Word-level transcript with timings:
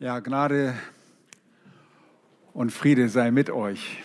Ja, 0.00 0.20
Gnade 0.20 0.78
und 2.52 2.70
Friede 2.70 3.08
sei 3.08 3.32
mit 3.32 3.50
euch. 3.50 4.00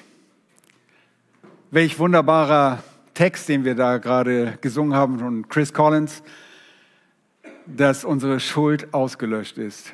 Welch 1.69 1.99
wunderbarer 1.99 2.81
Text, 3.13 3.47
den 3.47 3.63
wir 3.63 3.75
da 3.75 3.99
gerade 3.99 4.57
gesungen 4.61 4.95
haben 4.95 5.19
von 5.19 5.47
Chris 5.49 5.71
Collins, 5.71 6.23
dass 7.67 8.05
unsere 8.05 8.39
Schuld 8.39 8.91
ausgelöscht 8.91 9.59
ist. 9.59 9.93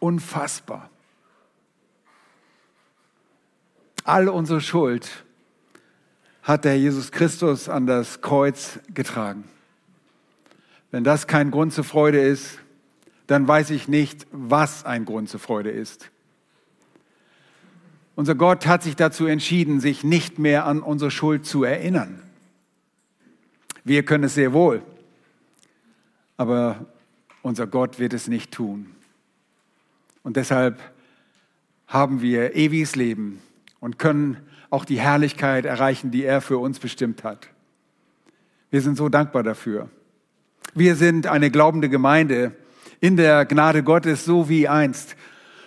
Unfassbar. 0.00 0.90
All 4.04 4.28
unsere 4.28 4.60
Schuld 4.60 5.24
hat 6.42 6.66
der 6.66 6.78
Jesus 6.78 7.10
Christus 7.10 7.70
an 7.70 7.86
das 7.86 8.20
Kreuz 8.20 8.80
getragen. 8.92 9.44
Wenn 10.90 11.04
das 11.04 11.26
kein 11.26 11.50
Grund 11.50 11.72
zur 11.72 11.84
Freude 11.84 12.20
ist, 12.20 12.58
dann 13.26 13.46
weiß 13.46 13.70
ich 13.70 13.88
nicht, 13.88 14.26
was 14.32 14.84
ein 14.84 15.04
Grund 15.04 15.28
zur 15.28 15.40
Freude 15.40 15.70
ist. 15.70 16.10
Unser 18.14 18.34
Gott 18.34 18.66
hat 18.66 18.82
sich 18.82 18.96
dazu 18.96 19.26
entschieden, 19.26 19.80
sich 19.80 20.04
nicht 20.04 20.38
mehr 20.38 20.66
an 20.66 20.82
unsere 20.82 21.10
Schuld 21.10 21.46
zu 21.46 21.64
erinnern. 21.64 22.22
Wir 23.84 24.04
können 24.04 24.24
es 24.24 24.34
sehr 24.34 24.52
wohl, 24.52 24.82
aber 26.36 26.86
unser 27.42 27.66
Gott 27.66 27.98
wird 27.98 28.12
es 28.12 28.28
nicht 28.28 28.52
tun. 28.52 28.86
Und 30.22 30.36
deshalb 30.36 30.78
haben 31.86 32.22
wir 32.22 32.54
ewiges 32.54 32.96
Leben 32.96 33.40
und 33.80 33.98
können 33.98 34.36
auch 34.70 34.84
die 34.84 35.00
Herrlichkeit 35.00 35.64
erreichen, 35.64 36.10
die 36.10 36.24
er 36.24 36.40
für 36.40 36.58
uns 36.58 36.78
bestimmt 36.78 37.24
hat. 37.24 37.48
Wir 38.70 38.80
sind 38.80 38.96
so 38.96 39.08
dankbar 39.08 39.42
dafür. 39.42 39.90
Wir 40.74 40.96
sind 40.96 41.26
eine 41.26 41.50
glaubende 41.50 41.88
Gemeinde, 41.90 42.54
in 43.02 43.16
der 43.16 43.44
Gnade 43.46 43.82
Gottes, 43.82 44.24
so 44.24 44.48
wie 44.48 44.68
einst 44.68 45.16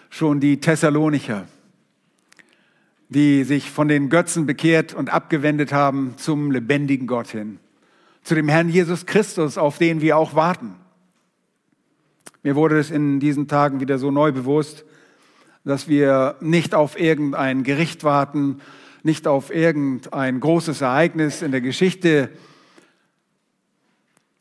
schon 0.10 0.40
die 0.40 0.62
Thessalonicher, 0.62 1.46
die 3.10 3.44
sich 3.44 3.70
von 3.70 3.90
den 3.90 4.08
Götzen 4.08 4.46
bekehrt 4.46 4.94
und 4.94 5.10
abgewendet 5.10 5.74
haben 5.74 6.14
zum 6.16 6.50
lebendigen 6.50 7.08
Gott 7.08 7.28
hin, 7.28 7.60
zu 8.24 8.36
dem 8.36 8.48
Herrn 8.48 8.70
Jesus 8.70 9.06
Christus, 9.06 9.58
auf 9.58 9.78
den 9.78 10.00
wir 10.00 10.18
auch 10.18 10.34
warten. 10.34 10.76
Mir 12.42 12.56
wurde 12.56 12.80
es 12.80 12.90
in 12.90 13.20
diesen 13.20 13.50
Tagen 13.50 13.82
wieder 13.82 13.98
so 13.98 14.12
neu 14.12 14.32
bewusst, 14.32 14.86
dass 15.66 15.90
wir 15.90 16.38
nicht 16.40 16.74
auf 16.74 16.98
irgendein 16.98 17.64
Gericht 17.64 18.06
warten, 18.06 18.62
nicht 19.04 19.28
auf 19.28 19.54
irgendein 19.54 20.40
großes 20.40 20.80
Ereignis 20.80 21.42
in 21.42 21.52
der 21.52 21.60
Geschichte, 21.60 22.30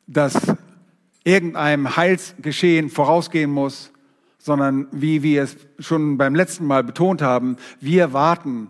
das 0.07 0.55
irgendeinem 1.25 1.97
Heilsgeschehen 1.97 2.91
vorausgehen 2.91 3.51
muss, 3.51 3.91
sondern 4.39 4.87
wie 4.93 5.23
wir 5.23 5.43
es 5.43 5.57
schon 5.79 6.19
beim 6.19 6.35
letzten 6.35 6.67
Mal 6.67 6.85
betont 6.85 7.23
haben, 7.23 7.57
wir 7.81 8.13
warten 8.13 8.69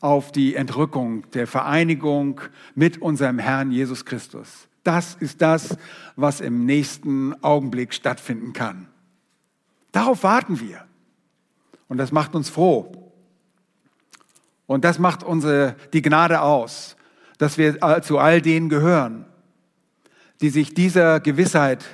auf 0.00 0.32
die 0.32 0.54
Entrückung 0.54 1.28
der 1.32 1.46
Vereinigung 1.46 2.40
mit 2.74 3.02
unserem 3.02 3.38
Herrn 3.38 3.70
Jesus 3.72 4.04
Christus. 4.04 4.68
Das 4.84 5.14
ist 5.14 5.42
das, 5.42 5.76
was 6.16 6.40
im 6.40 6.66
nächsten 6.66 7.34
Augenblick 7.42 7.94
stattfinden 7.94 8.52
kann. 8.52 8.88
Darauf 9.92 10.22
warten 10.22 10.60
wir. 10.60 10.84
Und 11.88 11.98
das 11.98 12.10
macht 12.10 12.34
uns 12.34 12.48
froh. 12.48 13.12
Und 14.66 14.84
das 14.84 14.98
macht 14.98 15.22
unsere, 15.22 15.76
die 15.92 16.02
Gnade 16.02 16.40
aus, 16.40 16.96
dass 17.38 17.58
wir 17.58 18.02
zu 18.02 18.18
all 18.18 18.40
denen 18.40 18.68
gehören, 18.68 19.26
die 20.42 20.50
sich 20.50 20.74
dieser 20.74 21.20
Gewissheit 21.20 21.84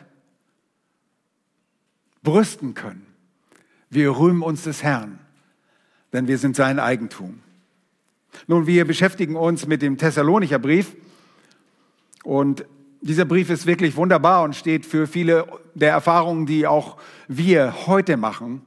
brüsten 2.23 2.75
können. 2.75 3.07
Wir 3.91 4.19
rühmen 4.19 4.43
uns 4.43 4.65
des 4.65 4.83
Herrn, 4.83 5.19
denn 6.13 6.27
wir 6.27 6.39
sind 6.39 6.57
sein 6.57 6.81
Eigentum. 6.81 7.41
Nun, 8.47 8.67
wir 8.67 8.87
beschäftigen 8.87 9.37
uns 9.37 9.67
mit 9.67 9.83
dem 9.83 9.99
Thessalonicher 9.99 10.59
Brief 10.59 10.97
und 12.25 12.65
dieser 13.01 13.25
Brief 13.27 13.51
ist 13.51 13.67
wirklich 13.67 13.97
wunderbar 13.97 14.43
und 14.43 14.57
steht 14.57 14.85
für 14.85 15.07
viele 15.07 15.47
der 15.75 15.93
Erfahrungen, 15.93 16.47
die 16.47 16.67
auch 16.67 16.97
wir 17.29 17.87
heute 17.87 18.17
machen. 18.17 18.63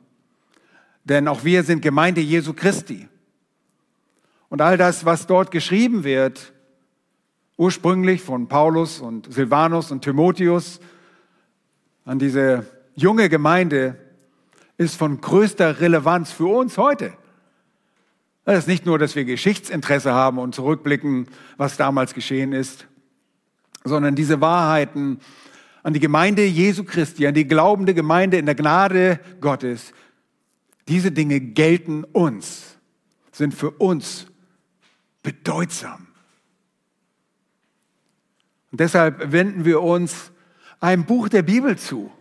Denn 1.03 1.27
auch 1.27 1.43
wir 1.43 1.63
sind 1.63 1.81
Gemeinde 1.81 2.21
Jesu 2.21 2.53
Christi. 2.53 3.07
Und 4.47 4.61
all 4.61 4.77
das, 4.77 5.05
was 5.05 5.27
dort 5.27 5.51
geschrieben 5.51 6.03
wird, 6.03 6.50
ursprünglich 7.61 8.23
von 8.23 8.47
Paulus 8.47 9.01
und 9.01 9.31
Silvanus 9.31 9.91
und 9.91 10.01
Timotheus 10.01 10.79
an 12.05 12.17
diese 12.17 12.65
junge 12.95 13.29
Gemeinde 13.29 13.97
ist 14.77 14.95
von 14.95 15.21
größter 15.21 15.79
Relevanz 15.79 16.31
für 16.31 16.47
uns 16.47 16.79
heute. 16.79 17.13
Das 18.45 18.57
ist 18.57 18.67
nicht 18.67 18.87
nur, 18.87 18.97
dass 18.97 19.15
wir 19.15 19.25
Geschichtsinteresse 19.25 20.11
haben 20.11 20.39
und 20.39 20.55
zurückblicken, 20.55 21.27
was 21.57 21.77
damals 21.77 22.15
geschehen 22.15 22.51
ist, 22.51 22.87
sondern 23.83 24.15
diese 24.15 24.41
Wahrheiten 24.41 25.19
an 25.83 25.93
die 25.93 25.99
Gemeinde 25.99 26.43
Jesu 26.43 26.83
Christi, 26.83 27.27
an 27.27 27.35
die 27.35 27.47
glaubende 27.47 27.93
Gemeinde 27.93 28.37
in 28.37 28.47
der 28.47 28.55
Gnade 28.55 29.19
Gottes, 29.39 29.93
diese 30.87 31.11
Dinge 31.11 31.39
gelten 31.39 32.05
uns, 32.05 32.79
sind 33.31 33.53
für 33.53 33.69
uns 33.69 34.25
bedeutsam. 35.21 36.07
Und 38.71 38.79
deshalb 38.79 39.31
wenden 39.31 39.65
wir 39.65 39.81
uns 39.81 40.31
einem 40.79 41.05
Buch 41.05 41.29
der 41.29 41.43
Bibel 41.43 41.77
zu. 41.77 42.11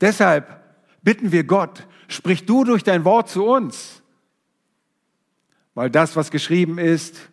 Deshalb 0.00 0.62
bitten 1.02 1.32
wir 1.32 1.44
Gott, 1.44 1.86
sprich 2.08 2.46
du 2.46 2.64
durch 2.64 2.84
dein 2.84 3.04
Wort 3.04 3.28
zu 3.28 3.44
uns. 3.46 4.02
Weil 5.74 5.90
das, 5.90 6.16
was 6.16 6.30
geschrieben 6.30 6.78
ist, 6.78 7.30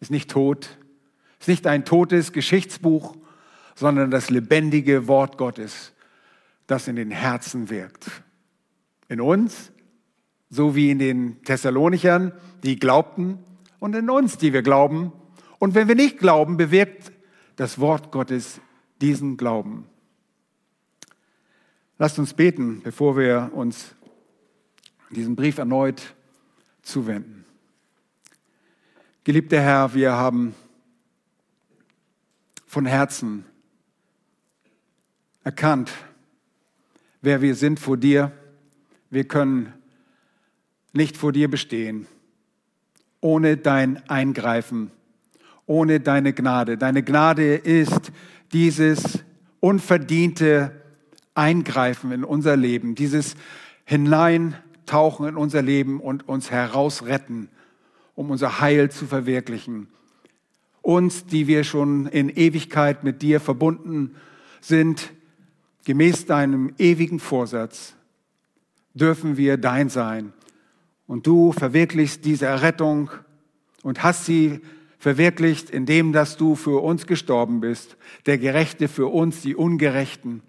ist 0.00 0.10
nicht 0.10 0.30
tot, 0.30 0.78
ist 1.40 1.48
nicht 1.48 1.66
ein 1.66 1.84
totes 1.84 2.32
Geschichtsbuch, 2.32 3.16
sondern 3.74 4.10
das 4.10 4.30
lebendige 4.30 5.08
Wort 5.08 5.36
Gottes, 5.38 5.92
das 6.66 6.88
in 6.88 6.96
den 6.96 7.10
Herzen 7.10 7.68
wirkt. 7.70 8.06
In 9.08 9.20
uns, 9.20 9.72
so 10.50 10.74
wie 10.74 10.90
in 10.90 10.98
den 10.98 11.42
Thessalonichern, 11.42 12.32
die 12.62 12.78
glaubten, 12.78 13.38
und 13.78 13.94
in 13.94 14.10
uns, 14.10 14.38
die 14.38 14.52
wir 14.52 14.62
glauben. 14.62 15.12
Und 15.58 15.74
wenn 15.74 15.88
wir 15.88 15.94
nicht 15.94 16.18
glauben, 16.18 16.56
bewirkt 16.56 17.12
das 17.56 17.78
Wort 17.78 18.12
Gottes 18.12 18.60
diesen 19.00 19.36
Glauben. 19.36 19.86
Lasst 21.98 22.18
uns 22.18 22.34
beten, 22.34 22.82
bevor 22.82 23.16
wir 23.16 23.50
uns 23.54 23.94
diesem 25.10 25.36
Brief 25.36 25.58
erneut 25.58 26.14
zuwenden. 26.82 27.44
Geliebter 29.24 29.60
Herr, 29.60 29.94
wir 29.94 30.12
haben 30.12 30.54
von 32.66 32.86
Herzen 32.86 33.44
erkannt, 35.42 35.90
wer 37.22 37.40
wir 37.40 37.54
sind 37.54 37.80
vor 37.80 37.96
dir. 37.96 38.32
Wir 39.10 39.26
können 39.26 39.72
nicht 40.92 41.16
vor 41.16 41.32
dir 41.32 41.50
bestehen 41.50 42.06
ohne 43.26 43.56
dein 43.56 44.08
Eingreifen 44.08 44.92
ohne 45.66 46.00
deine 46.00 46.32
Gnade. 46.32 46.78
Deine 46.78 47.02
Gnade 47.02 47.54
ist 47.56 48.12
dieses 48.52 49.24
unverdiente 49.60 50.72
Eingreifen 51.34 52.12
in 52.12 52.24
unser 52.24 52.56
Leben, 52.56 52.94
dieses 52.94 53.34
Hineintauchen 53.84 55.28
in 55.28 55.36
unser 55.36 55.62
Leben 55.62 56.00
und 56.00 56.28
uns 56.28 56.50
herausretten, 56.50 57.48
um 58.14 58.30
unser 58.30 58.60
Heil 58.60 58.90
zu 58.90 59.06
verwirklichen. 59.06 59.88
Uns, 60.82 61.26
die 61.26 61.46
wir 61.46 61.64
schon 61.64 62.06
in 62.06 62.30
Ewigkeit 62.30 63.04
mit 63.04 63.20
dir 63.20 63.40
verbunden 63.40 64.14
sind, 64.60 65.12
gemäß 65.84 66.26
deinem 66.26 66.72
ewigen 66.78 67.18
Vorsatz, 67.18 67.94
dürfen 68.94 69.36
wir 69.36 69.56
dein 69.56 69.88
sein. 69.88 70.32
Und 71.06 71.26
du 71.26 71.52
verwirklichst 71.52 72.24
diese 72.24 72.46
Errettung 72.46 73.10
und 73.82 74.02
hast 74.02 74.24
sie 74.24 74.60
verwirklicht, 75.06 75.70
indem 75.70 76.12
dass 76.12 76.36
du 76.36 76.56
für 76.56 76.82
uns 76.82 77.06
gestorben 77.06 77.60
bist, 77.60 77.96
der 78.26 78.38
Gerechte 78.38 78.88
für 78.88 79.06
uns, 79.06 79.40
die 79.40 79.54
Ungerechten. 79.54 80.42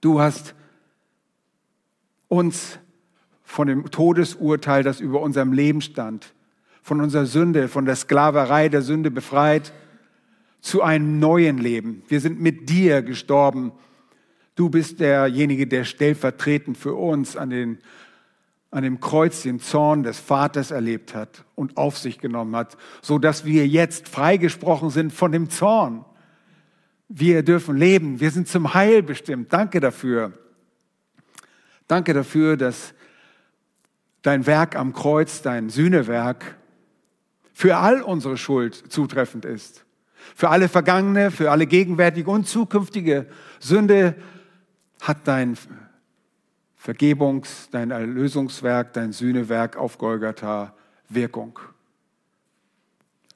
Du 0.00 0.20
hast 0.20 0.54
uns 2.28 2.78
von 3.42 3.66
dem 3.66 3.90
Todesurteil, 3.90 4.84
das 4.84 5.00
über 5.00 5.20
unserem 5.20 5.52
Leben 5.52 5.80
stand, 5.80 6.34
von 6.82 7.00
unserer 7.00 7.26
Sünde, 7.26 7.66
von 7.66 7.84
der 7.84 7.96
Sklaverei 7.96 8.68
der 8.68 8.82
Sünde 8.82 9.10
befreit, 9.10 9.72
zu 10.60 10.82
einem 10.82 11.18
neuen 11.18 11.58
Leben. 11.58 12.04
Wir 12.06 12.20
sind 12.20 12.40
mit 12.40 12.70
dir 12.70 13.02
gestorben. 13.02 13.72
Du 14.54 14.70
bist 14.70 15.00
derjenige, 15.00 15.66
der 15.66 15.82
stellvertretend 15.82 16.78
für 16.78 16.94
uns 16.94 17.36
an 17.36 17.50
den 17.50 17.78
an 18.72 18.82
dem 18.82 19.00
Kreuz 19.00 19.42
den 19.42 19.60
Zorn 19.60 20.02
des 20.02 20.18
Vaters 20.18 20.70
erlebt 20.70 21.14
hat 21.14 21.44
und 21.54 21.76
auf 21.76 21.98
sich 21.98 22.18
genommen 22.18 22.56
hat, 22.56 22.78
so 23.02 23.18
dass 23.18 23.44
wir 23.44 23.68
jetzt 23.68 24.08
freigesprochen 24.08 24.88
sind 24.88 25.12
von 25.12 25.30
dem 25.30 25.50
Zorn. 25.50 26.06
Wir 27.08 27.42
dürfen 27.42 27.76
leben. 27.76 28.18
Wir 28.18 28.30
sind 28.30 28.48
zum 28.48 28.72
Heil 28.72 29.02
bestimmt. 29.02 29.52
Danke 29.52 29.78
dafür. 29.78 30.32
Danke 31.86 32.14
dafür, 32.14 32.56
dass 32.56 32.94
dein 34.22 34.46
Werk 34.46 34.74
am 34.74 34.94
Kreuz, 34.94 35.42
dein 35.42 35.68
Sühnewerk, 35.68 36.56
für 37.52 37.76
all 37.76 38.00
unsere 38.00 38.38
Schuld 38.38 38.74
zutreffend 38.90 39.44
ist. 39.44 39.84
Für 40.34 40.48
alle 40.48 40.70
vergangene, 40.70 41.30
für 41.30 41.50
alle 41.50 41.66
gegenwärtige 41.66 42.30
und 42.30 42.48
zukünftige 42.48 43.26
Sünde 43.60 44.14
hat 45.02 45.18
dein 45.28 45.58
Vergebungs-, 46.82 47.68
dein 47.70 47.92
Erlösungswerk, 47.92 48.92
dein 48.92 49.12
Sühnewerk 49.12 49.76
auf 49.76 49.98
Golgatha 49.98 50.74
Wirkung. 51.08 51.58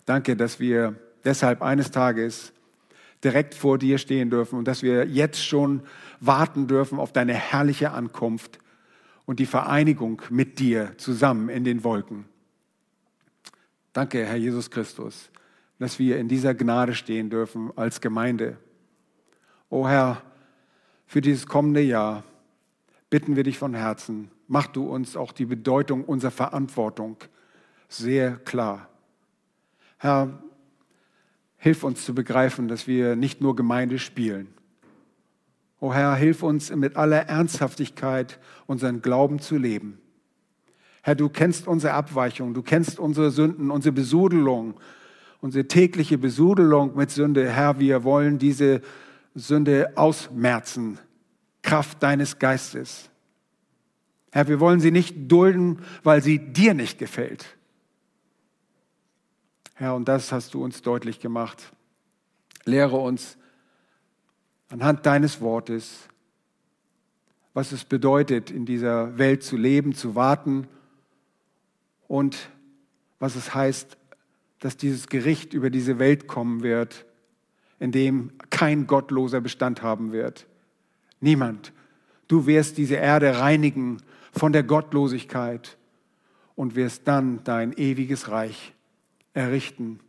Danke, 0.05 0.37
dass 0.37 0.59
wir 0.59 0.97
deshalb 1.25 1.63
eines 1.63 1.91
Tages 1.91 2.53
direkt 3.23 3.55
vor 3.55 3.79
dir 3.79 3.99
stehen 3.99 4.31
dürfen 4.31 4.59
und 4.59 4.67
dass 4.67 4.83
wir 4.83 5.07
jetzt 5.07 5.45
schon 5.45 5.83
warten 6.21 6.67
dürfen 6.67 6.99
auf 6.99 7.13
deine 7.13 7.35
herrliche 7.35 7.93
Ankunft 7.93 8.59
und 9.27 9.39
die 9.39 9.47
Vereinigung 9.47 10.23
mit 10.31 10.59
dir 10.59 10.97
zusammen 10.99 11.49
in 11.49 11.65
den 11.65 11.85
Wolken. 11.85 12.25
Danke, 13.93 14.25
Herr 14.25 14.37
Jesus 14.37 14.71
Christus, 14.71 15.31
dass 15.79 15.99
wir 15.99 16.19
in 16.19 16.29
dieser 16.29 16.55
Gnade 16.55 16.95
stehen 16.95 17.31
dürfen 17.31 17.71
als 17.77 18.01
Gemeinde. 18.01 18.59
O 19.71 19.89
Herr, 19.89 20.23
für 21.07 21.21
dieses 21.21 21.47
kommende 21.47 21.81
Jahr 21.81 22.25
bitten 23.11 23.37
wir 23.37 23.45
dich 23.45 23.59
von 23.59 23.75
Herzen, 23.75 24.31
mach 24.49 24.67
du 24.67 24.89
uns 24.89 25.17
auch 25.17 25.33
die 25.33 25.47
Bedeutung 25.47 26.05
unserer 26.05 26.31
Verantwortung 26.31 27.17
sehr 27.89 28.37
klar. 28.37 28.89
Herr, 29.99 30.43
hilf 31.57 31.85
uns 31.85 32.05
zu 32.05 32.15
begreifen, 32.15 32.69
dass 32.69 32.87
wir 32.87 33.17
nicht 33.17 33.41
nur 33.41 33.57
Gemeinde 33.57 33.99
spielen. 33.99 34.49
O 35.79 35.93
Herr, 35.93 36.15
hilf 36.15 36.43
uns 36.43 36.75
mit 36.75 36.97
aller 36.97 37.29
Ernsthaftigkeit 37.29 38.39
unseren 38.67 39.03
Glauben 39.03 39.41
zu 39.41 39.57
leben. 39.57 39.99
Herr, 41.03 41.15
du 41.15 41.29
kennst 41.29 41.69
unsere 41.69 41.93
Abweichung, 41.93 42.55
du 42.55 42.63
kennst 42.63 42.99
unsere 42.99 43.31
Sünden, 43.31 43.71
unsere 43.71 43.93
Besudelung, 43.93 44.75
unsere 45.41 45.69
tägliche 45.69 46.19
Besudelung 46.19 46.97
mit 46.97 47.11
Sünde. 47.11 47.49
Herr, 47.49 47.79
wir 47.79 48.03
wollen 48.03 48.39
diese 48.39 48.81
Sünde 49.35 49.93
ausmerzen, 49.97 50.99
Kraft 51.67 52.01
deines 52.01 52.39
Geistes. 52.39 53.11
Herr, 54.31 54.47
wir 54.47 54.61
wollen 54.61 54.79
sie 54.79 54.93
nicht 54.93 55.15
dulden, 55.31 55.83
weil 56.05 56.23
sie 56.23 56.39
dir 56.39 56.75
nicht 56.75 56.97
gefällt. 56.97 57.45
Herr, 59.75 59.97
und 59.97 60.07
das 60.07 60.31
hast 60.31 60.55
du 60.55 60.63
uns 60.63 60.83
deutlich 60.83 61.19
gemacht. 61.19 61.73
Lehre 62.65 62.97
uns 62.97 63.37
anhand 64.69 65.07
deines 65.07 65.41
Wortes, 65.41 66.09
was 67.53 67.73
es 67.73 67.85
bedeutet, 67.85 68.53
in 68.53 68.65
dieser 68.65 69.19
Welt 69.19 69.43
zu 69.43 69.57
leben, 69.57 69.93
zu 69.93 70.15
warten 70.15 70.69
und 72.07 72.49
was 73.19 73.35
es 73.35 73.55
heißt, 73.55 73.97
dass 74.61 74.77
dieses 74.77 75.09
Gericht 75.09 75.53
über 75.53 75.71
diese 75.71 75.99
Welt 75.99 76.29
kommen 76.29 76.63
wird, 76.63 77.07
in 77.81 77.91
dem 77.91 78.31
kein 78.51 78.87
gottloser 78.87 79.41
Bestand 79.41 79.83
haben 79.83 80.13
wird. 80.13 80.47
Niemand. 81.21 81.73
Du 82.29 82.47
wirst 82.47 82.79
diese 82.79 82.97
Erde 82.97 83.39
reinigen 83.39 83.99
von 84.33 84.53
der 84.53 84.63
Gottlosigkeit 84.63 85.77
und 86.55 86.75
wirst 86.75 87.07
dann 87.07 87.45
dein 87.45 87.73
ewiges 87.73 88.31
Reich 88.31 88.73
errichten. 89.33 90.01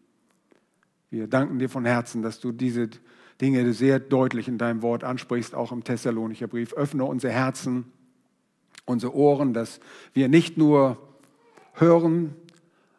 Wir 1.10 1.28
danken 1.28 1.60
dir 1.60 1.70
von 1.70 1.86
Herzen, 1.86 2.22
dass 2.22 2.40
du 2.40 2.52
diese 2.52 2.90
Dinge 3.40 3.72
sehr 3.74 4.00
deutlich 4.00 4.48
in 4.48 4.58
deinem 4.58 4.82
Wort 4.82 5.04
ansprichst, 5.04 5.54
auch 5.54 5.72
im 5.72 5.84
Thessalonicher 5.84 6.48
Brief. 6.48 6.74
Öffne 6.74 7.06
unsere 7.06 7.34
Herzen, 7.34 7.86
unsere 8.86 9.16
Ohren, 9.16 9.54
dass 9.54 9.80
wir 10.14 10.28
nicht 10.28 10.58
nur 10.58 10.98
hören, 11.74 12.36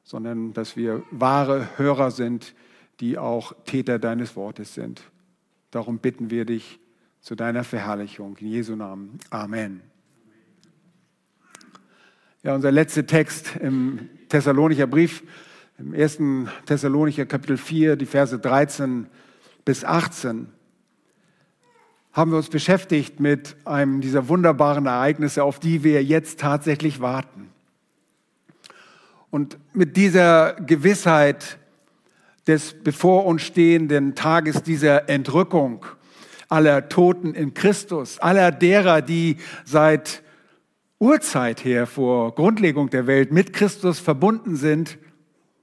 sondern 0.04 0.52
dass 0.52 0.76
wir 0.76 1.02
wahre 1.10 1.68
Hörer 1.76 2.10
sind, 2.10 2.54
die 3.00 3.18
auch 3.18 3.52
Täter 3.64 3.98
deines 3.98 4.36
Wortes 4.36 4.74
sind. 4.74 5.02
Darum 5.70 5.98
bitten 5.98 6.30
wir 6.30 6.44
dich 6.44 6.78
zu 7.20 7.34
deiner 7.34 7.64
Verherrlichung. 7.64 8.36
In 8.38 8.48
Jesu 8.48 8.76
Namen. 8.76 9.18
Amen. 9.30 9.82
Ja, 12.42 12.54
unser 12.54 12.70
letzter 12.70 13.06
Text 13.06 13.56
im 13.56 14.08
Thessalonicher 14.28 14.86
Brief, 14.86 15.22
im 15.78 15.94
ersten 15.94 16.48
Thessalonicher 16.66 17.26
Kapitel 17.26 17.56
4, 17.56 17.96
die 17.96 18.06
Verse 18.06 18.38
13 18.38 19.06
bis 19.64 19.84
18, 19.84 20.48
haben 22.12 22.30
wir 22.30 22.38
uns 22.38 22.48
beschäftigt 22.48 23.20
mit 23.20 23.56
einem 23.64 24.00
dieser 24.00 24.28
wunderbaren 24.28 24.86
Ereignisse, 24.86 25.44
auf 25.44 25.58
die 25.60 25.84
wir 25.84 26.02
jetzt 26.02 26.40
tatsächlich 26.40 27.00
warten. 27.00 27.50
Und 29.30 29.58
mit 29.72 29.96
dieser 29.96 30.54
Gewissheit 30.54 31.58
des 32.46 32.74
bevor 32.82 33.26
uns 33.26 33.42
stehenden 33.42 34.14
Tages 34.14 34.62
dieser 34.62 35.08
Entrückung 35.08 35.84
aller 36.48 36.88
Toten 36.88 37.34
in 37.34 37.54
Christus, 37.54 38.18
aller 38.18 38.50
derer, 38.50 39.02
die 39.02 39.36
seit 39.64 40.22
Urzeit 40.98 41.64
her 41.64 41.86
vor 41.86 42.34
Grundlegung 42.34 42.90
der 42.90 43.06
Welt 43.06 43.30
mit 43.32 43.52
Christus 43.52 44.00
verbunden 44.00 44.56
sind, 44.56 44.98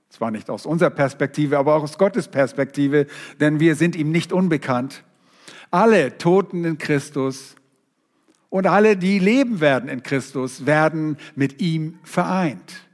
zwar 0.09 0.31
nicht 0.31 0.49
aus 0.49 0.65
unserer 0.65 0.91
Perspektive, 0.91 1.57
aber 1.57 1.75
auch 1.75 1.83
aus 1.83 1.97
Gottes 1.97 2.29
Perspektive, 2.29 3.07
denn 3.39 3.59
wir 3.59 3.75
sind 3.75 3.95
ihm 3.95 4.11
nicht 4.11 4.31
unbekannt. 4.31 5.03
Alle 5.71 6.17
Toten 6.17 6.63
in 6.63 6.77
Christus 6.77 7.55
und 8.49 8.67
alle, 8.67 8.95
die 8.95 9.19
leben 9.19 9.59
werden 9.59 9.89
in 9.89 10.03
Christus, 10.03 10.65
werden 10.65 11.17
mit 11.35 11.61
ihm 11.61 11.99
vereint. 12.03 12.84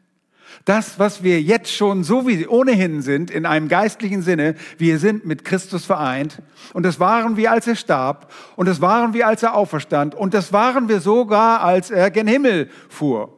Das, 0.66 1.00
was 1.00 1.24
wir 1.24 1.42
jetzt 1.42 1.72
schon 1.72 2.04
so 2.04 2.28
wie 2.28 2.48
ohnehin 2.48 3.02
sind, 3.02 3.32
in 3.32 3.46
einem 3.46 3.68
geistlichen 3.68 4.22
Sinne, 4.22 4.56
wir 4.78 5.00
sind 5.00 5.26
mit 5.26 5.44
Christus 5.44 5.86
vereint. 5.86 6.42
Und 6.74 6.84
das 6.84 7.00
waren 7.00 7.36
wir, 7.36 7.52
als 7.52 7.68
er 7.68 7.76
starb. 7.76 8.32
Und 8.56 8.68
das 8.68 8.80
waren 8.80 9.14
wir, 9.14 9.28
als 9.28 9.42
er 9.42 9.56
auferstand. 9.56 10.14
Und 10.14 10.34
das 10.34 10.54
waren 10.54 10.88
wir 10.88 11.02
sogar, 11.02 11.62
als 11.62 11.90
er 11.90 12.12
gen 12.12 12.28
Himmel 12.28 12.70
fuhr. 12.90 13.38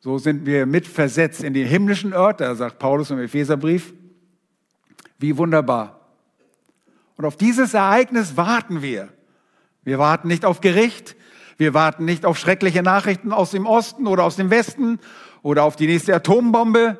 So 0.00 0.18
sind 0.18 0.46
wir 0.46 0.66
mitversetzt 0.66 1.42
in 1.42 1.54
die 1.54 1.64
himmlischen 1.64 2.12
Örter, 2.12 2.54
sagt 2.54 2.78
Paulus 2.78 3.10
im 3.10 3.18
Epheserbrief. 3.18 3.94
Wie 5.18 5.36
wunderbar. 5.36 6.00
Und 7.16 7.24
auf 7.24 7.36
dieses 7.36 7.74
Ereignis 7.74 8.36
warten 8.36 8.82
wir. 8.82 9.08
Wir 9.82 9.98
warten 9.98 10.28
nicht 10.28 10.44
auf 10.44 10.60
Gericht. 10.60 11.16
Wir 11.56 11.74
warten 11.74 12.04
nicht 12.04 12.24
auf 12.24 12.38
schreckliche 12.38 12.84
Nachrichten 12.84 13.32
aus 13.32 13.50
dem 13.50 13.66
Osten 13.66 14.06
oder 14.06 14.22
aus 14.22 14.36
dem 14.36 14.50
Westen 14.50 15.00
oder 15.42 15.64
auf 15.64 15.76
die 15.76 15.86
nächste 15.86 16.14
Atombombe. 16.14 16.98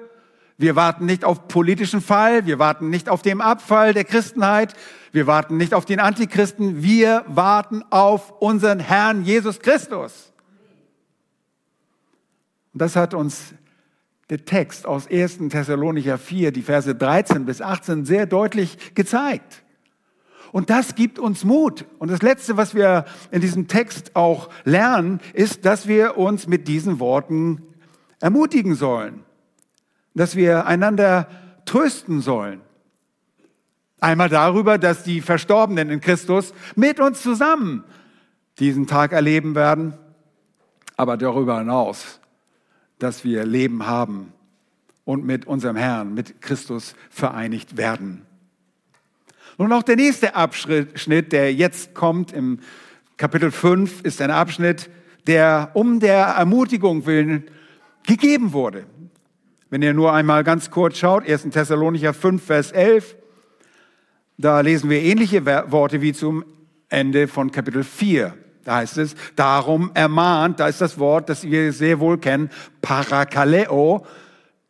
Wir 0.56 0.74
warten 0.74 1.06
nicht 1.06 1.24
auf 1.24 1.46
politischen 1.46 2.00
Fall. 2.00 2.46
Wir 2.46 2.58
warten 2.58 2.90
nicht 2.90 3.08
auf 3.08 3.22
den 3.22 3.40
Abfall 3.40 3.94
der 3.94 4.04
Christenheit. 4.04 4.74
Wir 5.12 5.26
warten 5.26 5.56
nicht 5.56 5.72
auf 5.72 5.84
den 5.84 6.00
Antichristen. 6.00 6.82
Wir 6.82 7.24
warten 7.28 7.84
auf 7.90 8.32
unseren 8.40 8.80
Herrn 8.80 9.24
Jesus 9.24 9.60
Christus. 9.60 10.32
Und 12.72 12.82
das 12.82 12.96
hat 12.96 13.14
uns 13.14 13.54
der 14.30 14.44
Text 14.44 14.84
aus 14.84 15.08
1. 15.08 15.38
Thessalonicher 15.48 16.18
4, 16.18 16.52
die 16.52 16.62
Verse 16.62 16.94
13 16.94 17.46
bis 17.46 17.62
18 17.62 18.04
sehr 18.04 18.26
deutlich 18.26 18.94
gezeigt. 18.94 19.62
Und 20.52 20.70
das 20.70 20.94
gibt 20.94 21.18
uns 21.18 21.44
Mut. 21.44 21.84
Und 21.98 22.10
das 22.10 22.22
Letzte, 22.22 22.56
was 22.56 22.74
wir 22.74 23.04
in 23.30 23.40
diesem 23.40 23.68
Text 23.68 24.16
auch 24.16 24.48
lernen, 24.64 25.20
ist, 25.34 25.64
dass 25.64 25.88
wir 25.88 26.16
uns 26.16 26.46
mit 26.46 26.68
diesen 26.68 27.00
Worten 27.00 27.62
ermutigen 28.20 28.74
sollen, 28.74 29.24
dass 30.14 30.36
wir 30.36 30.66
einander 30.66 31.28
trösten 31.64 32.20
sollen. 32.20 32.60
Einmal 34.00 34.28
darüber, 34.28 34.78
dass 34.78 35.02
die 35.02 35.20
Verstorbenen 35.20 35.90
in 35.90 36.00
Christus 36.00 36.54
mit 36.76 37.00
uns 37.00 37.22
zusammen 37.22 37.84
diesen 38.58 38.86
Tag 38.86 39.12
erleben 39.12 39.54
werden, 39.54 39.94
aber 40.96 41.16
darüber 41.16 41.58
hinaus, 41.58 42.20
dass 42.98 43.24
wir 43.24 43.44
Leben 43.44 43.86
haben 43.86 44.32
und 45.04 45.24
mit 45.24 45.46
unserem 45.46 45.76
Herrn, 45.76 46.14
mit 46.14 46.40
Christus 46.40 46.94
vereinigt 47.10 47.76
werden. 47.76 48.26
Nun 49.56 49.72
auch 49.72 49.82
der 49.82 49.96
nächste 49.96 50.36
Abschnitt, 50.36 51.32
der 51.32 51.52
jetzt 51.52 51.94
kommt 51.94 52.32
im 52.32 52.60
Kapitel 53.16 53.50
5, 53.50 54.02
ist 54.02 54.22
ein 54.22 54.30
Abschnitt, 54.30 54.90
der 55.26 55.70
um 55.74 55.98
der 55.98 56.24
Ermutigung 56.24 57.06
willen 57.06 57.44
gegeben 58.08 58.52
wurde. 58.52 58.86
Wenn 59.70 59.82
ihr 59.82 59.94
nur 59.94 60.12
einmal 60.12 60.42
ganz 60.42 60.70
kurz 60.70 60.96
schaut, 60.98 61.28
1. 61.28 61.50
Thessalonicher 61.50 62.14
5, 62.14 62.42
Vers 62.42 62.72
11, 62.72 63.16
da 64.38 64.60
lesen 64.60 64.88
wir 64.88 65.02
ähnliche 65.02 65.44
Worte 65.70 66.00
wie 66.00 66.12
zum 66.12 66.44
Ende 66.88 67.28
von 67.28 67.52
Kapitel 67.52 67.84
4. 67.84 68.34
Da 68.64 68.76
heißt 68.76 68.98
es, 68.98 69.14
darum 69.36 69.90
ermahnt, 69.94 70.58
da 70.58 70.68
ist 70.68 70.80
das 70.80 70.98
Wort, 70.98 71.28
das 71.28 71.44
wir 71.44 71.72
sehr 71.72 72.00
wohl 72.00 72.18
kennen, 72.18 72.50
Parakaleo, 72.80 74.06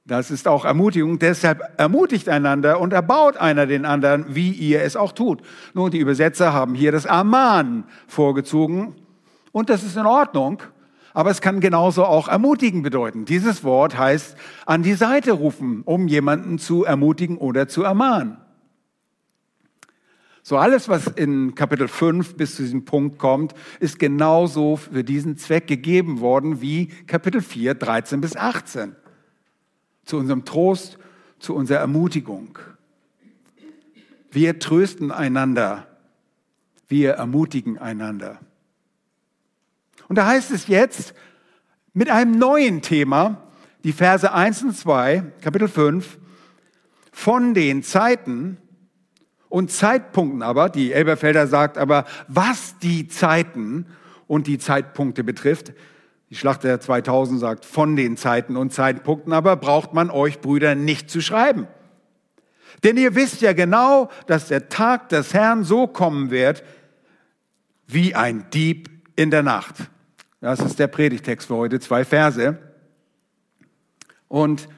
das 0.05 0.31
ist 0.31 0.49
auch 0.49 0.65
Ermutigung, 0.65 1.19
deshalb 1.19 1.61
ermutigt 1.77 2.29
einander 2.31 2.81
und 2.81 2.95
erbaut 2.95 3.37
einer 3.37 3.67
den 3.67 3.85
anderen, 3.85 4.35
wie 4.35 4.53
ihr 4.53 4.83
es 4.83 4.97
auch 4.97 5.13
tut. 5.13 5.43
Nun, 5.75 5.91
die 5.91 5.99
Übersetzer 5.99 6.53
haben 6.55 6.75
hier 6.75 6.93
das 6.93 7.07
Aman 7.07 7.85
vorgezogen 8.07 8.95
Und 9.53 9.69
das 9.69 9.83
ist 9.83 9.97
in 9.97 10.07
Ordnung, 10.07 10.63
aber 11.19 11.33
es 11.33 11.41
kann 11.41 11.59
genauso 11.59 12.05
auch 12.05 12.29
ermutigen 12.29 12.83
bedeuten. 12.83 13.25
Dieses 13.25 13.65
Wort 13.65 13.99
heißt 13.99 14.37
an 14.67 14.85
die 14.85 14.95
Seite 14.95 15.33
rufen, 15.33 15.83
um 15.83 16.07
jemanden 16.07 16.61
zu 16.61 16.85
ermutigen 16.85 17.39
oder 17.39 17.67
zu 17.67 17.83
ermahnen. 17.83 18.37
So 20.45 20.59
alles, 20.59 20.89
was 20.89 21.09
in 21.09 21.57
Kapitel 21.57 21.89
5 21.89 22.37
bis 22.37 22.55
zu 22.55 22.63
diesem 22.63 22.85
Punkt 22.85 23.19
kommt, 23.19 23.55
ist 23.81 23.99
genauso 23.99 24.77
für 24.77 25.03
diesen 25.03 25.37
Zweck 25.37 25.67
gegeben 25.67 26.21
worden 26.21 26.61
wie 26.61 26.87
Kapitel 27.09 27.43
4, 27.43 27.75
13 27.75 28.21
bis 28.21 28.37
18. 28.37 28.95
Zu 30.05 30.19
unserem 30.19 30.45
Trost, 30.45 30.99
zu 31.41 31.53
unserer 31.53 31.81
Ermutigung. 31.81 32.61
Wir 34.31 34.61
trösten 34.61 35.11
einander, 35.11 35.89
wir 36.87 37.15
ermutigen 37.15 37.77
einander. 37.77 38.39
Und 40.09 40.17
da 40.17 40.27
heißt 40.27 40.51
es 40.51 40.67
jetzt 40.69 41.15
mit 41.93 42.11
einem 42.11 42.39
neuen 42.39 42.83
Thema, 42.83 43.43
die 43.85 43.93
Verse 43.93 44.33
1 44.33 44.63
und 44.65 44.77
2, 44.77 45.33
Kapitel 45.41 45.69
5, 45.69 46.19
von 47.13 47.55
den 47.55 47.83
Zeiten 47.83 48.59
und 49.49 49.71
Zeitpunkten 49.71 50.43
aber, 50.43 50.69
die 50.69 50.93
Elberfelder 50.93 51.47
sagt 51.47 51.79
aber, 51.79 52.05
was 52.27 52.79
die 52.79 53.09
Zeiten 53.09 53.87
und 54.27 54.47
die 54.47 54.59
Zeitpunkte 54.59 55.25
betrifft, 55.25 55.73
die 56.31 56.35
Schlachter 56.35 56.81
2000 56.81 57.41
sagt, 57.41 57.65
von 57.65 57.97
den 57.97 58.17
Zeiten 58.17 58.57
und 58.57 58.73
Zeitpunkten 58.73 59.33
aber 59.33 59.57
braucht 59.57 59.95
man 59.95 60.11
euch 60.11 60.41
Brüder 60.41 60.75
nicht 60.75 61.11
zu 61.11 61.21
schreiben. 61.21 61.67
Denn 62.85 62.97
ihr 62.97 63.15
wisst 63.15 63.41
ja 63.41 63.55
genau, 63.55 64.11
dass 64.27 64.49
der 64.49 64.69
Tag 64.69 65.09
des 65.09 65.33
Herrn 65.33 65.65
so 65.65 65.87
kommen 65.87 66.31
wird, 66.31 66.63
wie 67.87 68.15
ein 68.15 68.51
Dieb 68.51 68.91
in 69.17 69.31
der 69.31 69.43
Nacht. 69.43 69.75
Das 70.41 70.61
ist 70.61 70.79
der 70.79 70.87
Predigtext 70.87 71.49
für 71.49 71.57
heute, 71.57 71.81
zwei 71.81 72.05
Verse. 72.05 72.57
Und 74.29 74.69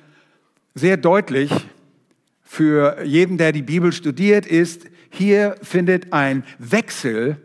sehr 0.74 0.96
deutlich 0.96 1.52
für 2.40 3.02
jeden, 3.04 3.36
der 3.36 3.52
die 3.52 3.62
Bibel 3.62 3.92
studiert, 3.92 4.46
ist, 4.46 4.86
hier 5.10 5.56
findet 5.62 6.12
ein 6.12 6.44
Wechsel 6.58 7.36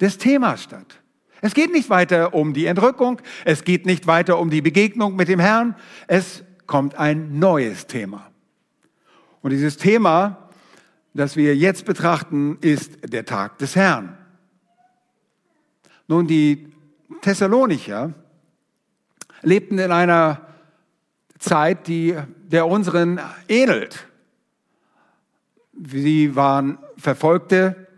des 0.00 0.18
Themas 0.18 0.62
statt. 0.62 1.00
Es 1.40 1.54
geht 1.54 1.72
nicht 1.72 1.90
weiter 1.90 2.34
um 2.34 2.52
die 2.52 2.66
Entrückung, 2.66 3.20
es 3.44 3.64
geht 3.64 3.84
nicht 3.84 4.06
weiter 4.06 4.38
um 4.38 4.50
die 4.50 4.60
Begegnung 4.60 5.16
mit 5.16 5.28
dem 5.28 5.40
Herrn, 5.40 5.74
es 6.06 6.44
kommt 6.66 6.94
ein 6.96 7.38
neues 7.38 7.86
Thema. 7.86 8.30
Und 9.42 9.50
dieses 9.50 9.76
Thema, 9.76 10.50
das 11.14 11.34
wir 11.34 11.56
jetzt 11.56 11.84
betrachten, 11.84 12.58
ist 12.60 13.12
der 13.12 13.24
Tag 13.24 13.58
des 13.58 13.74
Herrn. 13.74 14.16
Nun, 16.06 16.26
die 16.26 16.69
Thessalonicher 17.22 18.14
lebten 19.42 19.78
in 19.78 19.92
einer 19.92 20.46
Zeit, 21.38 21.88
die 21.88 22.16
der 22.50 22.66
unseren 22.66 23.20
ähnelt. 23.48 24.06
Sie 25.72 26.36
waren 26.36 26.78
Verfolgte, 26.96 27.88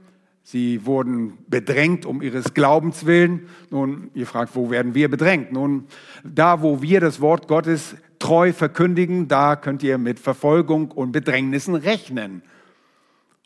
sie 0.42 0.86
wurden 0.86 1.38
bedrängt 1.48 2.06
um 2.06 2.22
ihres 2.22 2.54
Glaubens 2.54 3.06
willen. 3.06 3.48
Nun, 3.70 4.10
ihr 4.14 4.26
fragt, 4.26 4.54
wo 4.54 4.70
werden 4.70 4.94
wir 4.94 5.08
bedrängt? 5.08 5.52
Nun, 5.52 5.86
da, 6.22 6.62
wo 6.62 6.82
wir 6.82 7.00
das 7.00 7.20
Wort 7.20 7.48
Gottes 7.48 7.96
treu 8.18 8.52
verkündigen, 8.52 9.26
da 9.26 9.56
könnt 9.56 9.82
ihr 9.82 9.98
mit 9.98 10.20
Verfolgung 10.20 10.92
und 10.92 11.10
Bedrängnissen 11.10 11.74
rechnen. 11.74 12.42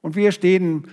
Und 0.02 0.16
wir 0.16 0.32
stehen 0.32 0.88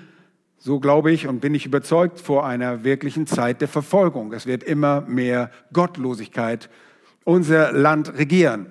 so 0.63 0.79
glaube 0.79 1.11
ich 1.11 1.27
und 1.27 1.41
bin 1.41 1.53
ich 1.53 1.65
überzeugt 1.65 2.21
vor 2.21 2.45
einer 2.45 2.85
wirklichen 2.85 3.27
Zeit 3.27 3.59
der 3.59 3.67
Verfolgung. 3.67 4.31
Es 4.31 4.45
wird 4.45 4.63
immer 4.63 5.01
mehr 5.01 5.51
Gottlosigkeit 5.73 6.69
unser 7.25 7.73
Land 7.73 8.17
regieren. 8.17 8.67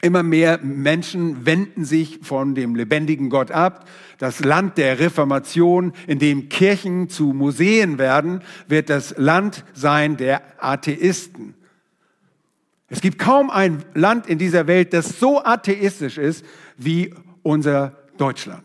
Immer 0.00 0.22
mehr 0.22 0.58
Menschen 0.62 1.44
wenden 1.44 1.84
sich 1.84 2.20
von 2.22 2.54
dem 2.54 2.74
lebendigen 2.74 3.28
Gott 3.28 3.50
ab. 3.50 3.86
Das 4.16 4.42
Land 4.42 4.78
der 4.78 5.00
Reformation, 5.00 5.92
in 6.06 6.18
dem 6.18 6.48
Kirchen 6.48 7.10
zu 7.10 7.34
Museen 7.34 7.98
werden, 7.98 8.40
wird 8.66 8.88
das 8.88 9.14
Land 9.18 9.66
sein 9.74 10.16
der 10.16 10.40
Atheisten. 10.64 11.54
Es 12.88 13.02
gibt 13.02 13.18
kaum 13.18 13.50
ein 13.50 13.84
Land 13.92 14.26
in 14.28 14.38
dieser 14.38 14.66
Welt, 14.66 14.94
das 14.94 15.20
so 15.20 15.44
atheistisch 15.44 16.16
ist 16.16 16.42
wie 16.78 17.14
unser 17.42 17.98
Deutschland. 18.16 18.64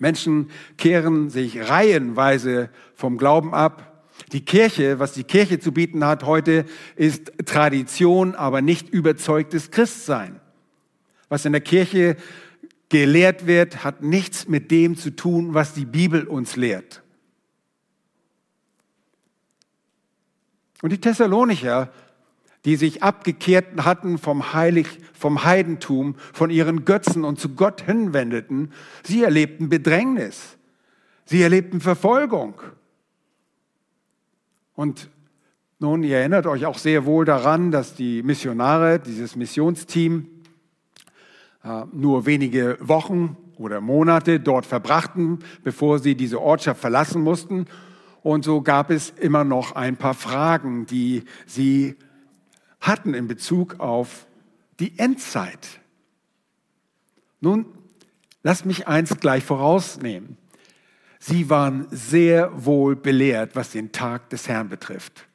Menschen 0.00 0.50
kehren 0.78 1.30
sich 1.30 1.68
reihenweise 1.68 2.70
vom 2.94 3.18
Glauben 3.18 3.54
ab. 3.54 4.04
Die 4.32 4.44
Kirche, 4.44 4.98
was 4.98 5.12
die 5.12 5.24
Kirche 5.24 5.60
zu 5.60 5.72
bieten 5.72 6.04
hat 6.04 6.24
heute, 6.24 6.64
ist 6.96 7.32
Tradition, 7.46 8.34
aber 8.34 8.62
nicht 8.62 8.88
überzeugtes 8.88 9.70
Christsein. 9.70 10.40
Was 11.28 11.44
in 11.44 11.52
der 11.52 11.60
Kirche 11.60 12.16
gelehrt 12.88 13.46
wird, 13.46 13.84
hat 13.84 14.02
nichts 14.02 14.48
mit 14.48 14.70
dem 14.70 14.96
zu 14.96 15.10
tun, 15.10 15.54
was 15.54 15.74
die 15.74 15.86
Bibel 15.86 16.24
uns 16.24 16.56
lehrt. 16.56 17.02
Und 20.82 20.90
die 20.90 21.00
Thessalonicher 21.00 21.92
die 22.64 22.76
sich 22.76 23.02
abgekehrt 23.02 23.84
hatten 23.84 24.18
vom, 24.18 24.52
Heilig, 24.52 24.86
vom 25.12 25.44
Heidentum, 25.44 26.14
von 26.32 26.50
ihren 26.50 26.84
Götzen 26.84 27.24
und 27.24 27.40
zu 27.40 27.54
Gott 27.54 27.82
hinwendeten, 27.82 28.72
sie 29.02 29.22
erlebten 29.22 29.68
Bedrängnis. 29.68 30.58
Sie 31.24 31.42
erlebten 31.42 31.80
Verfolgung. 31.80 32.54
Und 34.74 35.10
nun, 35.78 36.02
ihr 36.02 36.18
erinnert 36.18 36.46
euch 36.46 36.66
auch 36.66 36.76
sehr 36.76 37.06
wohl 37.06 37.24
daran, 37.24 37.70
dass 37.70 37.94
die 37.94 38.22
Missionare, 38.22 38.98
dieses 38.98 39.36
Missionsteam, 39.36 40.26
äh, 41.62 41.84
nur 41.92 42.26
wenige 42.26 42.76
Wochen 42.80 43.36
oder 43.56 43.80
Monate 43.80 44.40
dort 44.40 44.66
verbrachten, 44.66 45.38
bevor 45.62 45.98
sie 45.98 46.14
diese 46.14 46.40
Ortschaft 46.40 46.80
verlassen 46.80 47.22
mussten. 47.22 47.66
Und 48.22 48.44
so 48.44 48.60
gab 48.60 48.90
es 48.90 49.10
immer 49.10 49.44
noch 49.44 49.72
ein 49.76 49.96
paar 49.96 50.14
Fragen, 50.14 50.86
die 50.86 51.24
sie 51.46 51.96
hatten 52.80 53.14
in 53.14 53.28
Bezug 53.28 53.80
auf 53.80 54.26
die 54.78 54.98
Endzeit. 54.98 55.80
Nun, 57.40 57.66
lass 58.42 58.64
mich 58.64 58.88
eins 58.88 59.16
gleich 59.20 59.44
vorausnehmen. 59.44 60.36
Sie 61.18 61.50
waren 61.50 61.86
sehr 61.90 62.64
wohl 62.64 62.96
belehrt, 62.96 63.54
was 63.54 63.70
den 63.70 63.92
Tag 63.92 64.30
des 64.30 64.48
Herrn 64.48 64.68
betrifft. 64.68 65.26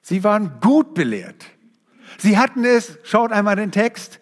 Sie 0.00 0.22
waren 0.22 0.60
gut 0.60 0.94
belehrt. 0.94 1.44
Sie 2.18 2.38
hatten 2.38 2.64
es, 2.64 2.98
schaut 3.02 3.32
einmal 3.32 3.56
den 3.56 3.72
Text, 3.72 4.20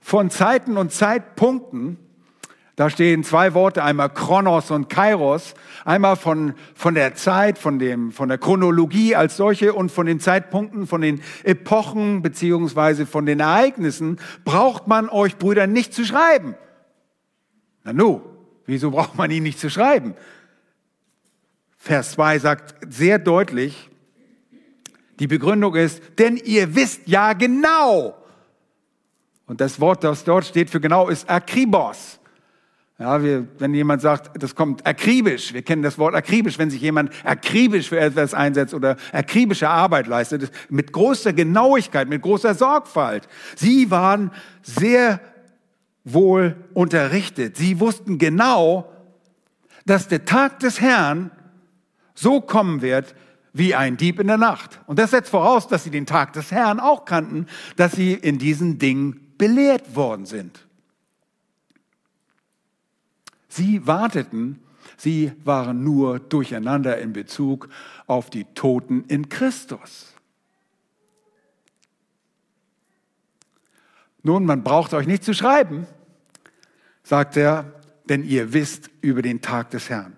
von 0.00 0.30
Zeiten 0.30 0.76
und 0.76 0.92
Zeitpunkten 0.92 1.98
da 2.76 2.88
stehen 2.88 3.24
zwei 3.24 3.52
Worte, 3.54 3.82
einmal 3.84 4.08
Kronos 4.10 4.70
und 4.70 4.88
Kairos, 4.88 5.54
einmal 5.84 6.16
von, 6.16 6.54
von 6.74 6.94
der 6.94 7.14
Zeit, 7.14 7.58
von, 7.58 7.78
dem, 7.78 8.12
von 8.12 8.28
der 8.28 8.38
Chronologie 8.38 9.14
als 9.14 9.36
solche 9.36 9.74
und 9.74 9.90
von 9.90 10.06
den 10.06 10.20
Zeitpunkten, 10.20 10.86
von 10.86 11.00
den 11.00 11.20
Epochen 11.44 12.22
beziehungsweise 12.22 13.06
von 13.06 13.26
den 13.26 13.40
Ereignissen, 13.40 14.18
braucht 14.44 14.86
man 14.86 15.08
euch 15.08 15.36
Brüder 15.36 15.66
nicht 15.66 15.92
zu 15.92 16.04
schreiben. 16.04 16.54
Na 17.84 17.92
nu, 17.92 18.22
wieso 18.66 18.90
braucht 18.92 19.16
man 19.16 19.30
ihn 19.30 19.42
nicht 19.42 19.58
zu 19.58 19.68
schreiben? 19.68 20.14
Vers 21.76 22.12
2 22.12 22.38
sagt 22.38 22.74
sehr 22.92 23.18
deutlich, 23.18 23.90
die 25.18 25.26
Begründung 25.26 25.74
ist, 25.74 26.02
denn 26.18 26.36
ihr 26.36 26.74
wisst 26.74 27.08
ja 27.08 27.32
genau. 27.34 28.16
Und 29.46 29.60
das 29.60 29.80
Wort, 29.80 30.04
das 30.04 30.24
dort 30.24 30.46
steht 30.46 30.70
für 30.70 30.80
genau, 30.80 31.08
ist 31.08 31.28
Akribos. 31.28 32.19
Ja, 33.00 33.22
wir, 33.22 33.48
wenn 33.58 33.72
jemand 33.72 34.02
sagt, 34.02 34.30
das 34.42 34.54
kommt 34.54 34.86
akribisch, 34.86 35.54
wir 35.54 35.62
kennen 35.62 35.82
das 35.82 35.96
Wort 35.96 36.14
akribisch, 36.14 36.58
wenn 36.58 36.68
sich 36.68 36.82
jemand 36.82 37.10
akribisch 37.24 37.88
für 37.88 37.98
etwas 37.98 38.34
einsetzt 38.34 38.74
oder 38.74 38.98
akribische 39.10 39.70
Arbeit 39.70 40.06
leistet, 40.06 40.50
mit 40.68 40.92
großer 40.92 41.32
Genauigkeit, 41.32 42.10
mit 42.10 42.20
großer 42.20 42.54
Sorgfalt. 42.54 43.26
Sie 43.56 43.90
waren 43.90 44.30
sehr 44.60 45.18
wohl 46.04 46.56
unterrichtet. 46.74 47.56
Sie 47.56 47.80
wussten 47.80 48.18
genau, 48.18 48.92
dass 49.86 50.06
der 50.06 50.26
Tag 50.26 50.60
des 50.60 50.82
Herrn 50.82 51.30
so 52.14 52.42
kommen 52.42 52.82
wird 52.82 53.14
wie 53.54 53.74
ein 53.74 53.96
Dieb 53.96 54.20
in 54.20 54.26
der 54.26 54.36
Nacht. 54.36 54.78
Und 54.86 54.98
das 54.98 55.12
setzt 55.12 55.30
voraus, 55.30 55.66
dass 55.68 55.84
sie 55.84 55.90
den 55.90 56.04
Tag 56.04 56.34
des 56.34 56.52
Herrn 56.52 56.78
auch 56.78 57.06
kannten, 57.06 57.46
dass 57.76 57.92
sie 57.92 58.12
in 58.12 58.38
diesen 58.38 58.78
Dingen 58.78 59.32
belehrt 59.38 59.96
worden 59.96 60.26
sind. 60.26 60.66
Sie 63.50 63.86
warteten, 63.86 64.60
sie 64.96 65.32
waren 65.44 65.84
nur 65.84 66.18
durcheinander 66.18 66.98
in 66.98 67.12
Bezug 67.12 67.68
auf 68.06 68.30
die 68.30 68.44
Toten 68.54 69.04
in 69.08 69.28
Christus. 69.28 70.14
Nun, 74.22 74.44
man 74.44 74.62
braucht 74.62 74.94
euch 74.94 75.06
nicht 75.06 75.24
zu 75.24 75.34
schreiben, 75.34 75.86
sagt 77.02 77.36
er, 77.36 77.72
denn 78.08 78.24
ihr 78.24 78.52
wisst 78.52 78.90
über 79.00 79.22
den 79.22 79.40
Tag 79.40 79.70
des 79.70 79.90
Herrn. 79.90 80.16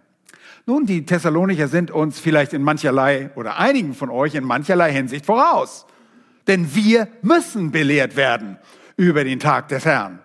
Nun, 0.67 0.87
die 0.87 1.05
Thessalonicher 1.05 1.69
sind 1.69 1.91
uns 1.91 2.21
vielleicht 2.21 2.53
in 2.53 2.62
mancherlei 2.62 3.31
oder 3.35 3.59
einigen 3.59 3.95
von 3.95 4.11
euch 4.11 4.35
in 4.35 4.45
mancherlei 4.45 4.93
Hinsicht 4.93 5.27
voraus. 5.27 5.87
Denn 6.47 6.75
wir 6.75 7.09
müssen 7.23 7.71
belehrt 7.71 8.17
werden 8.17 8.59
über 8.97 9.25
den 9.25 9.41
Tag 9.41 9.69
des 9.69 9.85
Herrn. 9.85 10.21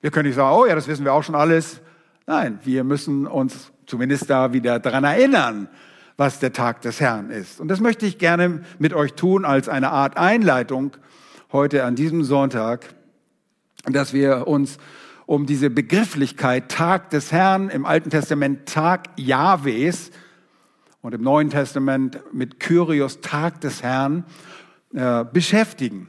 Wir 0.00 0.10
können 0.10 0.28
nicht 0.28 0.36
sagen, 0.36 0.56
oh 0.56 0.66
ja, 0.66 0.74
das 0.74 0.88
wissen 0.88 1.04
wir 1.04 1.12
auch 1.12 1.22
schon 1.22 1.34
alles. 1.34 1.81
Nein, 2.26 2.60
wir 2.62 2.84
müssen 2.84 3.26
uns 3.26 3.72
zumindest 3.86 4.30
da 4.30 4.52
wieder 4.52 4.78
daran 4.78 5.02
erinnern, 5.02 5.68
was 6.16 6.38
der 6.38 6.52
Tag 6.52 6.80
des 6.82 7.00
Herrn 7.00 7.30
ist. 7.30 7.60
Und 7.60 7.66
das 7.66 7.80
möchte 7.80 8.06
ich 8.06 8.18
gerne 8.18 8.62
mit 8.78 8.94
euch 8.94 9.14
tun 9.14 9.44
als 9.44 9.68
eine 9.68 9.90
Art 9.90 10.16
Einleitung 10.16 10.96
heute 11.50 11.84
an 11.84 11.96
diesem 11.96 12.22
Sonntag, 12.22 12.94
dass 13.84 14.12
wir 14.12 14.46
uns 14.46 14.78
um 15.26 15.46
diese 15.46 15.68
Begrifflichkeit 15.68 16.68
Tag 16.68 17.10
des 17.10 17.32
Herrn 17.32 17.70
im 17.70 17.84
Alten 17.84 18.10
Testament 18.10 18.68
Tag 18.68 19.08
Jahwes 19.16 20.12
und 21.00 21.14
im 21.14 21.22
Neuen 21.22 21.50
Testament 21.50 22.20
mit 22.32 22.60
Kyrios 22.60 23.20
Tag 23.20 23.60
des 23.60 23.82
Herrn 23.82 24.24
äh, 24.94 25.24
beschäftigen. 25.24 26.08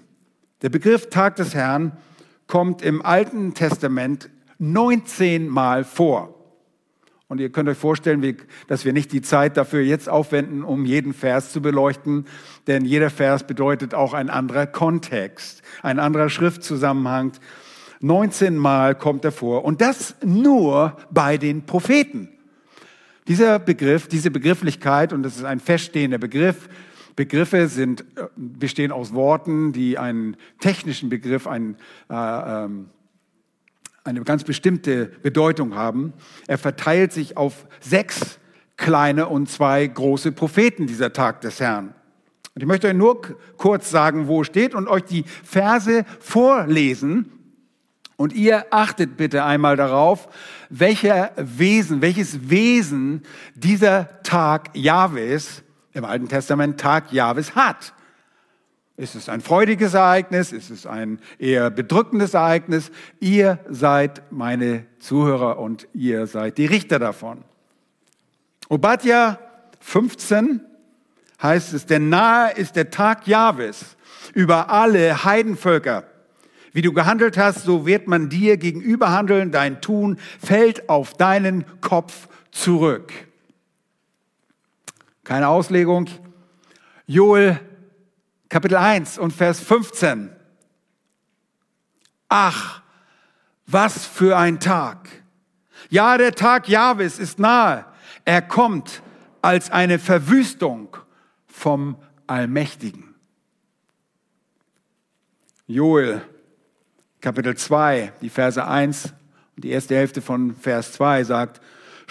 Der 0.62 0.70
Begriff 0.70 1.10
Tag 1.10 1.38
des 1.38 1.56
Herrn 1.56 1.98
kommt 2.46 2.84
im 2.84 3.04
Alten 3.04 3.56
Testament 3.56 4.30
19 4.60 5.48
Mal 5.48 5.84
vor. 5.84 6.34
Und 7.28 7.40
ihr 7.40 7.50
könnt 7.50 7.68
euch 7.68 7.78
vorstellen, 7.78 8.38
dass 8.68 8.86
wir 8.86 8.94
nicht 8.94 9.12
die 9.12 9.22
Zeit 9.22 9.58
dafür 9.58 9.82
jetzt 9.82 10.08
aufwenden, 10.08 10.64
um 10.64 10.86
jeden 10.86 11.14
Vers 11.14 11.52
zu 11.52 11.62
beleuchten, 11.62 12.26
denn 12.68 12.86
jeder 12.86 13.10
Vers 13.10 13.48
bedeutet 13.48 13.96
auch 13.96 14.14
ein 14.14 14.30
anderer 14.30 14.68
Kontext, 14.68 15.64
ein 15.82 16.00
anderer 16.00 16.30
Schriftzusammenhang. 16.30 17.32
19 18.02 18.58
Mal 18.58 18.96
kommt 18.96 19.26
er 19.26 19.32
vor 19.32 19.66
und 19.66 19.82
das 19.82 20.16
nur 20.24 20.98
bei 21.10 21.38
den 21.38 21.66
Propheten. 21.66 22.30
Dieser 23.28 23.58
Begriff, 23.58 24.08
diese 24.08 24.30
Begrifflichkeit, 24.30 25.14
und 25.14 25.24
das 25.24 25.38
ist 25.38 25.46
ein 25.46 25.62
feststehender 25.62 26.18
Begriff, 26.18 26.70
Begriffe 27.16 27.68
sind, 27.68 28.02
äh, 28.16 28.28
bestehen 28.36 28.92
aus 28.92 29.14
Worten, 29.14 29.72
die 29.72 29.98
einen 29.98 30.36
technischen 30.60 31.10
Begriff, 31.10 31.48
einen, 31.48 31.78
äh, 32.10 32.14
ähm, 32.66 32.90
eine 34.04 34.22
ganz 34.24 34.44
bestimmte 34.44 35.06
Bedeutung 35.06 35.76
haben. 35.76 36.14
Er 36.48 36.58
verteilt 36.58 37.14
sich 37.14 37.38
auf 37.38 37.66
sechs 37.80 38.40
kleine 38.78 39.28
und 39.28 39.50
zwei 39.50 39.86
große 39.88 40.32
Propheten, 40.32 40.88
dieser 40.88 41.14
Tag 41.14 41.42
des 41.42 41.60
Herrn. 41.60 41.94
Und 42.56 42.62
ich 42.62 42.68
möchte 42.68 42.88
euch 42.88 42.94
nur 42.94 43.22
kurz 43.58 43.90
sagen, 43.90 44.28
wo 44.28 44.44
steht 44.44 44.76
und 44.76 44.88
euch 44.88 45.04
die 45.04 45.24
Verse 45.44 46.06
vorlesen. 46.20 47.32
Und 48.16 48.34
ihr 48.34 48.68
achtet 48.72 49.18
bitte 49.18 49.44
einmal 49.44 49.76
darauf, 49.76 50.28
welcher 50.70 51.32
Wesen, 51.36 52.02
welches 52.02 52.50
Wesen 52.50 53.24
dieser 53.56 54.22
Tag 54.22 54.70
Jahwes 54.76 55.64
im 55.94 56.06
Alten 56.06 56.28
Testament 56.28 56.80
Tag 56.80 57.12
Jahwes 57.12 57.56
hat. 57.56 57.94
Ist 58.96 59.16
es 59.16 59.28
ein 59.28 59.42
freudiges 59.42 59.96
Ereignis? 59.96 60.52
Ist 60.52 60.70
es 60.70 60.86
ein 60.86 61.20
eher 61.40 61.72
bedrückendes 61.72 62.36
Ereignis? 62.36 62.92
Ihr 63.20 63.58
seid 63.68 64.22
meine 64.32 64.86
Zuhörer 65.00 65.58
und 65.58 65.88
ihr 65.94 66.28
seid 66.28 66.60
die 66.60 66.68
Richter 66.68 67.00
davon. 67.00 67.44
Obadja 68.70 69.40
15 69.80 70.62
heißt 71.42 71.74
es, 71.74 71.88
denn 71.88 72.10
nahe 72.10 72.54
ist 72.54 72.76
der 72.76 72.92
Tag 72.92 73.28
Jahwes 73.28 73.98
über 74.34 74.70
alle 74.70 75.26
Heidenvölker. 75.26 76.04
Wie 76.72 76.82
du 76.82 76.94
gehandelt 76.94 77.38
hast, 77.38 77.64
so 77.64 77.86
wird 77.86 78.08
man 78.08 78.30
dir 78.30 78.58
gegenüber 78.58 79.12
handeln. 79.12 79.52
Dein 79.52 79.82
Tun 79.82 80.18
fällt 80.40 80.88
auf 80.90 81.14
deinen 81.14 81.66
Kopf 81.82 82.28
zurück. 82.52 83.12
Keine 85.24 85.48
Auslegung. 85.48 86.08
Joel 87.06 87.60
Kapitel 88.54 88.78
1 88.78 89.18
und 89.18 89.34
Vers 89.34 89.62
15. 89.62 90.30
Ach, 92.30 92.84
was 93.66 94.06
für 94.06 94.38
ein 94.38 94.60
Tag. 94.60 95.10
Ja, 95.90 96.20
der 96.20 96.36
Tag 96.36 96.70
Jahwes 96.70 97.18
ist 97.18 97.40
nahe. 97.40 97.84
Er 98.26 98.44
kommt 98.44 99.02
als 99.42 99.72
eine 99.72 99.98
Verwüstung 99.98 100.96
vom 101.48 101.98
Allmächtigen. 102.28 103.16
Joel 105.66 106.22
Kapitel 107.22 107.58
2, 107.58 108.14
die 108.22 108.30
Verse 108.30 108.64
1 108.64 109.16
und 109.56 109.64
die 109.64 109.72
erste 109.72 109.96
Hälfte 109.96 110.22
von 110.22 110.54
Vers 110.54 110.92
2 110.92 111.24
sagt, 111.24 111.60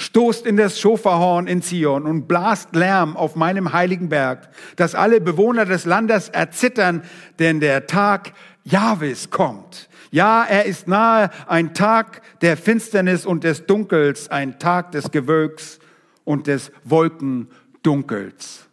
stoßt 0.03 0.47
in 0.47 0.57
das 0.57 0.81
Schofahorn 0.81 1.47
in 1.47 1.63
Zion 1.63 2.05
und 2.05 2.27
blast 2.27 2.75
Lärm 2.75 3.17
auf 3.17 3.37
meinem 3.37 3.73
heiligen 3.73 4.09
Berg, 4.09 4.49
dass 4.77 4.95
alle 4.95 5.21
Bewohner 5.21 5.65
des 5.65 5.85
Landes 5.85 6.29
erzittern, 6.29 7.03
denn 7.39 7.61
der 7.61 7.87
Tag 7.87 8.33
Jahwes 8.65 9.31
kommt. 9.31 9.89
Ja, 10.11 10.45
er 10.45 10.67
ist 10.67 10.89
nahe, 10.89 11.31
ein 11.47 11.73
Tag 11.73 12.23
der 12.41 12.57
Finsternis 12.57 13.25
und 13.25 13.45
des 13.45 13.67
Dunkels, 13.67 14.29
ein 14.29 14.59
Tag 14.59 14.93
des 14.93 15.11
Gewölks 15.11 15.79
und 16.25 16.49
des 16.49 16.71
Wolkendunkels. 16.85 18.67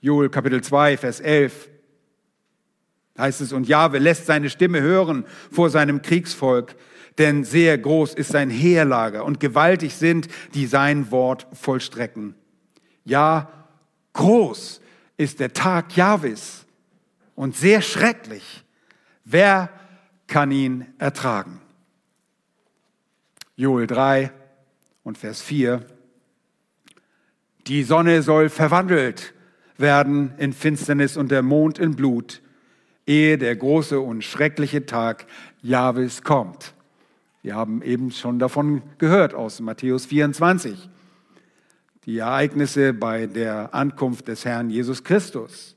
Joel 0.00 0.30
Kapitel 0.30 0.62
2, 0.62 0.96
Vers 0.96 1.20
11 1.20 1.68
heißt 3.18 3.40
es, 3.40 3.52
und 3.52 3.68
Jahwe 3.68 3.98
lässt 3.98 4.26
seine 4.26 4.50
Stimme 4.50 4.80
hören 4.80 5.24
vor 5.50 5.70
seinem 5.70 6.02
Kriegsvolk 6.02 6.74
denn 7.18 7.44
sehr 7.44 7.78
groß 7.78 8.14
ist 8.14 8.30
sein 8.30 8.50
Heerlager 8.50 9.24
und 9.24 9.40
gewaltig 9.40 9.94
sind, 9.94 10.28
die 10.54 10.66
sein 10.66 11.10
Wort 11.10 11.46
vollstrecken. 11.52 12.34
Ja, 13.04 13.50
groß 14.14 14.80
ist 15.16 15.40
der 15.40 15.52
Tag 15.52 15.96
Jahwes 15.96 16.66
und 17.34 17.56
sehr 17.56 17.82
schrecklich. 17.82 18.64
Wer 19.24 19.70
kann 20.26 20.50
ihn 20.50 20.86
ertragen? 20.98 21.60
Joel 23.56 23.86
3 23.86 24.32
und 25.04 25.18
Vers 25.18 25.40
4. 25.42 25.84
Die 27.66 27.84
Sonne 27.84 28.22
soll 28.22 28.48
verwandelt 28.48 29.32
werden 29.76 30.34
in 30.38 30.52
Finsternis 30.52 31.16
und 31.16 31.30
der 31.30 31.42
Mond 31.42 31.78
in 31.78 31.96
Blut, 31.96 32.42
ehe 33.06 33.38
der 33.38 33.56
große 33.56 33.98
und 33.98 34.22
schreckliche 34.22 34.86
Tag 34.86 35.26
Jahwes 35.62 36.22
kommt. 36.22 36.74
Wir 37.44 37.56
haben 37.56 37.82
eben 37.82 38.10
schon 38.10 38.38
davon 38.38 38.80
gehört 38.96 39.34
aus 39.34 39.60
Matthäus 39.60 40.06
24. 40.06 40.88
Die 42.06 42.16
Ereignisse 42.16 42.94
bei 42.94 43.26
der 43.26 43.74
Ankunft 43.74 44.28
des 44.28 44.46
Herrn 44.46 44.70
Jesus 44.70 45.04
Christus. 45.04 45.76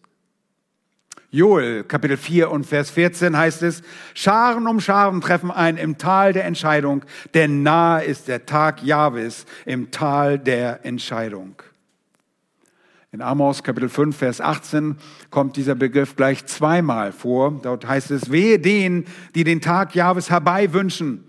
Joel, 1.30 1.84
Kapitel 1.84 2.15
4 2.15 2.51
und 2.51 2.65
Vers 2.65 2.89
14 2.91 3.36
heißt 3.36 3.63
es, 3.63 3.82
Scharen 4.13 4.65
um 4.65 4.80
Scharen 4.80 5.19
treffen 5.19 5.51
ein 5.51 5.75
im 5.75 5.97
Tal 5.97 6.32
der 6.32 6.45
Entscheidung, 6.45 7.03
denn 7.34 7.63
nahe 7.63 8.06
ist 8.06 8.30
der 8.30 8.45
Tag 8.45 8.82
Jahwes 8.82 9.45
im 9.65 9.91
Tal 9.91 10.39
der 10.39 10.86
Entscheidung. 10.86 11.62
In 13.12 13.21
Amos 13.21 13.62
Kapitel 13.62 13.89
5, 13.89 14.15
Vers 14.15 14.39
18 14.39 14.95
kommt 15.32 15.58
dieser 15.58 15.75
Begriff 15.75 16.15
gleich 16.15 16.45
zweimal 16.45 17.12
vor. 17.12 17.60
Dort 17.62 17.86
heißt 17.86 18.12
es, 18.12 18.32
wehe 18.32 18.58
denen, 18.58 19.03
die 19.36 19.43
den 19.43 19.60
Tag 19.60 19.95
Jahwes 19.95 20.30
herbeiwünschen. 20.30 21.26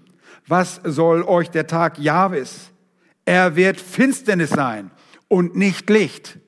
Was 0.48 0.80
soll 0.82 1.22
euch 1.22 1.50
der 1.50 1.66
Tag 1.66 1.98
Jahwes? 1.98 2.70
Er 3.26 3.54
wird 3.54 3.78
Finsternis 3.78 4.50
sein 4.50 4.90
und 5.28 5.54
nicht 5.54 5.88
Licht. 5.90 6.38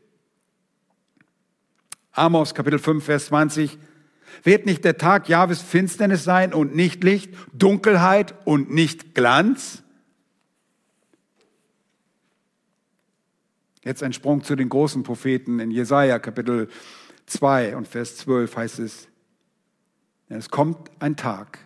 Amos 2.12 2.54
Kapitel 2.54 2.78
5, 2.78 3.04
Vers 3.04 3.26
20. 3.26 3.78
Wird 4.42 4.64
nicht 4.64 4.84
der 4.84 4.96
Tag 4.96 5.28
Jahwes 5.28 5.60
Finsternis 5.60 6.24
sein 6.24 6.54
und 6.54 6.74
nicht 6.74 7.04
Licht, 7.04 7.34
Dunkelheit 7.52 8.34
und 8.46 8.70
nicht 8.70 9.14
Glanz? 9.14 9.82
Jetzt 13.84 14.02
ein 14.02 14.12
Sprung 14.12 14.42
zu 14.42 14.56
den 14.56 14.68
großen 14.68 15.02
Propheten 15.02 15.58
in 15.58 15.70
Jesaja 15.70 16.18
Kapitel 16.18 16.68
2 17.26 17.76
und 17.76 17.88
Vers 17.88 18.16
12 18.16 18.56
heißt 18.56 18.78
es, 18.78 19.08
es 20.28 20.48
kommt 20.48 20.90
ein 21.00 21.16
Tag, 21.16 21.58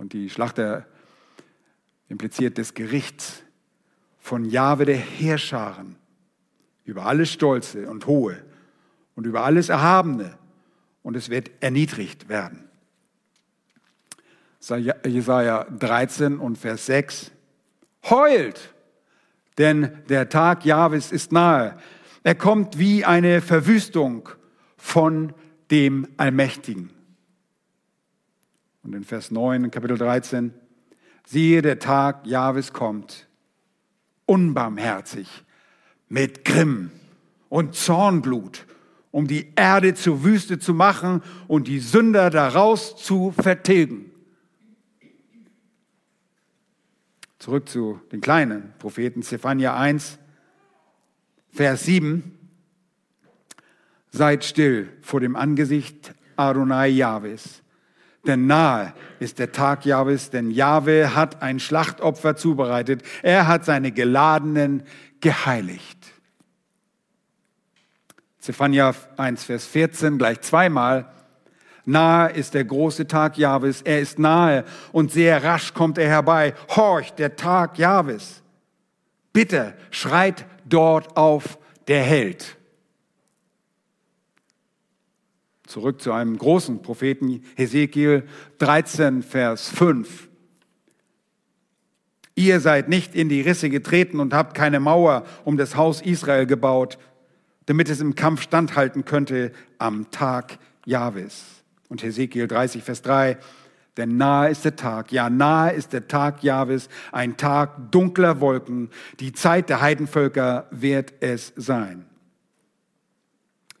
und 0.00 0.14
die 0.14 0.30
Schlachter 0.30 0.86
impliziert 2.08 2.56
des 2.56 2.72
Gerichts 2.72 3.42
von 4.18 4.46
Jahwe 4.46 4.86
der 4.86 4.96
Heerscharen 4.96 5.96
über 6.84 7.04
alles 7.04 7.30
Stolze 7.30 7.86
und 7.86 8.06
Hohe 8.06 8.42
und 9.14 9.26
über 9.26 9.44
alles 9.44 9.68
Erhabene. 9.68 10.38
Und 11.02 11.16
es 11.16 11.28
wird 11.28 11.50
erniedrigt 11.60 12.30
werden. 12.30 12.64
Jesaja 15.04 15.64
13 15.64 16.38
und 16.38 16.56
Vers 16.56 16.86
6. 16.86 17.30
Heult, 18.08 18.74
denn 19.58 20.02
der 20.08 20.30
Tag 20.30 20.64
Jahwes 20.64 21.12
ist 21.12 21.30
nahe. 21.30 21.76
Er 22.22 22.34
kommt 22.34 22.78
wie 22.78 23.04
eine 23.04 23.42
Verwüstung 23.42 24.30
von 24.78 25.34
dem 25.70 26.08
Allmächtigen. 26.16 26.90
Und 28.90 28.96
in 28.96 29.04
Vers 29.04 29.30
9, 29.30 29.70
Kapitel 29.70 29.96
13, 29.96 30.52
siehe, 31.24 31.62
der 31.62 31.78
Tag 31.78 32.26
Jahwes 32.26 32.72
kommt, 32.72 33.28
unbarmherzig, 34.26 35.28
mit 36.08 36.44
Grimm 36.44 36.90
und 37.48 37.76
Zornblut, 37.76 38.66
um 39.12 39.28
die 39.28 39.52
Erde 39.54 39.94
zur 39.94 40.24
Wüste 40.24 40.58
zu 40.58 40.74
machen 40.74 41.22
und 41.46 41.68
die 41.68 41.78
Sünder 41.78 42.30
daraus 42.30 42.96
zu 42.96 43.30
vertilgen. 43.30 44.10
Zurück 47.38 47.68
zu 47.68 48.00
den 48.10 48.20
kleinen 48.20 48.72
Propheten, 48.80 49.22
Zephania 49.22 49.76
1, 49.76 50.18
Vers 51.52 51.84
7. 51.84 52.36
Seid 54.10 54.44
still 54.44 54.88
vor 55.00 55.20
dem 55.20 55.36
Angesicht 55.36 56.12
Adonai 56.34 56.88
Jahwes. 56.88 57.62
Denn 58.26 58.46
nahe 58.46 58.92
ist 59.18 59.38
der 59.38 59.52
Tag 59.52 59.86
Jahwes, 59.86 60.30
denn 60.30 60.50
Jahwe 60.50 61.14
hat 61.14 61.42
ein 61.42 61.58
Schlachtopfer 61.58 62.36
zubereitet. 62.36 63.02
Er 63.22 63.46
hat 63.46 63.64
seine 63.64 63.92
Geladenen 63.92 64.82
geheiligt. 65.20 65.98
Zephania 68.38 68.94
1, 69.16 69.44
Vers 69.44 69.66
14, 69.66 70.18
gleich 70.18 70.40
zweimal. 70.40 71.10
Nahe 71.84 72.30
ist 72.32 72.54
der 72.54 72.64
große 72.64 73.06
Tag 73.06 73.38
Jahwes, 73.38 73.82
er 73.82 74.00
ist 74.00 74.18
nahe 74.18 74.64
und 74.92 75.12
sehr 75.12 75.42
rasch 75.42 75.74
kommt 75.74 75.98
er 75.98 76.08
herbei. 76.08 76.54
Horcht, 76.76 77.18
der 77.18 77.36
Tag 77.36 77.78
Jahwes. 77.78 78.42
Bitte 79.32 79.74
schreit 79.90 80.44
dort 80.64 81.16
auf 81.16 81.58
der 81.88 82.02
Held. 82.02 82.56
Zurück 85.70 86.02
zu 86.02 86.12
einem 86.12 86.36
großen 86.36 86.82
Propheten, 86.82 87.44
Hesekiel 87.54 88.24
13, 88.58 89.22
Vers 89.22 89.68
5. 89.68 90.28
Ihr 92.34 92.58
seid 92.58 92.88
nicht 92.88 93.14
in 93.14 93.28
die 93.28 93.40
Risse 93.40 93.70
getreten 93.70 94.18
und 94.18 94.34
habt 94.34 94.56
keine 94.56 94.80
Mauer 94.80 95.24
um 95.44 95.56
das 95.56 95.76
Haus 95.76 96.02
Israel 96.02 96.46
gebaut, 96.46 96.98
damit 97.66 97.88
es 97.88 98.00
im 98.00 98.16
Kampf 98.16 98.42
standhalten 98.42 99.04
könnte 99.04 99.52
am 99.78 100.10
Tag 100.10 100.58
Jahwes. 100.86 101.44
Und 101.88 102.02
Hesekiel 102.02 102.48
30, 102.48 102.82
Vers 102.82 103.02
3. 103.02 103.38
Denn 103.96 104.16
nahe 104.16 104.50
ist 104.50 104.64
der 104.64 104.74
Tag, 104.74 105.12
ja, 105.12 105.30
nahe 105.30 105.72
ist 105.72 105.92
der 105.92 106.08
Tag 106.08 106.42
Jahwes, 106.42 106.88
ein 107.12 107.36
Tag 107.36 107.92
dunkler 107.92 108.40
Wolken. 108.40 108.90
Die 109.20 109.32
Zeit 109.32 109.68
der 109.68 109.80
Heidenvölker 109.80 110.66
wird 110.72 111.12
es 111.20 111.52
sein. 111.54 112.09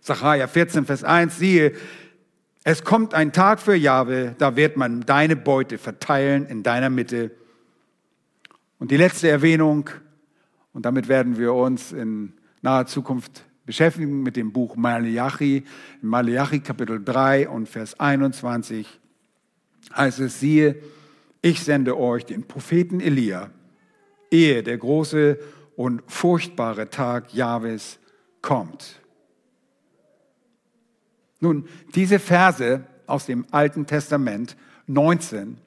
Sacharja 0.00 0.46
14, 0.46 0.86
Vers 0.86 1.04
1, 1.04 1.38
siehe, 1.38 1.72
es 2.64 2.84
kommt 2.84 3.14
ein 3.14 3.32
Tag 3.32 3.60
für 3.60 3.74
Jahwe, 3.74 4.34
da 4.38 4.56
wird 4.56 4.76
man 4.76 5.00
deine 5.00 5.36
Beute 5.36 5.78
verteilen 5.78 6.46
in 6.46 6.62
deiner 6.62 6.90
Mitte. 6.90 7.30
Und 8.78 8.90
die 8.90 8.96
letzte 8.96 9.28
Erwähnung, 9.28 9.88
und 10.72 10.84
damit 10.84 11.08
werden 11.08 11.38
wir 11.38 11.54
uns 11.54 11.92
in 11.92 12.32
naher 12.62 12.86
Zukunft 12.86 13.44
beschäftigen 13.64 14.22
mit 14.22 14.36
dem 14.36 14.52
Buch 14.52 14.76
Malachi, 14.76 15.64
Malachi 16.02 16.60
Kapitel 16.60 17.02
3 17.02 17.48
und 17.48 17.68
Vers 17.68 17.98
21 17.98 18.86
heißt 19.96 20.20
es, 20.20 20.40
siehe, 20.40 20.76
ich 21.42 21.62
sende 21.62 21.98
euch 21.98 22.26
den 22.26 22.46
Propheten 22.46 23.00
Elia, 23.00 23.50
ehe 24.30 24.62
der 24.62 24.78
große 24.78 25.38
und 25.76 26.02
furchtbare 26.06 26.90
Tag 26.90 27.32
Jahwes 27.32 27.98
kommt. 28.42 28.99
Nun, 31.40 31.68
diese 31.94 32.18
Verse 32.18 32.84
aus 33.06 33.26
dem 33.26 33.46
Alten 33.50 33.86
Testament, 33.86 34.56
19, 34.86 35.58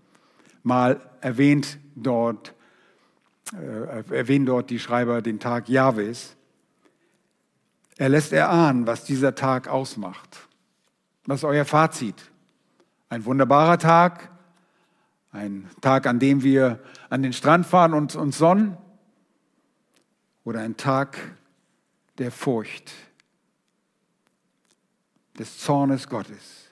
mal 0.63 1.01
erwähnt 1.21 1.79
dort, 1.95 2.53
äh, 3.53 4.15
erwähnen 4.15 4.45
dort 4.45 4.69
die 4.69 4.79
Schreiber 4.79 5.21
den 5.21 5.39
Tag 5.39 5.67
Jahwes. 5.69 6.36
Er 7.97 8.09
lässt 8.09 8.33
erahnen, 8.33 8.88
was 8.88 9.03
dieser 9.03 9.36
Tag 9.36 9.67
ausmacht. 9.67 10.47
Was 11.25 11.39
ist 11.39 11.43
euer 11.43 11.65
Fazit? 11.65 12.31
Ein 13.09 13.25
wunderbarer 13.25 13.77
Tag, 13.77 14.29
ein 15.31 15.69
Tag, 15.81 16.07
an 16.07 16.19
dem 16.19 16.43
wir 16.43 16.79
an 17.09 17.23
den 17.23 17.33
Strand 17.33 17.65
fahren 17.65 17.93
und 17.93 18.15
uns 18.15 18.38
sonnen, 18.38 18.77
oder 20.43 20.59
ein 20.59 20.77
Tag 20.77 21.17
der 22.17 22.31
Furcht, 22.31 22.91
des 25.37 25.57
Zornes 25.59 26.07
Gottes. 26.07 26.63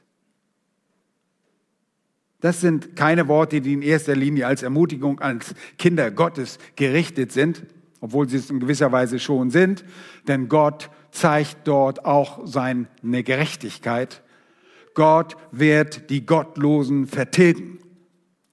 Das 2.42 2.60
sind 2.60 2.96
keine 2.96 3.28
Worte, 3.28 3.62
die 3.62 3.74
in 3.74 3.82
erster 3.82 4.16
Linie 4.16 4.48
als 4.48 4.64
Ermutigung 4.64 5.20
als 5.20 5.54
Kinder 5.78 6.10
Gottes 6.10 6.58
gerichtet 6.76 7.32
sind, 7.32 7.64
obwohl 8.00 8.28
sie 8.28 8.38
es 8.38 8.50
in 8.50 8.60
gewisser 8.60 8.92
Weise 8.92 9.20
schon 9.20 9.52
sind, 9.52 9.86
denn 10.28 10.50
Gott 10.50 10.90
zeigt 11.12 11.68
dort 11.68 12.04
auch 12.04 12.48
seine 12.48 12.88
Gerechtigkeit. 13.04 14.24
Gott 14.96 15.38
wird 15.52 16.10
die 16.10 16.26
Gottlosen 16.26 17.06
vertilgen. 17.06 17.78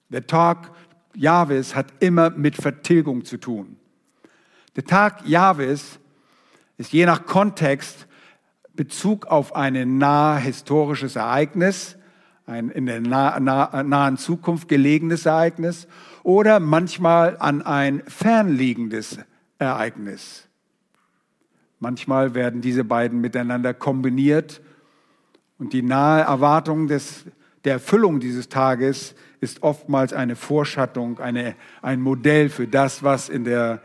Der 0.09 0.27
Tag 0.27 0.71
Jahwes 1.15 1.75
hat 1.75 1.87
immer 1.99 2.29
mit 2.29 2.55
Vertilgung 2.55 3.25
zu 3.25 3.37
tun. 3.37 3.77
Der 4.75 4.85
Tag 4.85 5.27
Jahwes 5.27 5.99
ist 6.77 6.93
je 6.93 7.05
nach 7.05 7.25
Kontext 7.25 8.07
Bezug 8.79 9.25
auf 9.25 9.57
ein 9.57 9.97
nahe 9.97 10.39
historisches 10.39 11.17
Ereignis, 11.17 11.97
ein 12.45 12.69
in 12.69 12.85
der 12.85 13.01
nahen 13.01 14.15
Zukunft 14.15 14.69
gelegenes 14.69 15.25
Ereignis 15.25 15.85
oder 16.23 16.61
manchmal 16.61 17.35
an 17.39 17.61
ein 17.61 18.01
fernliegendes 18.07 19.19
Ereignis. 19.57 20.47
Manchmal 21.81 22.35
werden 22.35 22.61
diese 22.61 22.85
beiden 22.85 23.19
miteinander 23.19 23.73
kombiniert 23.73 24.61
und 25.57 25.73
die 25.73 25.81
nahe 25.81 26.21
Erwartung 26.21 26.87
des, 26.87 27.25
der 27.65 27.73
Erfüllung 27.73 28.21
dieses 28.21 28.47
Tages 28.47 29.13
ist 29.41 29.61
oftmals 29.61 30.13
eine 30.13 30.37
Vorschattung, 30.37 31.19
eine, 31.19 31.53
ein 31.81 31.99
Modell 31.99 32.47
für 32.47 32.65
das, 32.65 33.03
was 33.03 33.27
in 33.27 33.43
der 33.43 33.81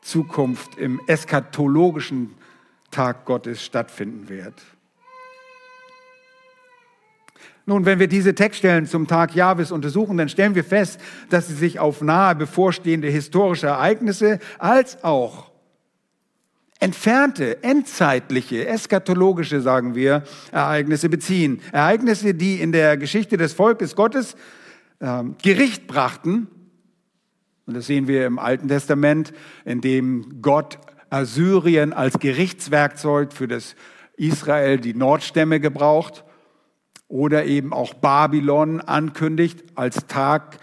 Zukunft 0.00 0.78
im 0.78 0.98
eschatologischen 1.06 2.37
Tag 2.90 3.24
Gottes 3.24 3.64
stattfinden 3.64 4.28
wird. 4.28 4.54
Nun, 7.68 7.84
wenn 7.84 7.98
wir 7.98 8.08
diese 8.08 8.34
Textstellen 8.34 8.86
zum 8.86 9.06
Tag 9.06 9.34
Jahwes 9.34 9.72
untersuchen, 9.72 10.16
dann 10.16 10.30
stellen 10.30 10.54
wir 10.54 10.64
fest, 10.64 10.98
dass 11.28 11.48
sie 11.48 11.54
sich 11.54 11.78
auf 11.78 12.00
nahe 12.00 12.34
bevorstehende 12.34 13.08
historische 13.08 13.66
Ereignisse 13.66 14.38
als 14.58 15.04
auch 15.04 15.50
entfernte, 16.80 17.62
endzeitliche, 17.62 18.66
eschatologische, 18.66 19.60
sagen 19.60 19.94
wir, 19.94 20.22
Ereignisse 20.50 21.10
beziehen. 21.10 21.60
Ereignisse, 21.72 22.32
die 22.32 22.60
in 22.60 22.72
der 22.72 22.96
Geschichte 22.96 23.36
des 23.36 23.52
Volkes 23.52 23.94
Gottes 23.96 24.34
äh, 25.00 25.24
Gericht 25.42 25.86
brachten. 25.86 26.48
Und 27.66 27.74
das 27.74 27.86
sehen 27.86 28.08
wir 28.08 28.26
im 28.26 28.38
Alten 28.38 28.68
Testament, 28.68 29.34
in 29.66 29.82
dem 29.82 30.40
Gott 30.40 30.78
Assyrien 31.10 31.92
als 31.92 32.18
Gerichtswerkzeug 32.18 33.32
für 33.32 33.48
das 33.48 33.76
Israel, 34.16 34.78
die 34.78 34.94
Nordstämme 34.94 35.60
gebraucht 35.60 36.24
oder 37.08 37.46
eben 37.46 37.72
auch 37.72 37.94
Babylon 37.94 38.80
ankündigt, 38.80 39.64
als 39.74 40.06
Tag 40.06 40.58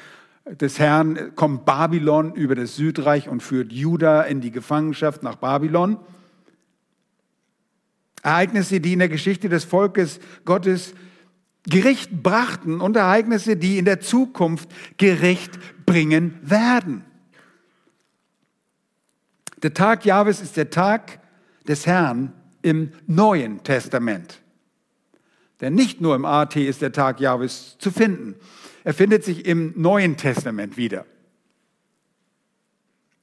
des 0.45 0.77
Herrn 0.77 1.34
kommt 1.36 1.65
Babylon 1.65 2.34
über 2.36 2.53
das 2.53 2.75
Südreich 2.75 3.27
und 3.27 3.41
führt 3.41 3.71
Juda 3.71 4.21
in 4.21 4.41
die 4.41 4.51
Gefangenschaft 4.51 5.23
nach 5.23 5.38
Babylon. 5.38 5.97
Ereignisse, 8.21 8.79
die 8.79 8.93
in 8.93 8.99
der 8.99 9.10
Geschichte 9.10 9.49
des 9.49 9.63
Volkes 9.63 10.19
Gottes 10.45 10.93
Gericht 11.67 12.21
brachten 12.21 12.79
und 12.79 12.95
Ereignisse, 12.95 13.58
die 13.58 13.79
in 13.79 13.86
der 13.86 13.99
Zukunft 13.99 14.69
Gericht 14.97 15.58
bringen 15.86 16.38
werden. 16.43 17.03
Der 19.65 19.73
Tag 19.73 20.06
Jahwes 20.06 20.41
ist 20.41 20.58
der 20.58 20.69
Tag 20.69 21.17
des 21.67 21.88
Herrn 21.88 22.32
im 22.62 22.91
Neuen 23.08 23.63
Testament. 23.63 24.39
Denn 25.60 25.73
nicht 25.73 26.01
nur 26.01 26.13
im 26.13 26.23
AT 26.23 26.56
ist 26.56 26.84
der 26.84 26.91
Tag 26.91 27.19
Jahwes 27.19 27.75
zu 27.80 27.89
finden. 27.89 28.36
Er 28.84 28.93
findet 28.93 29.23
sich 29.23 29.47
im 29.47 29.73
Neuen 29.75 30.17
Testament 30.17 30.78
wieder. 30.78 31.08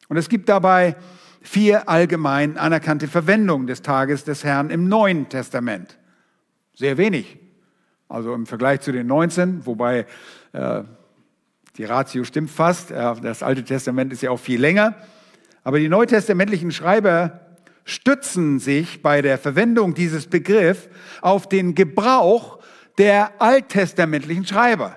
Und 0.09 0.17
es 0.17 0.29
gibt 0.29 0.49
dabei 0.49 0.97
vier 1.43 1.89
allgemein 1.89 2.59
anerkannte 2.59 3.07
Verwendungen 3.07 3.69
des 3.69 3.83
Tages 3.83 4.25
des 4.25 4.43
Herrn 4.43 4.71
im 4.71 4.89
Neuen 4.89 5.29
Testament. 5.29 5.97
Sehr 6.75 6.97
wenig. 6.97 7.39
Also 8.09 8.35
im 8.35 8.47
Vergleich 8.47 8.81
zu 8.81 8.91
den 8.91 9.07
19, 9.07 9.65
wobei 9.65 10.07
äh, 10.51 10.83
die 11.77 11.85
Ratio 11.85 12.25
stimmt 12.25 12.51
fast. 12.51 12.91
Äh, 12.91 13.15
das 13.23 13.45
Alte 13.45 13.63
Testament 13.63 14.13
ist 14.13 14.23
ja 14.23 14.33
auch 14.33 14.41
viel 14.41 14.61
länger. 14.61 14.97
Aber 15.65 15.79
die 15.79 15.89
neutestamentlichen 15.89 16.73
Schreiber 16.73 17.41
stützen 17.85 18.59
sich 18.59 19.03
bei 19.03 19.23
der 19.23 19.39
Verwendung 19.39 19.95
dieses 19.95 20.27
Begriffs 20.27 20.89
auf 21.21 21.49
den 21.49 21.75
Gebrauch 21.75 22.59
der 22.99 23.41
alttestamentlichen 23.41 24.47
Schreiber. 24.47 24.97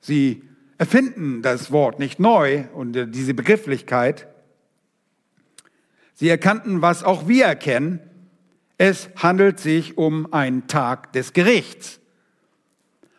Sie 0.00 0.42
erfinden 0.78 1.42
das 1.42 1.72
Wort 1.72 1.98
nicht 1.98 2.20
neu 2.20 2.64
und 2.74 3.14
diese 3.14 3.34
Begrifflichkeit. 3.34 4.28
Sie 6.14 6.28
erkannten, 6.28 6.82
was 6.82 7.02
auch 7.02 7.26
wir 7.26 7.46
erkennen. 7.46 8.00
Es 8.76 9.08
handelt 9.16 9.60
sich 9.60 9.96
um 9.96 10.32
einen 10.32 10.66
Tag 10.66 11.12
des 11.12 11.32
Gerichts. 11.32 12.00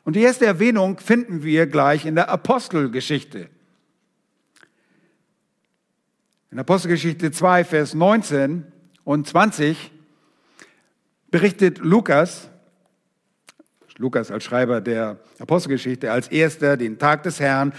Und 0.03 0.15
die 0.15 0.21
erste 0.21 0.45
Erwähnung 0.45 0.99
finden 0.99 1.43
wir 1.43 1.65
gleich 1.65 2.05
in 2.05 2.15
der 2.15 2.29
Apostelgeschichte. 2.29 3.49
In 6.55 6.59
Apostelgeschichte 6.59 7.31
2, 7.31 7.65
Vers 7.65 7.93
19 7.93 8.63
und 9.03 9.27
20 9.27 9.91
berichtet 11.29 11.79
Lukas, 11.79 12.47
Lukas 13.97 14.31
als 14.31 14.45
Schreiber 14.45 14.79
der 14.79 15.19
Apostelgeschichte, 15.37 16.13
als 16.13 16.29
erster 16.29 16.77
den 16.77 16.97
Tag 16.97 17.23
des 17.23 17.41
Herrn. 17.41 17.73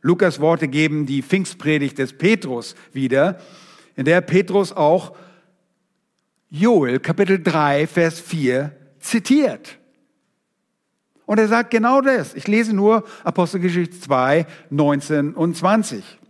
Lukas 0.00 0.40
Worte 0.40 0.68
geben 0.68 1.04
die 1.04 1.20
Pfingstpredigt 1.20 1.98
des 1.98 2.14
Petrus 2.14 2.76
wieder, 2.94 3.38
in 3.94 4.06
der 4.06 4.22
Petrus 4.22 4.72
auch 4.72 5.14
Joel 6.48 7.00
Kapitel 7.00 7.42
3, 7.42 7.86
Vers 7.86 8.20
4 8.20 8.74
zitiert. 9.00 9.76
Und 11.26 11.38
er 11.38 11.48
sagt 11.48 11.70
genau 11.70 12.00
das. 12.00 12.32
Ich 12.32 12.48
lese 12.48 12.74
nur 12.74 13.04
Apostelgeschichte 13.22 14.00
2, 14.00 14.46
19 14.70 15.34
und 15.34 15.58
20. 15.58 16.20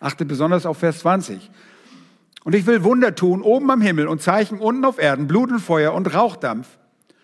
Achte 0.00 0.24
besonders 0.24 0.66
auf 0.66 0.78
Vers 0.78 1.00
20. 1.00 1.50
Und 2.44 2.54
ich 2.54 2.66
will 2.66 2.84
Wunder 2.84 3.14
tun 3.14 3.42
oben 3.42 3.70
am 3.70 3.80
Himmel 3.80 4.06
und 4.06 4.22
Zeichen 4.22 4.58
unten 4.58 4.84
auf 4.84 4.98
Erden, 4.98 5.26
Blut 5.26 5.50
und 5.50 5.60
Feuer 5.60 5.92
und 5.92 6.14
Rauchdampf. 6.14 6.66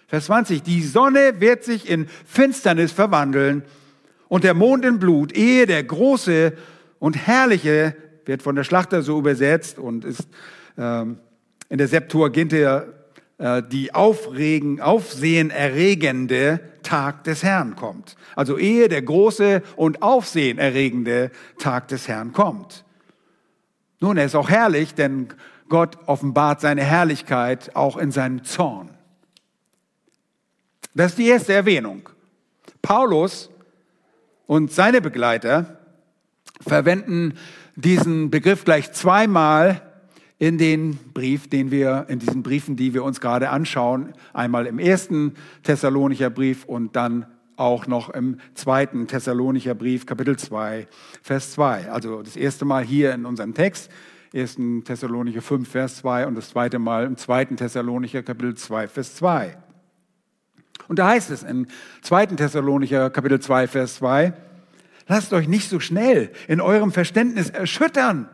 Vers 0.06 0.26
20. 0.26 0.62
Die 0.62 0.82
Sonne 0.82 1.40
wird 1.40 1.64
sich 1.64 1.88
in 1.88 2.06
Finsternis 2.26 2.92
verwandeln 2.92 3.64
und 4.28 4.44
der 4.44 4.54
Mond 4.54 4.84
in 4.84 4.98
Blut, 4.98 5.36
ehe 5.36 5.66
der 5.66 5.82
große 5.82 6.52
und 6.98 7.16
herrliche, 7.16 7.96
wird 8.24 8.42
von 8.42 8.56
der 8.56 8.64
Schlachter 8.64 9.02
so 9.02 9.18
übersetzt 9.18 9.78
und 9.78 10.04
ist 10.04 10.28
ähm, 10.76 11.18
in 11.68 11.78
der 11.78 11.88
Septuaginta 11.88 12.86
die 13.70 13.94
aufregen, 13.94 14.80
aufsehenerregende 14.80 16.60
Tag 16.82 17.24
des 17.24 17.42
Herrn 17.42 17.76
kommt. 17.76 18.16
Also 18.36 18.56
ehe 18.56 18.88
der 18.88 19.02
große 19.02 19.62
und 19.76 20.02
aufsehenerregende 20.02 21.30
Tag 21.58 21.88
des 21.88 22.08
Herrn 22.08 22.32
kommt. 22.32 22.84
Nun, 24.00 24.16
er 24.16 24.24
ist 24.24 24.34
auch 24.34 24.48
herrlich, 24.48 24.94
denn 24.94 25.28
Gott 25.68 25.98
offenbart 26.06 26.60
seine 26.60 26.84
Herrlichkeit 26.84 27.74
auch 27.76 27.96
in 27.96 28.12
seinem 28.12 28.44
Zorn. 28.44 28.90
Das 30.94 31.12
ist 31.12 31.18
die 31.18 31.28
erste 31.28 31.52
Erwähnung. 31.52 32.08
Paulus 32.80 33.50
und 34.46 34.72
seine 34.72 35.00
Begleiter 35.00 35.78
verwenden 36.60 37.34
diesen 37.76 38.30
Begriff 38.30 38.64
gleich 38.64 38.92
zweimal 38.92 39.82
in 40.44 40.58
den 40.58 40.98
Brief, 41.14 41.48
den 41.48 41.70
wir, 41.70 42.04
in 42.08 42.18
diesen 42.18 42.42
Briefen, 42.42 42.76
die 42.76 42.92
wir 42.92 43.02
uns 43.02 43.22
gerade 43.22 43.48
anschauen, 43.48 44.12
einmal 44.34 44.66
im 44.66 44.78
ersten 44.78 45.32
Thessalonicher 45.62 46.28
Brief 46.28 46.66
und 46.66 46.96
dann 46.96 47.24
auch 47.56 47.86
noch 47.86 48.10
im 48.10 48.36
zweiten 48.52 49.06
Thessalonicher 49.06 49.74
Brief, 49.74 50.04
Kapitel 50.04 50.36
2, 50.36 50.86
Vers 51.22 51.52
2. 51.52 51.90
Also 51.90 52.22
das 52.22 52.36
erste 52.36 52.66
Mal 52.66 52.84
hier 52.84 53.14
in 53.14 53.24
unserem 53.24 53.54
Text, 53.54 53.90
1. 54.34 54.58
Thessalonicher 54.84 55.40
5, 55.40 55.66
Vers 55.66 55.96
2 55.96 56.26
und 56.26 56.34
das 56.34 56.50
zweite 56.50 56.78
Mal 56.78 57.06
im 57.06 57.16
zweiten 57.16 57.56
Thessalonicher 57.56 58.22
Kapitel 58.22 58.54
2, 58.54 58.88
Vers 58.88 59.14
2. 59.14 59.56
Und 60.88 60.98
da 60.98 61.08
heißt 61.08 61.30
es 61.30 61.42
in 61.42 61.68
2. 62.02 62.26
Thessalonicher 62.26 63.08
Kapitel 63.08 63.40
2, 63.40 63.66
Vers 63.66 63.94
2, 63.94 64.34
lasst 65.08 65.32
euch 65.32 65.48
nicht 65.48 65.70
so 65.70 65.80
schnell 65.80 66.32
in 66.48 66.60
eurem 66.60 66.92
Verständnis 66.92 67.48
erschüttern 67.48 68.28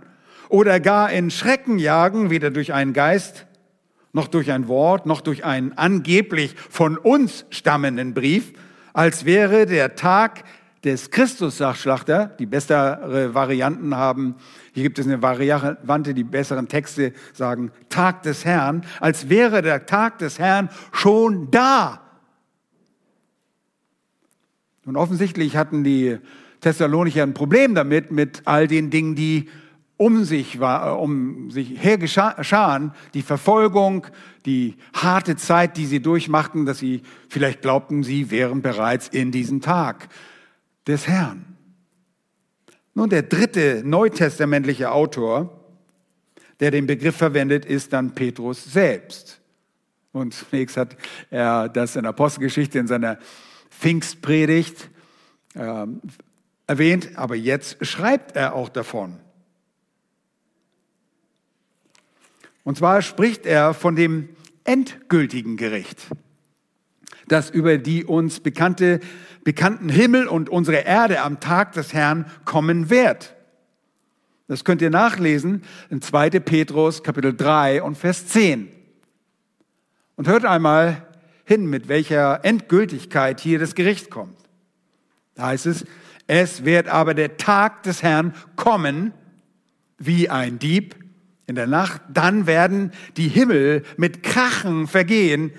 oder 0.50 0.80
gar 0.80 1.10
in 1.10 1.30
Schrecken 1.30 1.78
jagen, 1.78 2.28
weder 2.28 2.50
durch 2.50 2.72
einen 2.72 2.92
Geist, 2.92 3.46
noch 4.12 4.28
durch 4.28 4.50
ein 4.50 4.68
Wort, 4.68 5.06
noch 5.06 5.20
durch 5.20 5.44
einen 5.44 5.72
angeblich 5.72 6.56
von 6.68 6.98
uns 6.98 7.46
stammenden 7.50 8.12
Brief, 8.12 8.52
als 8.92 9.24
wäre 9.24 9.66
der 9.66 9.94
Tag 9.94 10.42
des 10.82 11.10
Christus, 11.10 11.58
sagt 11.58 11.78
Schlachter, 11.78 12.26
die 12.38 12.46
bessere 12.46 13.34
Varianten 13.34 13.94
haben, 13.94 14.34
hier 14.72 14.82
gibt 14.82 14.98
es 14.98 15.06
eine 15.06 15.22
Variante, 15.22 16.14
die 16.14 16.24
besseren 16.24 16.68
Texte 16.68 17.12
sagen, 17.32 17.70
Tag 17.88 18.22
des 18.22 18.44
Herrn, 18.44 18.84
als 18.98 19.28
wäre 19.28 19.62
der 19.62 19.86
Tag 19.86 20.18
des 20.18 20.38
Herrn 20.38 20.70
schon 20.92 21.50
da. 21.50 22.00
Und 24.86 24.96
offensichtlich 24.96 25.56
hatten 25.56 25.84
die 25.84 26.18
Thessalonicher 26.60 27.22
ein 27.22 27.34
Problem 27.34 27.74
damit, 27.74 28.10
mit 28.10 28.42
all 28.46 28.66
den 28.66 28.90
Dingen, 28.90 29.14
die 29.14 29.48
um 30.00 30.24
sich, 30.24 30.60
war, 30.60 30.96
äh, 30.96 30.98
um 30.98 31.50
sich 31.50 31.74
her 31.76 31.98
geschahen, 31.98 32.92
die 33.12 33.20
Verfolgung, 33.20 34.06
die 34.46 34.76
harte 34.94 35.36
Zeit, 35.36 35.76
die 35.76 35.84
sie 35.84 36.00
durchmachten, 36.00 36.64
dass 36.64 36.78
sie 36.78 37.02
vielleicht 37.28 37.60
glaubten, 37.60 38.02
sie 38.02 38.30
wären 38.30 38.62
bereits 38.62 39.08
in 39.08 39.30
diesem 39.30 39.60
Tag 39.60 40.08
des 40.86 41.06
Herrn. 41.06 41.44
Nun, 42.94 43.10
der 43.10 43.24
dritte 43.24 43.82
neutestamentliche 43.84 44.90
Autor, 44.90 45.54
der 46.60 46.70
den 46.70 46.86
Begriff 46.86 47.16
verwendet, 47.16 47.66
ist 47.66 47.92
dann 47.92 48.14
Petrus 48.14 48.64
selbst. 48.64 49.38
Und 50.12 50.32
zunächst 50.32 50.78
hat 50.78 50.96
er 51.28 51.68
das 51.68 51.94
in 51.94 52.06
Apostelgeschichte 52.06 52.78
in 52.78 52.86
seiner 52.86 53.18
Pfingstpredigt 53.68 54.88
äh, 55.52 55.86
erwähnt, 56.66 57.10
aber 57.16 57.34
jetzt 57.36 57.84
schreibt 57.84 58.34
er 58.34 58.54
auch 58.54 58.70
davon. 58.70 59.20
Und 62.70 62.76
zwar 62.76 63.02
spricht 63.02 63.46
er 63.46 63.74
von 63.74 63.96
dem 63.96 64.28
endgültigen 64.62 65.56
Gericht, 65.56 66.06
das 67.26 67.50
über 67.50 67.78
die 67.78 68.04
uns 68.04 68.38
bekannte, 68.38 69.00
bekannten 69.42 69.88
Himmel 69.88 70.28
und 70.28 70.48
unsere 70.48 70.85
Erde 70.85 71.22
am 71.22 71.40
Tag 71.40 71.72
des 71.72 71.92
Herrn 71.92 72.26
kommen 72.44 72.88
wird. 72.88 73.35
Das 74.46 74.62
könnt 74.62 74.83
ihr 74.83 74.90
nachlesen 74.90 75.64
in 75.88 76.00
2. 76.00 76.30
Petrus 76.38 77.02
Kapitel 77.02 77.37
3 77.37 77.83
und 77.83 77.98
Vers 77.98 78.28
10. 78.28 78.68
Und 80.14 80.28
hört 80.28 80.44
einmal 80.44 81.09
hin, 81.44 81.66
mit 81.66 81.88
welcher 81.88 82.44
Endgültigkeit 82.44 83.40
hier 83.40 83.59
das 83.59 83.74
Gericht 83.74 84.11
kommt. 84.11 84.38
Da 85.35 85.46
heißt 85.46 85.66
es, 85.66 85.85
es 86.28 86.64
wird 86.64 86.87
aber 86.87 87.14
der 87.14 87.37
Tag 87.37 87.83
des 87.83 88.04
Herrn 88.04 88.33
kommen 88.54 89.12
wie 89.98 90.28
ein 90.28 90.61
Dieb 90.61 90.99
in 91.50 91.56
der 91.56 91.66
Nacht, 91.66 92.00
dann 92.08 92.46
werden 92.46 92.92
die 93.16 93.28
Himmel 93.28 93.82
mit 93.96 94.22
Krachen 94.22 94.86
vergehen, 94.86 95.52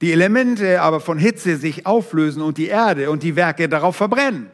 die 0.00 0.10
Elemente 0.10 0.80
aber 0.80 0.98
von 0.98 1.18
Hitze 1.18 1.56
sich 1.58 1.86
auflösen 1.86 2.42
und 2.42 2.58
die 2.58 2.68
Erde 2.68 3.10
und 3.10 3.22
die 3.22 3.36
Werke 3.36 3.68
darauf 3.68 3.96
verbrennen. 3.96 4.48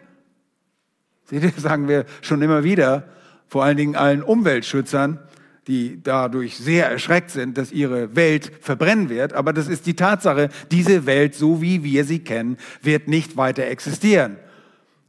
Seht 1.24 1.44
ihr, 1.44 1.52
sagen 1.56 1.88
wir 1.88 2.04
schon 2.20 2.42
immer 2.42 2.64
wieder, 2.64 3.08
vor 3.48 3.64
allen 3.64 3.76
Dingen 3.76 3.96
allen 3.96 4.22
Umweltschützern, 4.22 5.20
die 5.68 6.02
dadurch 6.02 6.56
sehr 6.56 6.90
erschreckt 6.90 7.30
sind, 7.30 7.56
dass 7.56 7.70
ihre 7.70 8.16
Welt 8.16 8.50
verbrennen 8.60 9.08
wird. 9.08 9.32
Aber 9.32 9.52
das 9.52 9.68
ist 9.68 9.86
die 9.86 9.94
Tatsache, 9.94 10.48
diese 10.72 11.06
Welt, 11.06 11.36
so 11.36 11.62
wie 11.62 11.84
wir 11.84 12.04
sie 12.04 12.18
kennen, 12.18 12.56
wird 12.82 13.06
nicht 13.06 13.36
weiter 13.36 13.64
existieren. 13.66 14.36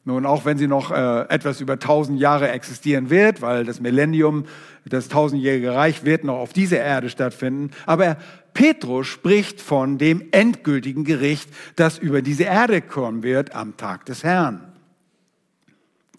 Nun, 0.06 0.26
auch 0.26 0.44
wenn 0.44 0.58
sie 0.58 0.68
noch 0.68 0.92
äh, 0.92 1.22
etwas 1.30 1.62
über 1.62 1.80
tausend 1.80 2.20
Jahre 2.20 2.50
existieren 2.50 3.10
wird, 3.10 3.42
weil 3.42 3.64
das 3.64 3.80
Millennium, 3.80 4.46
das 4.84 5.08
tausendjährige 5.08 5.74
Reich 5.74 6.04
wird 6.04 6.26
noch 6.26 6.40
auf 6.40 6.52
dieser 6.52 6.80
Erde 6.80 7.10
stattfinden. 7.10 7.72
Aber 7.86 8.18
Petrus 8.54 9.08
spricht 9.08 9.62
von 9.62 9.98
dem 9.98 10.28
endgültigen 10.32 11.06
Gericht, 11.06 11.50
das 11.78 12.00
über 12.00 12.22
diese 12.22 12.44
Erde 12.44 12.82
kommen 12.82 13.24
wird 13.24 13.56
am 13.56 13.78
Tag 13.78 14.06
des 14.06 14.24
Herrn. 14.24 14.74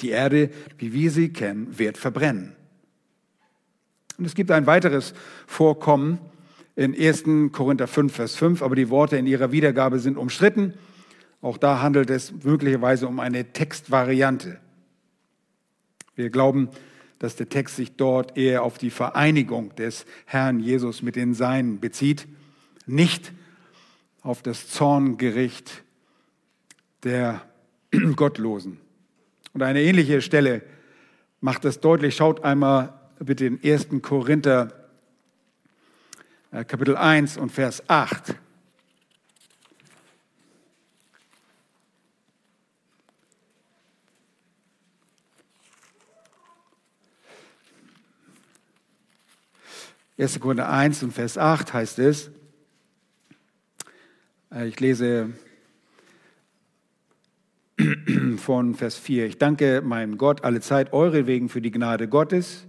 Die 0.01 0.11
Erde, 0.11 0.51
wie 0.79 0.95
wir 0.95 1.11
sie 1.11 1.33
kennen, 1.33 1.79
wird 1.79 1.99
verbrennen. 1.99 2.57
Und 4.17 4.25
es 4.25 4.35
gibt 4.35 4.51
ein 4.51 4.67
weiteres 4.67 5.13
Vorkommen 5.47 6.19
in 6.75 6.95
1. 6.95 7.25
Korinther 7.53 7.87
5, 7.87 8.13
Vers 8.13 8.35
5, 8.35 8.63
aber 8.63 8.77
die 8.77 8.89
Worte 8.89 9.17
in 9.17 9.27
ihrer 9.27 9.53
Wiedergabe 9.53 9.99
sind 9.99 10.17
umstritten. 10.17 10.75
Auch 11.45 11.59
da 11.59 11.83
handelt 11.83 12.09
es 12.09 12.33
möglicherweise 12.43 13.07
um 13.07 13.21
eine 13.21 13.53
Textvariante. 13.53 14.59
Wir 16.17 16.31
glauben, 16.31 16.71
dass 17.19 17.37
der 17.37 17.51
Text 17.51 17.77
sich 17.77 17.97
dort 17.97 18.39
eher 18.39 18.63
auf 18.63 18.79
die 18.79 18.89
Vereinigung 18.89 19.75
des 19.75 20.07
Herrn 20.25 20.59
Jesus 20.59 21.03
mit 21.03 21.17
den 21.17 21.35
Seinen 21.35 21.81
bezieht, 21.81 22.27
nicht 22.87 23.35
auf 24.23 24.41
das 24.41 24.71
Zorngericht 24.71 25.83
der 27.03 27.43
Gottlosen. 28.17 28.81
Und 29.53 29.63
eine 29.63 29.83
ähnliche 29.83 30.23
Stelle 30.23 30.63
macht 31.43 31.67
das 31.67 31.79
deutlich. 31.79 32.17
Schaut 32.17 32.43
einmal 32.43 32.99
bitte 33.19 33.45
in 33.45 33.61
1. 33.63 33.89
Korinther 34.01 34.73
äh, 36.53 36.65
Kapitel 36.65 36.97
1 36.97 37.37
und 37.37 37.53
Vers 37.53 37.83
8. 37.91 38.35
1. 50.17 50.39
Korinther 50.39 50.71
1 50.71 51.03
und 51.03 51.13
Vers 51.13 51.37
8 51.37 51.73
heißt 51.73 51.99
es, 51.99 52.31
äh, 54.53 54.69
ich 54.69 54.79
lese 54.79 55.31
von 58.37 58.77
Vers 58.77 58.97
4. 58.97 59.27
Ich 59.27 59.39
danke 59.39 59.83
meinem 59.83 60.17
Gott 60.17 60.45
alle 60.45 60.61
Zeit 60.61 60.93
eure 60.93 61.27
wegen 61.27 61.49
für 61.49 61.61
die 61.61 61.73
Gnade 61.73 62.07
Gottes, 62.07 62.65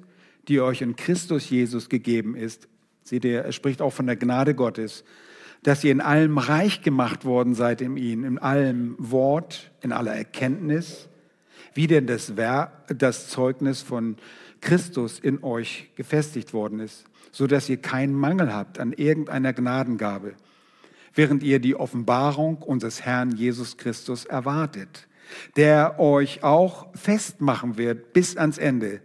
die 0.47 0.59
euch 0.59 0.81
in 0.81 0.95
Christus 0.95 1.47
Jesus 1.47 1.87
gegeben 1.87 2.35
ist. 2.35 2.67
Seht 3.03 3.23
ihr, 3.25 3.43
er 3.43 3.51
spricht 3.51 3.79
auch 3.79 3.93
von 3.93 4.07
der 4.07 4.15
Gnade 4.15 4.55
Gottes, 4.55 5.03
dass 5.61 5.83
ihr 5.83 5.91
in 5.91 6.01
allem 6.01 6.39
reich 6.39 6.81
gemacht 6.81 7.25
worden 7.25 7.53
seid 7.53 7.79
in 7.79 7.95
ihm, 7.95 8.23
in 8.23 8.39
allem 8.39 8.95
Wort, 8.97 9.71
in 9.81 9.91
aller 9.91 10.15
Erkenntnis, 10.15 11.09
wie 11.75 11.85
denn 11.85 12.07
das, 12.07 12.33
das 12.87 13.29
Zeugnis 13.29 13.83
von 13.83 14.17
Christus 14.61 15.19
in 15.19 15.43
euch 15.43 15.91
gefestigt 15.95 16.51
worden 16.51 16.79
ist, 16.79 17.05
so 17.35 17.47
dass 17.47 17.67
ihr 17.67 17.75
keinen 17.75 18.15
Mangel 18.15 18.53
habt 18.53 18.79
an 18.79 18.93
irgendeiner 18.93 19.51
Gnadengabe 19.51 20.35
während 21.15 21.43
ihr 21.43 21.59
die 21.59 21.75
Offenbarung 21.75 22.57
unseres 22.57 23.01
Herrn 23.01 23.31
Jesus 23.31 23.77
Christus 23.77 24.25
erwartet, 24.25 25.07
der 25.55 25.99
euch 25.99 26.43
auch 26.43 26.87
festmachen 26.95 27.77
wird 27.77 28.13
bis 28.13 28.37
ans 28.37 28.57
Ende, 28.57 29.01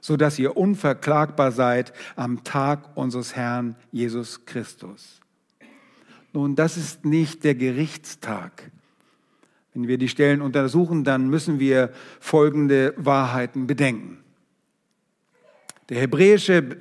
so 0.00 0.16
dass 0.16 0.38
ihr 0.38 0.56
unverklagbar 0.56 1.52
seid 1.52 1.92
am 2.16 2.44
Tag 2.44 2.96
unseres 2.96 3.36
Herrn 3.36 3.76
Jesus 3.92 4.46
Christus. 4.46 5.20
Nun, 6.32 6.54
das 6.54 6.76
ist 6.76 7.04
nicht 7.04 7.44
der 7.44 7.56
Gerichtstag. 7.56 8.70
Wenn 9.74 9.88
wir 9.88 9.98
die 9.98 10.08
Stellen 10.08 10.40
untersuchen, 10.40 11.04
dann 11.04 11.28
müssen 11.28 11.60
wir 11.60 11.92
folgende 12.20 12.94
Wahrheiten 12.96 13.66
bedenken. 13.66 14.18
Der 15.88 16.00
hebräische, 16.00 16.76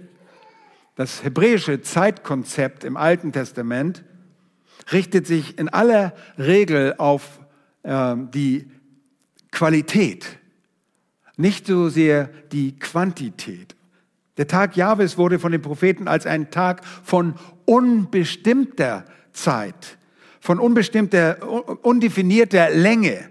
das 0.99 1.23
hebräische 1.23 1.81
Zeitkonzept 1.81 2.83
im 2.83 2.97
Alten 2.97 3.31
Testament 3.31 4.03
richtet 4.91 5.25
sich 5.25 5.57
in 5.57 5.69
aller 5.69 6.13
Regel 6.37 6.95
auf 6.97 7.39
äh, 7.83 8.17
die 8.33 8.69
Qualität, 9.49 10.27
nicht 11.37 11.67
so 11.67 11.87
sehr 11.87 12.29
die 12.51 12.77
Quantität. 12.77 13.77
Der 14.35 14.49
Tag 14.49 14.75
Jahwes 14.75 15.17
wurde 15.17 15.39
von 15.39 15.53
den 15.53 15.61
Propheten 15.61 16.09
als 16.09 16.25
ein 16.25 16.51
Tag 16.51 16.85
von 16.85 17.35
unbestimmter 17.63 19.05
Zeit, 19.31 19.97
von 20.41 20.59
unbestimmter, 20.59 21.81
undefinierter 21.81 22.71
Länge, 22.71 23.29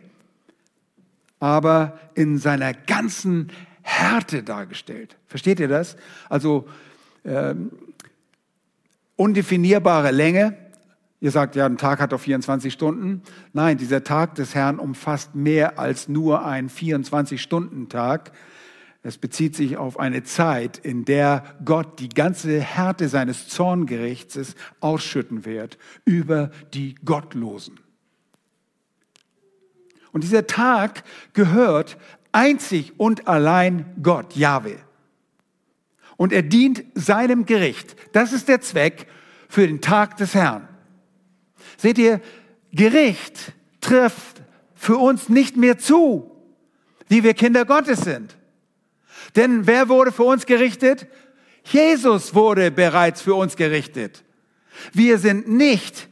aber 1.38 1.98
in 2.14 2.38
seiner 2.38 2.72
ganzen 2.72 3.52
Härte 3.82 4.42
dargestellt. 4.42 5.18
Versteht 5.26 5.60
ihr 5.60 5.68
das? 5.68 5.98
Also 6.30 6.66
ähm, 7.24 7.70
undefinierbare 9.16 10.10
Länge, 10.10 10.56
Ihr 11.20 11.32
sagt 11.32 11.56
ja, 11.56 11.66
ein 11.66 11.78
Tag 11.78 11.98
hat 11.98 12.12
doch 12.12 12.20
24 12.20 12.72
Stunden. 12.72 13.22
Nein, 13.52 13.76
dieser 13.76 14.04
Tag 14.04 14.36
des 14.36 14.54
Herrn 14.54 14.78
umfasst 14.78 15.34
mehr 15.34 15.78
als 15.78 16.08
nur 16.08 16.44
einen 16.44 16.70
24-Stunden-Tag. 16.70 18.30
Es 19.02 19.18
bezieht 19.18 19.56
sich 19.56 19.76
auf 19.76 19.98
eine 19.98 20.22
Zeit, 20.22 20.78
in 20.78 21.04
der 21.04 21.42
Gott 21.64 21.98
die 21.98 22.08
ganze 22.08 22.60
Härte 22.60 23.08
seines 23.08 23.48
Zorngerichts 23.48 24.54
ausschütten 24.80 25.44
wird 25.44 25.78
über 26.04 26.50
die 26.72 26.94
Gottlosen. 27.04 27.80
Und 30.12 30.22
dieser 30.22 30.46
Tag 30.46 31.02
gehört 31.32 31.98
einzig 32.30 32.92
und 32.98 33.26
allein 33.26 33.86
Gott, 34.02 34.36
Jahwe. 34.36 34.76
Und 36.18 36.32
er 36.34 36.42
dient 36.42 36.84
seinem 36.94 37.46
Gericht. 37.46 37.96
Das 38.12 38.34
ist 38.34 38.48
der 38.48 38.60
Zweck 38.60 39.06
für 39.48 39.66
den 39.66 39.80
Tag 39.80 40.18
des 40.18 40.34
Herrn. 40.34 40.68
Seht 41.78 41.96
ihr, 41.96 42.20
Gericht 42.72 43.52
trifft 43.80 44.42
für 44.74 44.98
uns 44.98 45.28
nicht 45.28 45.56
mehr 45.56 45.78
zu, 45.78 46.30
wie 47.08 47.22
wir 47.22 47.32
Kinder 47.34 47.64
Gottes 47.64 48.00
sind. 48.00 48.36
Denn 49.36 49.66
wer 49.66 49.88
wurde 49.88 50.12
für 50.12 50.24
uns 50.24 50.44
gerichtet? 50.44 51.06
Jesus 51.64 52.34
wurde 52.34 52.70
bereits 52.72 53.22
für 53.22 53.34
uns 53.34 53.56
gerichtet. 53.56 54.24
Wir 54.92 55.18
sind 55.18 55.48
nicht 55.48 56.08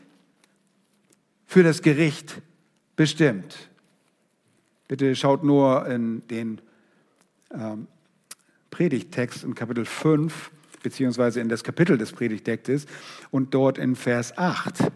für 1.46 1.64
das 1.64 1.82
Gericht 1.82 2.42
bestimmt. 2.94 3.56
Bitte 4.86 5.16
schaut 5.16 5.42
nur 5.42 5.86
in 5.88 6.26
den 6.28 6.60
ähm, 7.52 7.88
Predigttext 8.70 9.44
in 9.44 9.54
Kapitel 9.54 9.84
5, 9.84 10.50
beziehungsweise 10.82 11.40
in 11.40 11.48
das 11.48 11.64
Kapitel 11.64 11.98
des 11.98 12.12
Predigtextes 12.12 12.86
und 13.30 13.54
dort 13.54 13.78
in 13.78 13.96
Vers 13.96 14.36
8. 14.36 14.90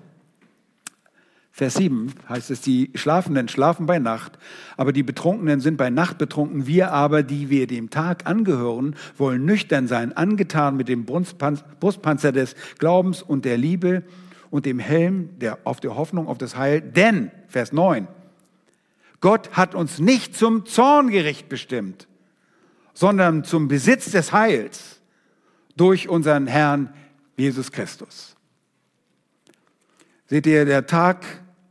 Vers 1.52 1.74
7 1.74 2.14
heißt 2.28 2.50
es, 2.50 2.62
die 2.62 2.90
Schlafenden 2.94 3.48
schlafen 3.48 3.84
bei 3.84 3.98
Nacht, 3.98 4.38
aber 4.76 4.92
die 4.92 5.02
Betrunkenen 5.02 5.60
sind 5.60 5.76
bei 5.76 5.90
Nacht 5.90 6.16
betrunken. 6.16 6.66
Wir 6.66 6.92
aber, 6.92 7.22
die 7.22 7.50
wir 7.50 7.66
dem 7.66 7.90
Tag 7.90 8.26
angehören, 8.26 8.96
wollen 9.18 9.44
nüchtern 9.44 9.86
sein, 9.86 10.16
angetan 10.16 10.76
mit 10.76 10.88
dem 10.88 11.04
Brustpanzer 11.04 12.32
des 12.32 12.54
Glaubens 12.78 13.20
und 13.22 13.44
der 13.44 13.58
Liebe 13.58 14.04
und 14.50 14.64
dem 14.64 14.78
Helm 14.78 15.38
der, 15.38 15.58
auf 15.64 15.80
der 15.80 15.96
Hoffnung 15.96 16.28
auf 16.28 16.38
das 16.38 16.56
Heil. 16.56 16.80
Denn, 16.80 17.30
Vers 17.48 17.72
9, 17.72 18.08
Gott 19.20 19.50
hat 19.52 19.74
uns 19.74 19.98
nicht 19.98 20.34
zum 20.36 20.64
Zorngericht 20.64 21.48
bestimmt, 21.48 22.08
sondern 23.00 23.44
zum 23.44 23.66
Besitz 23.66 24.10
des 24.10 24.30
Heils 24.30 25.00
durch 25.74 26.10
unseren 26.10 26.46
Herrn 26.46 26.92
Jesus 27.34 27.72
Christus. 27.72 28.36
Seht 30.26 30.46
ihr, 30.46 30.66
der 30.66 30.84
Tag 30.84 31.24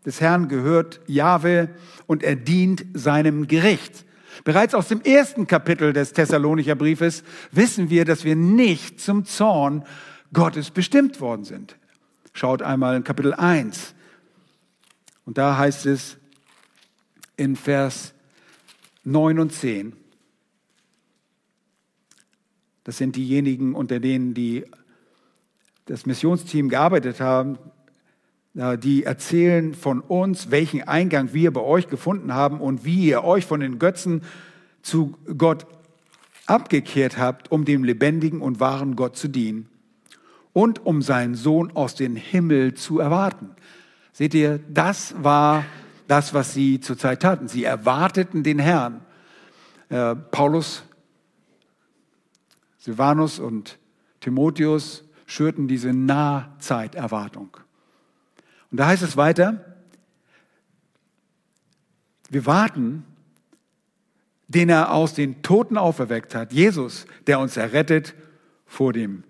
des 0.07 0.21
Herrn 0.21 0.47
gehört 0.47 1.01
Jahwe 1.05 1.69
und 2.07 2.23
er 2.23 2.35
dient 2.35 2.83
seinem 2.95 3.45
Gericht. 3.45 4.05
Bereits 4.43 4.73
aus 4.73 4.87
dem 4.87 5.01
ersten 5.01 5.45
Kapitel 5.45 5.93
des 5.93 6.13
Thessalonicher 6.13 6.73
Briefes 6.73 7.23
wissen 7.51 7.91
wir, 7.91 8.05
dass 8.05 8.23
wir 8.23 8.35
nicht 8.35 8.99
zum 8.99 9.23
Zorn 9.23 9.85
Gottes 10.33 10.71
bestimmt 10.71 11.21
worden 11.21 11.43
sind. 11.43 11.75
Schaut 12.33 12.63
einmal 12.63 12.95
in 12.95 13.03
Kapitel 13.03 13.35
1. 13.35 13.93
Und 15.25 15.37
da 15.37 15.59
heißt 15.59 15.85
es 15.85 16.17
in 17.37 17.55
Vers 17.55 18.15
9 19.03 19.37
und 19.37 19.53
10, 19.53 19.93
das 22.83 22.97
sind 22.97 23.15
diejenigen, 23.15 23.75
unter 23.75 23.99
denen 23.99 24.33
die 24.33 24.65
das 25.85 26.05
Missionsteam 26.05 26.69
gearbeitet 26.69 27.19
haben, 27.19 27.57
die 28.53 29.03
erzählen 29.03 29.73
von 29.73 30.01
uns, 30.01 30.51
welchen 30.51 30.87
Eingang 30.87 31.33
wir 31.33 31.51
bei 31.51 31.61
euch 31.61 31.87
gefunden 31.87 32.33
haben 32.33 32.61
und 32.61 32.85
wie 32.85 33.07
ihr 33.07 33.23
euch 33.23 33.45
von 33.45 33.59
den 33.59 33.79
Götzen 33.79 34.21
zu 34.81 35.17
Gott 35.37 35.65
abgekehrt 36.45 37.17
habt, 37.17 37.51
um 37.51 37.65
dem 37.65 37.83
lebendigen 37.83 38.41
und 38.41 38.59
wahren 38.59 38.95
Gott 38.95 39.17
zu 39.17 39.27
dienen 39.27 39.69
und 40.53 40.85
um 40.85 41.01
seinen 41.01 41.35
Sohn 41.35 41.71
aus 41.75 41.95
dem 41.95 42.15
Himmel 42.15 42.73
zu 42.73 42.99
erwarten. 42.99 43.51
Seht 44.11 44.33
ihr, 44.33 44.59
das 44.69 45.15
war 45.21 45.65
das, 46.07 46.33
was 46.33 46.53
sie 46.53 46.79
zurzeit 46.79 47.21
taten. 47.21 47.47
Sie 47.47 47.63
erwarteten 47.63 48.43
den 48.43 48.59
Herrn. 48.59 49.01
Äh, 49.89 50.15
Paulus, 50.15 50.83
Silvanus 52.79 53.39
und 53.39 53.77
Timotheus 54.19 55.03
schürten 55.25 55.67
diese 55.67 55.93
Nahzeiterwartung. 55.93 57.55
Und 58.71 58.79
da 58.79 58.87
heißt 58.87 59.03
es 59.03 59.15
weiter, 59.15 59.63
wir 62.29 62.45
warten, 62.45 63.05
den 64.47 64.69
er 64.69 64.91
aus 64.91 65.13
den 65.13 65.41
Toten 65.41 65.77
auferweckt 65.77 66.33
hat, 66.33 66.53
Jesus, 66.53 67.05
der 67.27 67.39
uns 67.39 67.57
errettet 67.57 68.15
vor 68.65 68.93
dem 68.93 69.23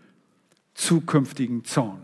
zukünftigen 0.73 1.65
Zorn. 1.65 2.01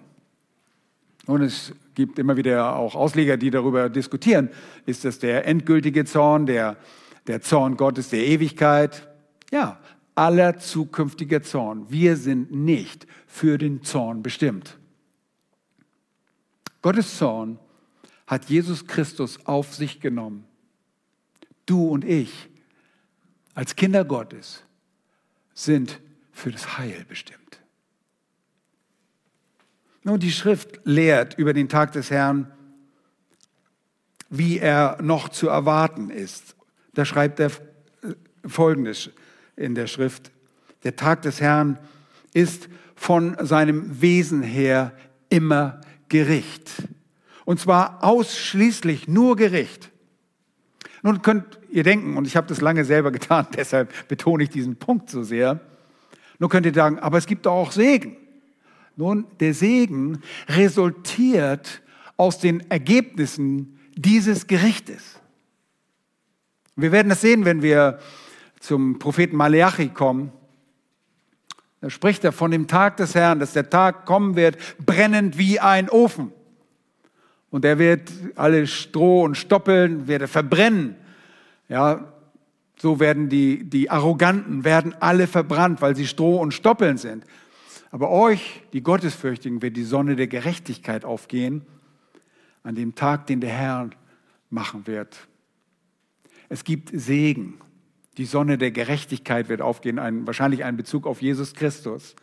Und 1.26 1.42
es 1.42 1.74
gibt 1.96 2.20
immer 2.20 2.38
wieder 2.38 2.76
auch 2.76 2.96
Ausleger, 2.96 3.38
die 3.38 3.50
darüber 3.50 3.90
diskutieren, 3.90 4.50
ist 4.86 5.06
das 5.06 5.20
der 5.20 5.48
endgültige 5.48 6.06
Zorn, 6.06 6.46
der, 6.46 6.78
der 7.28 7.42
Zorn 7.42 7.78
Gottes 7.78 8.10
der 8.10 8.26
Ewigkeit? 8.26 9.08
Ja, 9.52 9.80
aller 10.16 10.58
zukünftiger 10.58 11.44
Zorn. 11.44 11.90
Wir 11.90 12.16
sind 12.16 12.52
nicht 12.52 13.06
für 13.28 13.58
den 13.58 13.84
Zorn 13.84 14.24
bestimmt. 14.24 14.78
Gottes 16.82 17.18
Zorn 17.18 17.60
hat 18.26 18.46
Jesus 18.46 18.88
Christus 18.88 19.46
auf 19.46 19.76
sich 19.76 20.00
genommen. 20.00 20.46
Du 21.66 21.88
und 21.90 22.06
ich 22.06 22.50
als 23.54 23.76
Kinder 23.76 24.06
Gottes 24.06 24.64
sind 25.54 26.00
für 26.32 26.52
das 26.52 26.78
Heil 26.78 27.06
bestimmt. 27.08 27.40
Nun, 30.04 30.20
die 30.20 30.32
Schrift 30.32 30.80
lehrt 30.84 31.38
über 31.40 31.54
den 31.54 31.70
Tag 31.70 31.94
des 31.94 32.12
Herrn, 32.12 32.52
wie 34.30 34.60
er 34.60 35.02
noch 35.02 35.30
zu 35.30 35.48
erwarten 35.48 36.10
ist. 36.10 36.56
Da 36.94 37.06
schreibt 37.06 37.40
er 37.40 37.52
Folgendes 38.46 39.10
in 39.56 39.76
der 39.76 39.88
Schrift. 39.88 40.32
Der 40.84 40.96
Tag 40.96 41.22
des 41.24 41.42
Herrn 41.42 41.80
ist 42.34 42.70
von 42.96 43.36
seinem 43.40 44.02
Wesen 44.02 44.42
her 44.42 44.94
immer 45.30 45.82
Gericht. 46.10 46.72
Und 47.44 47.60
zwar 47.60 48.04
ausschließlich 48.04 49.08
nur 49.08 49.36
Gericht. 49.36 49.92
Nun 51.04 51.22
könnt 51.22 51.60
ihr 51.70 51.84
denken, 51.84 52.18
und 52.18 52.26
ich 52.26 52.36
habe 52.36 52.48
das 52.48 52.62
lange 52.62 52.86
selber 52.86 53.12
getan, 53.12 53.48
deshalb 53.56 54.08
betone 54.08 54.44
ich 54.44 54.50
diesen 54.50 54.78
Punkt 54.78 55.10
so 55.10 55.24
sehr, 55.24 55.60
nun 56.40 56.50
könnt 56.50 56.66
ihr 56.66 56.74
sagen, 56.74 57.00
aber 57.00 57.18
es 57.18 57.28
gibt 57.28 57.48
auch 57.48 57.72
Segen. 57.72 58.18
Nun, 58.98 59.26
der 59.40 59.54
Segen 59.54 60.22
resultiert 60.48 61.82
aus 62.18 62.40
den 62.40 62.70
Ergebnissen 62.70 63.80
dieses 63.96 64.48
Gerichtes. 64.48 65.20
Wir 66.76 66.92
werden 66.92 67.10
das 67.10 67.22
sehen, 67.22 67.46
wenn 67.46 67.62
wir 67.62 68.00
zum 68.66 69.00
Propheten 69.00 69.36
Maleachi 69.36 69.90
kommen. 69.90 70.32
Da 71.82 71.90
spricht 71.90 72.24
er 72.24 72.32
von 72.32 72.52
dem 72.52 72.68
Tag 72.68 72.98
des 72.98 73.14
Herrn, 73.14 73.40
dass 73.40 73.54
der 73.54 73.70
Tag 73.70 74.06
kommen 74.06 74.36
wird, 74.36 74.58
brennend 74.84 75.38
wie 75.38 75.60
ein 75.60 75.90
Ofen. 75.90 76.32
Und 77.52 77.64
er 77.64 77.78
wird 77.78 78.12
alle 78.36 78.68
Stroh 78.68 79.24
und 79.24 79.36
Stoppeln, 79.36 80.08
wird 80.08 80.22
er 80.22 80.28
verbrennen. 80.28 80.96
Ja, 81.70 82.12
so 82.78 83.00
werden 83.00 83.30
die, 83.30 83.64
die 83.64 83.90
Arroganten, 83.90 84.64
werden 84.64 84.96
alle 85.00 85.28
verbrannt, 85.28 85.82
weil 85.82 85.96
sie 85.96 86.08
Stroh 86.08 86.38
und 86.38 86.54
Stoppeln 86.54 86.98
sind. 86.98 87.24
Aber 87.92 88.10
euch, 88.10 88.64
die 88.74 88.82
Gottesfürchtigen, 88.82 89.62
wird 89.62 89.78
die 89.78 89.84
Sonne 89.84 90.16
der 90.16 90.28
Gerechtigkeit 90.28 91.06
aufgehen 91.06 91.62
an 92.64 92.76
dem 92.76 92.96
Tag, 92.96 93.28
den 93.28 93.42
der 93.42 93.52
Herr 93.52 93.90
machen 94.50 94.88
wird. 94.88 95.16
Es 96.50 96.64
gibt 96.64 96.90
Segen. 96.94 97.60
Die 98.18 98.26
Sonne 98.26 98.58
der 98.58 98.72
Gerechtigkeit 98.72 99.50
wird 99.50 99.62
aufgehen, 99.62 100.00
ein, 100.00 100.26
wahrscheinlich 100.26 100.64
ein 100.64 100.78
Bezug 100.78 101.06
auf 101.06 101.22
Jesus 101.22 101.54
Christus. 101.54 102.16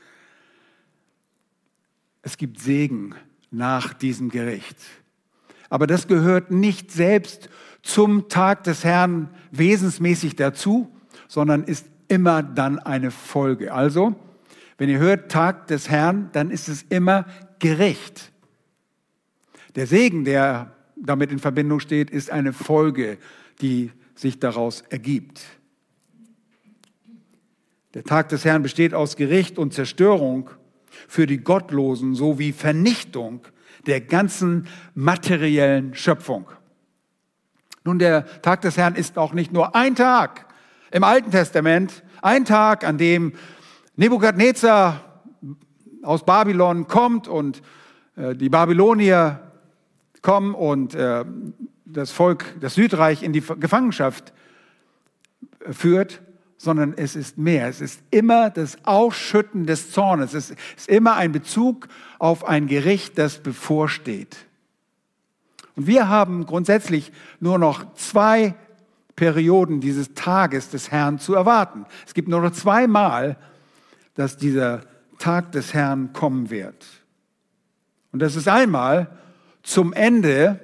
Es 2.22 2.36
gibt 2.36 2.60
Segen 2.60 3.14
nach 3.50 3.92
diesem 3.92 4.30
Gericht. 4.30 4.76
Aber 5.68 5.86
das 5.86 6.06
gehört 6.06 6.50
nicht 6.50 6.90
selbst 6.90 7.48
zum 7.82 8.28
Tag 8.28 8.64
des 8.64 8.84
Herrn 8.84 9.28
wesensmäßig 9.50 10.36
dazu, 10.36 10.94
sondern 11.28 11.64
ist 11.64 11.86
immer 12.08 12.42
dann 12.42 12.78
eine 12.78 13.10
Folge. 13.10 13.72
Also, 13.72 14.14
wenn 14.78 14.88
ihr 14.88 14.98
hört 14.98 15.30
Tag 15.30 15.66
des 15.66 15.88
Herrn, 15.88 16.30
dann 16.32 16.50
ist 16.50 16.68
es 16.68 16.82
immer 16.82 17.26
Gericht. 17.58 18.32
Der 19.74 19.86
Segen, 19.86 20.24
der 20.24 20.72
damit 20.96 21.32
in 21.32 21.38
Verbindung 21.38 21.80
steht, 21.80 22.10
ist 22.10 22.30
eine 22.30 22.52
Folge, 22.52 23.18
die 23.60 23.90
sich 24.14 24.38
daraus 24.38 24.82
ergibt. 24.82 25.42
Der 27.94 28.04
Tag 28.04 28.30
des 28.30 28.44
Herrn 28.44 28.62
besteht 28.62 28.94
aus 28.94 29.16
Gericht 29.16 29.58
und 29.58 29.74
Zerstörung 29.74 30.48
für 31.08 31.26
die 31.26 31.38
Gottlosen 31.38 32.14
sowie 32.14 32.52
Vernichtung 32.52 33.42
der 33.86 34.00
ganzen 34.00 34.66
materiellen 34.94 35.94
Schöpfung. 35.94 36.48
Nun, 37.84 37.98
der 37.98 38.24
Tag 38.42 38.62
des 38.62 38.76
Herrn 38.76 38.94
ist 38.94 39.18
auch 39.18 39.34
nicht 39.34 39.52
nur 39.52 39.74
ein 39.74 39.94
Tag 39.94 40.46
im 40.90 41.04
Alten 41.04 41.30
Testament, 41.30 42.02
ein 42.22 42.44
Tag, 42.44 42.84
an 42.84 42.96
dem 42.96 43.32
Nebukadnezar 43.96 45.22
aus 46.02 46.24
Babylon 46.24 46.86
kommt 46.86 47.28
und 47.28 47.62
äh, 48.16 48.34
die 48.34 48.48
Babylonier 48.48 49.52
kommen 50.22 50.54
und 50.54 50.94
äh, 50.94 51.24
das 51.84 52.10
Volk, 52.10 52.54
das 52.60 52.74
Südreich 52.74 53.22
in 53.22 53.32
die 53.32 53.40
Gefangenschaft 53.40 54.32
äh, 55.60 55.72
führt, 55.72 56.22
sondern 56.62 56.94
es 56.96 57.16
ist 57.16 57.38
mehr. 57.38 57.66
Es 57.66 57.80
ist 57.80 58.00
immer 58.12 58.48
das 58.48 58.78
Ausschütten 58.84 59.66
des 59.66 59.90
Zornes. 59.90 60.32
Es 60.32 60.50
ist 60.50 60.88
immer 60.88 61.16
ein 61.16 61.32
Bezug 61.32 61.88
auf 62.20 62.46
ein 62.46 62.68
Gericht, 62.68 63.18
das 63.18 63.38
bevorsteht. 63.38 64.36
Und 65.74 65.88
wir 65.88 66.08
haben 66.08 66.46
grundsätzlich 66.46 67.10
nur 67.40 67.58
noch 67.58 67.94
zwei 67.94 68.54
Perioden 69.16 69.80
dieses 69.80 70.14
Tages 70.14 70.70
des 70.70 70.92
Herrn 70.92 71.18
zu 71.18 71.34
erwarten. 71.34 71.84
Es 72.06 72.14
gibt 72.14 72.28
nur 72.28 72.40
noch 72.40 72.52
zweimal, 72.52 73.36
dass 74.14 74.36
dieser 74.36 74.82
Tag 75.18 75.50
des 75.50 75.74
Herrn 75.74 76.12
kommen 76.12 76.48
wird. 76.48 76.86
Und 78.12 78.22
das 78.22 78.36
ist 78.36 78.46
einmal 78.46 79.18
zum 79.64 79.92
Ende 79.92 80.60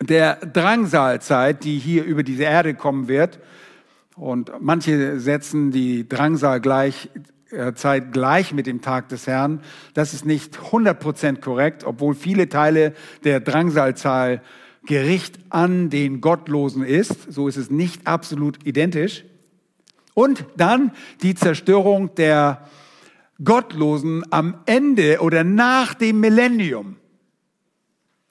der 0.00 0.36
Drangsalzeit, 0.36 1.64
die 1.64 1.80
hier 1.80 2.04
über 2.04 2.22
diese 2.22 2.44
Erde 2.44 2.74
kommen 2.74 3.08
wird. 3.08 3.40
Und 4.18 4.50
manche 4.60 5.20
setzen 5.20 5.70
die 5.70 6.08
Drangsal 6.08 6.60
gleich, 6.60 7.08
äh, 7.50 7.72
Zeit 7.74 8.12
gleich 8.12 8.52
mit 8.52 8.66
dem 8.66 8.80
Tag 8.80 9.08
des 9.08 9.26
Herrn. 9.28 9.60
Das 9.94 10.12
ist 10.12 10.26
nicht 10.26 10.58
100% 10.72 11.40
korrekt, 11.40 11.84
obwohl 11.84 12.14
viele 12.14 12.48
Teile 12.48 12.94
der 13.24 13.40
Drangsalzahl 13.40 14.42
Gericht 14.84 15.38
an 15.50 15.90
den 15.90 16.20
Gottlosen 16.20 16.82
ist. 16.82 17.32
So 17.32 17.46
ist 17.46 17.56
es 17.56 17.70
nicht 17.70 18.06
absolut 18.06 18.66
identisch. 18.66 19.24
Und 20.14 20.44
dann 20.56 20.92
die 21.22 21.34
Zerstörung 21.36 22.14
der 22.16 22.66
Gottlosen 23.44 24.24
am 24.32 24.56
Ende 24.66 25.20
oder 25.20 25.44
nach 25.44 25.94
dem 25.94 26.18
Millennium. 26.18 26.96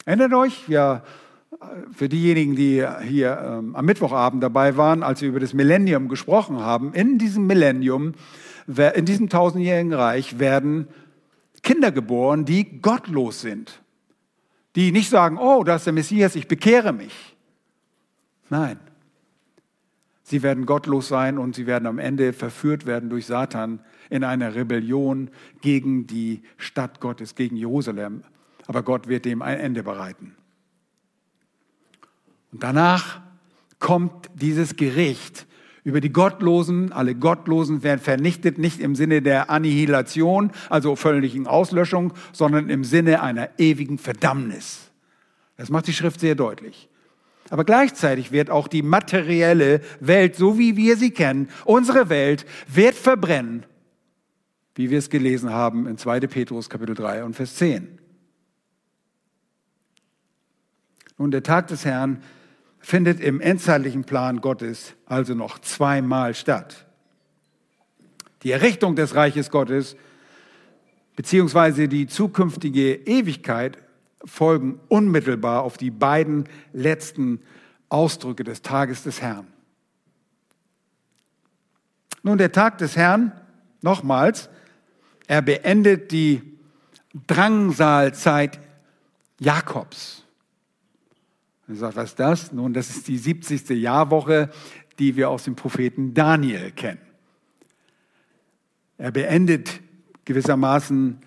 Erinnert 0.04 0.34
euch? 0.34 0.68
Ja, 0.68 1.04
für 1.94 2.10
diejenigen, 2.10 2.56
die 2.56 2.86
hier 3.04 3.40
ähm, 3.44 3.76
am 3.76 3.86
Mittwochabend 3.86 4.44
dabei 4.44 4.78
waren, 4.78 5.04
als 5.04 5.22
wir 5.22 5.30
über 5.30 5.40
das 5.40 5.54
Millennium 5.54 6.08
gesprochen 6.08 6.60
haben, 6.60 6.94
in 6.94 7.18
diesem 7.18 7.48
Millennium, 7.48 8.14
in 8.68 9.06
diesem 9.06 9.30
tausendjährigen 9.30 9.94
Reich 9.94 10.40
werden 10.40 10.88
Kinder 11.64 11.92
geboren, 11.92 12.46
die 12.46 12.82
gottlos 12.82 13.42
sind. 13.42 13.82
Die 14.76 14.92
nicht 14.92 15.10
sagen, 15.10 15.38
oh, 15.38 15.64
da 15.64 15.76
ist 15.78 15.86
der 15.86 15.94
Messias, 15.94 16.36
ich 16.36 16.48
bekehre 16.48 16.94
mich. 16.94 17.36
Nein. 18.50 18.80
Sie 20.24 20.44
werden 20.44 20.66
gottlos 20.66 21.08
sein 21.08 21.38
und 21.38 21.56
sie 21.56 21.66
werden 21.66 21.86
am 21.86 22.00
Ende 22.00 22.34
verführt 22.34 22.86
werden 22.86 23.10
durch 23.10 23.26
Satan 23.26 23.80
in 24.10 24.24
einer 24.24 24.56
Rebellion 24.56 25.30
gegen 25.62 26.06
die 26.06 26.42
Stadt 26.58 27.00
Gottes, 27.00 27.36
gegen 27.36 27.56
Jerusalem 27.56 28.24
aber 28.68 28.84
Gott 28.84 29.08
wird 29.08 29.26
dem 29.26 29.42
ein 29.42 29.60
Ende 29.60 29.82
bereiten. 29.82 30.36
Und 32.58 32.64
danach 32.64 33.22
kommt 33.78 34.32
dieses 34.34 34.78
Gericht 34.78 35.46
über 35.84 36.02
die 36.02 36.12
Gottlosen. 36.12 36.92
Alle 36.92 37.14
Gottlosen 37.14 37.84
werden 37.84 38.00
vernichtet, 38.00 38.58
nicht 38.58 38.80
im 38.80 38.96
Sinne 38.96 39.22
der 39.22 39.52
Annihilation, 39.52 40.52
also 40.68 40.96
völligen 40.96 41.46
Auslöschung, 41.46 42.14
sondern 42.34 42.72
im 42.72 42.84
Sinne 42.84 43.22
einer 43.22 43.52
ewigen 43.60 44.00
Verdammnis. 44.00 44.90
Das 45.56 45.70
macht 45.70 45.86
die 45.86 45.94
Schrift 45.94 46.20
sehr 46.20 46.34
deutlich. 46.34 46.90
Aber 47.52 47.64
gleichzeitig 47.64 48.32
wird 48.32 48.50
auch 48.50 48.68
die 48.68 48.82
materielle 48.82 49.82
Welt, 50.00 50.36
so 50.36 50.58
wie 50.58 50.76
wir 50.76 50.98
sie 50.98 51.12
kennen, 51.12 51.50
unsere 51.64 52.10
Welt, 52.10 52.44
wird 52.68 52.96
verbrennen, 52.96 53.68
wie 54.74 54.90
wir 54.90 54.98
es 54.98 55.12
gelesen 55.12 55.52
haben 55.52 55.86
in 55.86 56.00
2. 56.00 56.22
Petrus 56.22 56.72
Kapitel 56.72 56.96
3 56.96 57.24
und 57.24 57.36
Vers 57.36 57.54
10. 57.58 58.00
Nun, 61.20 61.30
der 61.30 61.44
Tag 61.44 61.68
des 61.68 61.86
Herrn 61.86 62.24
findet 62.88 63.20
im 63.20 63.42
endzeitlichen 63.42 64.06
Plan 64.06 64.40
Gottes 64.40 64.94
also 65.06 65.34
noch 65.34 65.60
zweimal 65.60 66.34
statt. 66.34 66.86
Die 68.44 68.52
Errichtung 68.52 68.96
des 68.96 69.14
Reiches 69.14 69.52
Gottes 69.52 69.98
beziehungsweise 71.18 71.90
die 71.90 72.08
zukünftige 72.08 72.94
Ewigkeit 72.94 73.78
folgen 74.24 74.80
unmittelbar 74.88 75.64
auf 75.64 75.76
die 75.76 75.92
beiden 75.92 76.46
letzten 76.72 77.42
Ausdrücke 77.90 78.46
des 78.46 78.62
Tages 78.62 79.04
des 79.04 79.22
Herrn. 79.22 79.48
Nun, 82.24 82.38
der 82.38 82.54
Tag 82.54 82.78
des 82.78 82.96
Herrn, 82.96 83.34
nochmals, 83.82 84.48
er 85.28 85.42
beendet 85.42 86.14
die 86.14 86.58
Drangsalzeit 87.28 88.62
Jakobs. 89.42 90.24
Er 91.68 91.76
sagt, 91.76 91.96
was 91.98 92.10
ist 92.12 92.20
das? 92.20 92.52
Nun, 92.54 92.74
das 92.74 92.90
ist 92.90 93.08
die 93.08 93.18
70. 93.18 93.70
Jahrwoche, 93.70 94.50
die 95.00 95.16
wir 95.16 95.30
aus 95.30 95.44
dem 95.44 95.56
Propheten 95.56 96.14
Daniel 96.14 96.72
kennen. 96.72 97.02
Er 98.98 99.12
beendet 99.12 99.82
gewissermaßen 100.26 101.20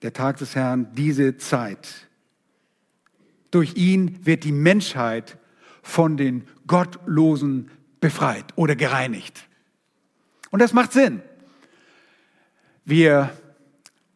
der 0.00 0.12
Tag 0.12 0.38
des 0.38 0.54
Herrn 0.54 0.92
diese 0.94 1.36
Zeit. 1.36 2.08
Durch 3.50 3.76
ihn 3.76 4.24
wird 4.24 4.44
die 4.44 4.52
Menschheit 4.52 5.38
von 5.82 6.16
den 6.16 6.44
Gottlosen 6.66 7.70
befreit 8.00 8.46
oder 8.56 8.74
gereinigt. 8.74 9.46
Und 10.50 10.60
das 10.60 10.72
macht 10.72 10.92
Sinn. 10.92 11.20
Wir 12.84 13.30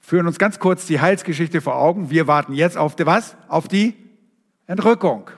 führen 0.01 0.26
uns 0.26 0.39
ganz 0.39 0.59
kurz 0.59 0.87
die 0.87 1.01
Heilsgeschichte 1.01 1.61
vor 1.61 1.76
Augen. 1.76 2.11
Wir 2.11 2.26
warten 2.26 2.53
jetzt 2.53 2.76
auf 2.76 2.97
die 2.97 3.07
was? 3.07 3.37
Auf 3.49 3.68
die 3.68 3.95
Entrückung. 4.67 5.31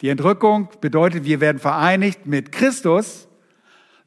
Die 0.00 0.08
Entrückung 0.08 0.68
bedeutet, 0.80 1.24
wir 1.24 1.40
werden 1.40 1.58
vereinigt 1.58 2.26
mit 2.26 2.52
Christus, 2.52 3.28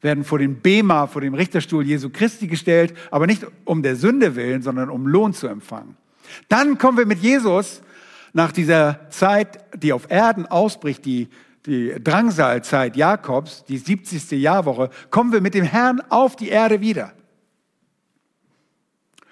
werden 0.00 0.24
vor 0.24 0.38
den 0.38 0.60
Bema, 0.60 1.06
vor 1.06 1.20
dem 1.20 1.34
Richterstuhl 1.34 1.86
Jesu 1.86 2.10
Christi 2.10 2.48
gestellt, 2.48 2.94
aber 3.10 3.26
nicht 3.26 3.46
um 3.64 3.82
der 3.82 3.96
Sünde 3.96 4.34
willen, 4.34 4.62
sondern 4.62 4.90
um 4.90 5.06
Lohn 5.06 5.32
zu 5.32 5.46
empfangen. 5.46 5.96
Dann 6.48 6.78
kommen 6.78 6.98
wir 6.98 7.06
mit 7.06 7.20
Jesus 7.20 7.82
nach 8.32 8.52
dieser 8.52 9.10
Zeit, 9.10 9.64
die 9.76 9.92
auf 9.92 10.10
Erden 10.10 10.46
ausbricht, 10.46 11.04
die, 11.04 11.28
die 11.66 11.94
Drangsalzeit 12.02 12.96
Jakobs, 12.96 13.64
die 13.64 13.78
70. 13.78 14.30
Jahrwoche, 14.32 14.90
kommen 15.10 15.32
wir 15.32 15.40
mit 15.40 15.54
dem 15.54 15.64
Herrn 15.64 16.00
auf 16.08 16.36
die 16.36 16.48
Erde 16.48 16.80
wieder. 16.80 17.12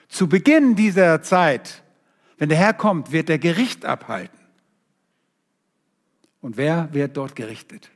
Zu 0.08 0.28
Beginn 0.28 0.74
dieser 0.74 1.22
Zeit, 1.22 1.82
wenn 2.36 2.48
der 2.48 2.58
Herr 2.58 2.74
kommt, 2.74 3.12
wird 3.12 3.30
er 3.30 3.38
Gericht 3.38 3.84
abhalten. 3.84 4.39
Und 6.40 6.56
wer 6.56 6.92
wird 6.92 7.16
dort 7.16 7.36
gerichtet? 7.36 7.90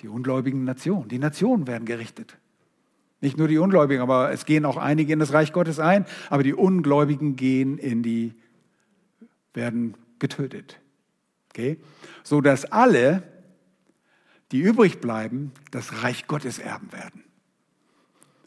Die 0.00 0.08
ungläubigen 0.08 0.64
Nationen. 0.64 1.08
Die 1.08 1.18
Nationen 1.18 1.66
werden 1.66 1.86
gerichtet. 1.86 2.36
Nicht 3.20 3.38
nur 3.38 3.48
die 3.48 3.58
Ungläubigen, 3.58 4.02
aber 4.02 4.30
es 4.30 4.44
gehen 4.44 4.64
auch 4.64 4.76
einige 4.76 5.12
in 5.12 5.18
das 5.18 5.32
Reich 5.32 5.52
Gottes 5.52 5.78
ein, 5.78 6.04
aber 6.28 6.42
die 6.42 6.54
Ungläubigen 6.54 7.36
gehen 7.36 7.78
in 7.78 8.02
die, 8.02 8.34
werden 9.54 9.96
getötet. 10.18 10.78
Okay? 11.50 11.78
So 12.22 12.40
dass 12.40 12.66
alle, 12.66 13.22
die 14.52 14.60
übrig 14.60 15.00
bleiben, 15.00 15.52
das 15.70 16.02
Reich 16.02 16.26
Gottes 16.26 16.58
erben 16.58 16.92
werden. 16.92 17.24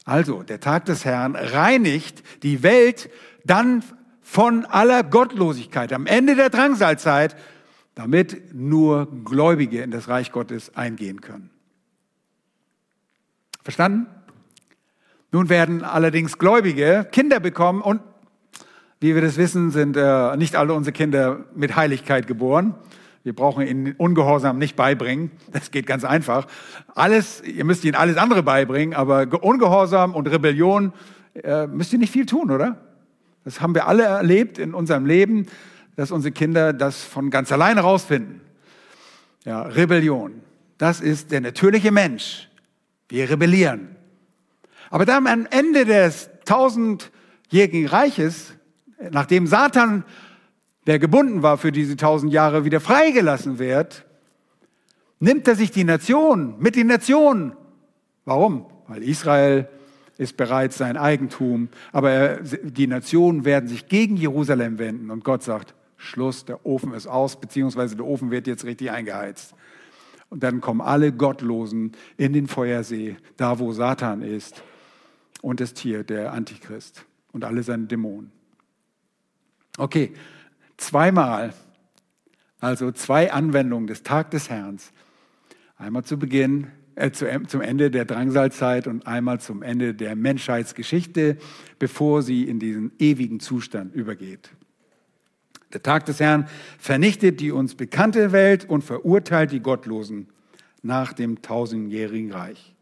Also, 0.04 0.42
der 0.42 0.60
Tag 0.60 0.86
des 0.86 1.04
Herrn 1.04 1.36
reinigt 1.36 2.22
die 2.42 2.62
Welt 2.62 3.10
dann 3.44 3.82
von 4.22 4.64
aller 4.64 5.02
Gottlosigkeit 5.02 5.92
am 5.92 6.06
Ende 6.06 6.36
der 6.36 6.50
Drangsalzeit 6.50 7.36
damit 8.00 8.54
nur 8.54 9.08
Gläubige 9.26 9.82
in 9.82 9.90
das 9.90 10.08
Reich 10.08 10.32
Gottes 10.32 10.74
eingehen 10.74 11.20
können. 11.20 11.50
Verstanden? 13.62 14.06
Nun 15.32 15.50
werden 15.50 15.84
allerdings 15.84 16.38
Gläubige 16.38 17.06
Kinder 17.12 17.40
bekommen 17.40 17.82
und 17.82 18.00
wie 19.00 19.14
wir 19.14 19.20
das 19.20 19.36
wissen, 19.36 19.70
sind 19.70 19.98
äh, 19.98 20.34
nicht 20.38 20.56
alle 20.56 20.72
unsere 20.72 20.94
Kinder 20.94 21.44
mit 21.54 21.76
Heiligkeit 21.76 22.26
geboren. 22.26 22.74
Wir 23.22 23.34
brauchen 23.34 23.66
ihnen 23.66 23.94
Ungehorsam 23.98 24.56
nicht 24.56 24.76
beibringen. 24.76 25.30
Das 25.52 25.70
geht 25.70 25.86
ganz 25.86 26.04
einfach. 26.04 26.46
Alles, 26.94 27.42
ihr 27.42 27.66
müsst 27.66 27.84
ihnen 27.84 27.96
alles 27.96 28.16
andere 28.16 28.42
beibringen, 28.42 28.94
aber 28.94 29.26
Ungehorsam 29.42 30.14
und 30.14 30.26
Rebellion 30.26 30.94
äh, 31.34 31.66
müsst 31.66 31.92
ihr 31.92 31.98
nicht 31.98 32.14
viel 32.14 32.24
tun, 32.24 32.50
oder? 32.50 32.78
Das 33.44 33.60
haben 33.60 33.74
wir 33.74 33.86
alle 33.86 34.04
erlebt 34.04 34.58
in 34.58 34.72
unserem 34.72 35.04
Leben 35.04 35.48
dass 36.00 36.12
unsere 36.12 36.32
Kinder 36.32 36.72
das 36.72 37.04
von 37.04 37.28
ganz 37.28 37.52
alleine 37.52 37.82
rausfinden. 37.82 38.40
Ja, 39.44 39.60
Rebellion. 39.64 40.40
Das 40.78 41.02
ist 41.02 41.30
der 41.30 41.42
natürliche 41.42 41.90
Mensch. 41.90 42.48
Wir 43.10 43.28
rebellieren. 43.28 43.96
Aber 44.88 45.04
dann 45.04 45.26
am 45.26 45.46
Ende 45.50 45.84
des 45.84 46.30
tausendjährigen 46.46 47.86
Reiches, 47.86 48.54
nachdem 49.10 49.46
Satan, 49.46 50.04
der 50.86 50.98
gebunden 50.98 51.42
war 51.42 51.58
für 51.58 51.70
diese 51.70 51.96
tausend 51.96 52.32
Jahre, 52.32 52.64
wieder 52.64 52.80
freigelassen 52.80 53.58
wird, 53.58 54.06
nimmt 55.18 55.46
er 55.48 55.54
sich 55.54 55.70
die 55.70 55.84
Nation 55.84 56.54
mit 56.58 56.76
den 56.76 56.86
Nationen. 56.86 57.52
Warum? 58.24 58.64
Weil 58.88 59.02
Israel 59.02 59.68
ist 60.16 60.38
bereits 60.38 60.78
sein 60.78 60.96
Eigentum, 60.96 61.68
aber 61.92 62.38
die 62.38 62.86
Nationen 62.86 63.44
werden 63.44 63.68
sich 63.68 63.86
gegen 63.86 64.16
Jerusalem 64.16 64.78
wenden 64.78 65.10
und 65.10 65.24
Gott 65.24 65.42
sagt, 65.42 65.74
Schluss, 66.00 66.46
der 66.46 66.64
Ofen 66.64 66.94
ist 66.94 67.06
aus, 67.06 67.38
beziehungsweise 67.38 67.94
der 67.94 68.06
Ofen 68.06 68.30
wird 68.30 68.46
jetzt 68.46 68.64
richtig 68.64 68.90
eingeheizt. 68.90 69.54
Und 70.30 70.42
dann 70.42 70.60
kommen 70.60 70.80
alle 70.80 71.12
Gottlosen 71.12 71.92
in 72.16 72.32
den 72.32 72.46
Feuersee, 72.46 73.16
da 73.36 73.58
wo 73.58 73.72
Satan 73.72 74.22
ist 74.22 74.62
und 75.42 75.60
das 75.60 75.74
Tier, 75.74 76.02
der 76.02 76.32
Antichrist 76.32 77.04
und 77.32 77.44
alle 77.44 77.62
seine 77.62 77.86
Dämonen. 77.86 78.32
Okay, 79.76 80.12
zweimal, 80.76 81.52
also 82.60 82.92
zwei 82.92 83.32
Anwendungen 83.32 83.86
des 83.86 84.02
Tag 84.02 84.30
des 84.30 84.48
Herrn. 84.48 84.78
Einmal 85.76 86.04
zu 86.04 86.18
Beginn, 86.18 86.68
äh, 86.94 87.10
zu, 87.10 87.26
zum 87.46 87.60
Ende 87.60 87.90
der 87.90 88.04
Drangsalzeit 88.04 88.86
und 88.86 89.06
einmal 89.06 89.40
zum 89.40 89.62
Ende 89.62 89.94
der 89.94 90.16
Menschheitsgeschichte, 90.16 91.36
bevor 91.78 92.22
sie 92.22 92.44
in 92.44 92.58
diesen 92.58 92.92
ewigen 92.98 93.40
Zustand 93.40 93.94
übergeht. 93.94 94.50
Der 95.72 95.82
Tag 95.82 96.06
des 96.06 96.20
Herrn 96.20 96.48
vernichtet 96.78 97.40
die 97.40 97.52
uns 97.52 97.74
bekannte 97.74 98.32
Welt 98.32 98.68
und 98.68 98.82
verurteilt 98.82 99.52
die 99.52 99.60
Gottlosen 99.60 100.28
nach 100.82 101.12
dem 101.12 101.42
tausendjährigen 101.42 102.32
Reich. 102.32 102.74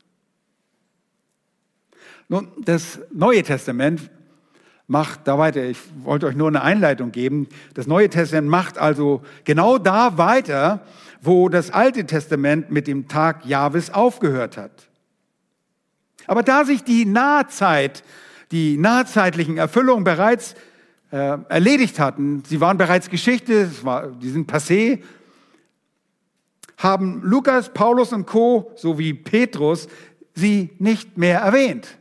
Nun, 2.29 2.49
das 2.59 3.01
Neue 3.13 3.43
Testament 3.43 4.11
macht 4.87 5.29
da 5.29 5.39
weiter. 5.39 5.65
Ich 5.65 5.79
wollte 6.03 6.27
euch 6.27 6.35
nur 6.35 6.49
eine 6.49 6.63
Einleitung 6.63 7.13
geben. 7.13 7.49
Das 7.75 7.87
Neue 7.87 8.09
Testament 8.09 8.49
macht 8.49 8.79
also 8.79 9.23
genau 9.45 9.79
da 9.79 10.17
weiter, 10.17 10.81
wo 11.21 11.49
das 11.49 11.71
Alte 11.71 12.07
Testament 12.07 12.71
mit 12.71 12.87
dem 12.87 13.09
Tag 13.09 13.45
Jahwes 13.45 13.91
aufgehört 13.91 14.57
hat. 14.57 14.89
Aber 16.27 16.43
da 16.43 16.65
sich 16.65 16.85
die 16.85 17.05
Nahzeit, 17.05 18.03
die 18.51 18.77
nahzeitlichen 18.77 19.59
Erfüllungen 19.59 20.05
bereits 20.05 20.55
äh, 21.11 21.39
erledigt 21.49 21.99
hatten, 21.99 22.43
sie 22.47 22.61
waren 22.61 22.77
bereits 22.77 23.09
Geschichte, 23.09 23.71
war, 23.83 24.09
die 24.09 24.29
sind 24.29 24.51
passé, 24.51 25.03
haben 26.77 27.23
Lukas, 27.23 27.73
Paulus 27.73 28.13
und 28.13 28.27
Co. 28.27 28.73
sowie 28.77 29.15
Petrus 29.15 29.89
sie 30.35 30.71
nicht 30.79 31.19
mehr 31.19 31.41
erwähnt. 31.41 31.99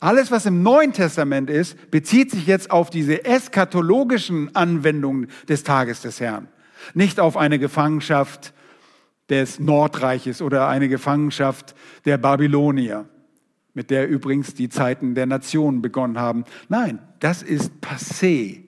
Alles, 0.00 0.30
was 0.30 0.44
im 0.46 0.62
Neuen 0.62 0.92
Testament 0.92 1.48
ist, 1.48 1.90
bezieht 1.90 2.30
sich 2.30 2.46
jetzt 2.46 2.70
auf 2.70 2.90
diese 2.90 3.24
eskatologischen 3.24 4.54
Anwendungen 4.54 5.28
des 5.48 5.62
Tages 5.62 6.02
des 6.02 6.20
Herrn. 6.20 6.48
Nicht 6.92 7.18
auf 7.18 7.36
eine 7.36 7.58
Gefangenschaft 7.58 8.52
des 9.30 9.58
Nordreiches 9.58 10.42
oder 10.42 10.68
eine 10.68 10.88
Gefangenschaft 10.88 11.74
der 12.04 12.18
Babylonier 12.18 13.08
mit 13.76 13.90
der 13.90 14.08
übrigens 14.08 14.54
die 14.54 14.70
Zeiten 14.70 15.14
der 15.14 15.26
Nationen 15.26 15.82
begonnen 15.82 16.18
haben. 16.18 16.44
Nein, 16.70 16.98
das 17.20 17.42
ist 17.42 17.70
passé. 17.82 18.62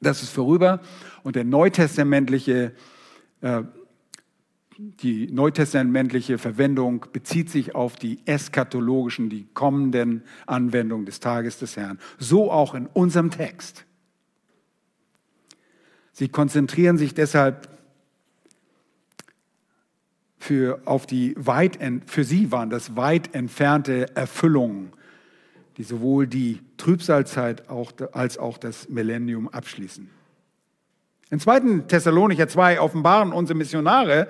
Das 0.00 0.20
ist 0.22 0.30
vorüber 0.30 0.80
und 1.22 1.36
der 1.36 1.44
neutestamentliche, 1.44 2.72
äh, 3.40 3.62
die 4.76 5.28
neutestamentliche 5.30 6.38
Verwendung 6.38 7.06
bezieht 7.12 7.50
sich 7.50 7.76
auf 7.76 7.94
die 7.94 8.18
eskatologischen, 8.26 9.30
die 9.30 9.46
kommenden 9.54 10.24
Anwendungen 10.46 11.06
des 11.06 11.20
Tages 11.20 11.60
des 11.60 11.76
Herrn. 11.76 12.00
So 12.18 12.50
auch 12.50 12.74
in 12.74 12.88
unserem 12.88 13.30
Text. 13.30 13.86
Sie 16.12 16.28
konzentrieren 16.28 16.98
sich 16.98 17.14
deshalb 17.14 17.68
für, 20.44 20.80
auf 20.84 21.06
die 21.06 21.34
weit, 21.38 21.78
für 22.04 22.22
sie 22.22 22.52
waren 22.52 22.68
das 22.68 22.96
weit 22.96 23.34
entfernte 23.34 24.14
Erfüllungen, 24.14 24.92
die 25.78 25.84
sowohl 25.84 26.26
die 26.26 26.60
Trübsalzeit 26.76 27.70
auch, 27.70 27.92
als 28.12 28.36
auch 28.36 28.58
das 28.58 28.90
Millennium 28.90 29.48
abschließen. 29.48 30.10
In 31.30 31.40
2. 31.40 31.84
Thessalonicher 31.88 32.46
2 32.46 32.78
offenbaren 32.78 33.32
unsere 33.32 33.56
Missionare 33.56 34.28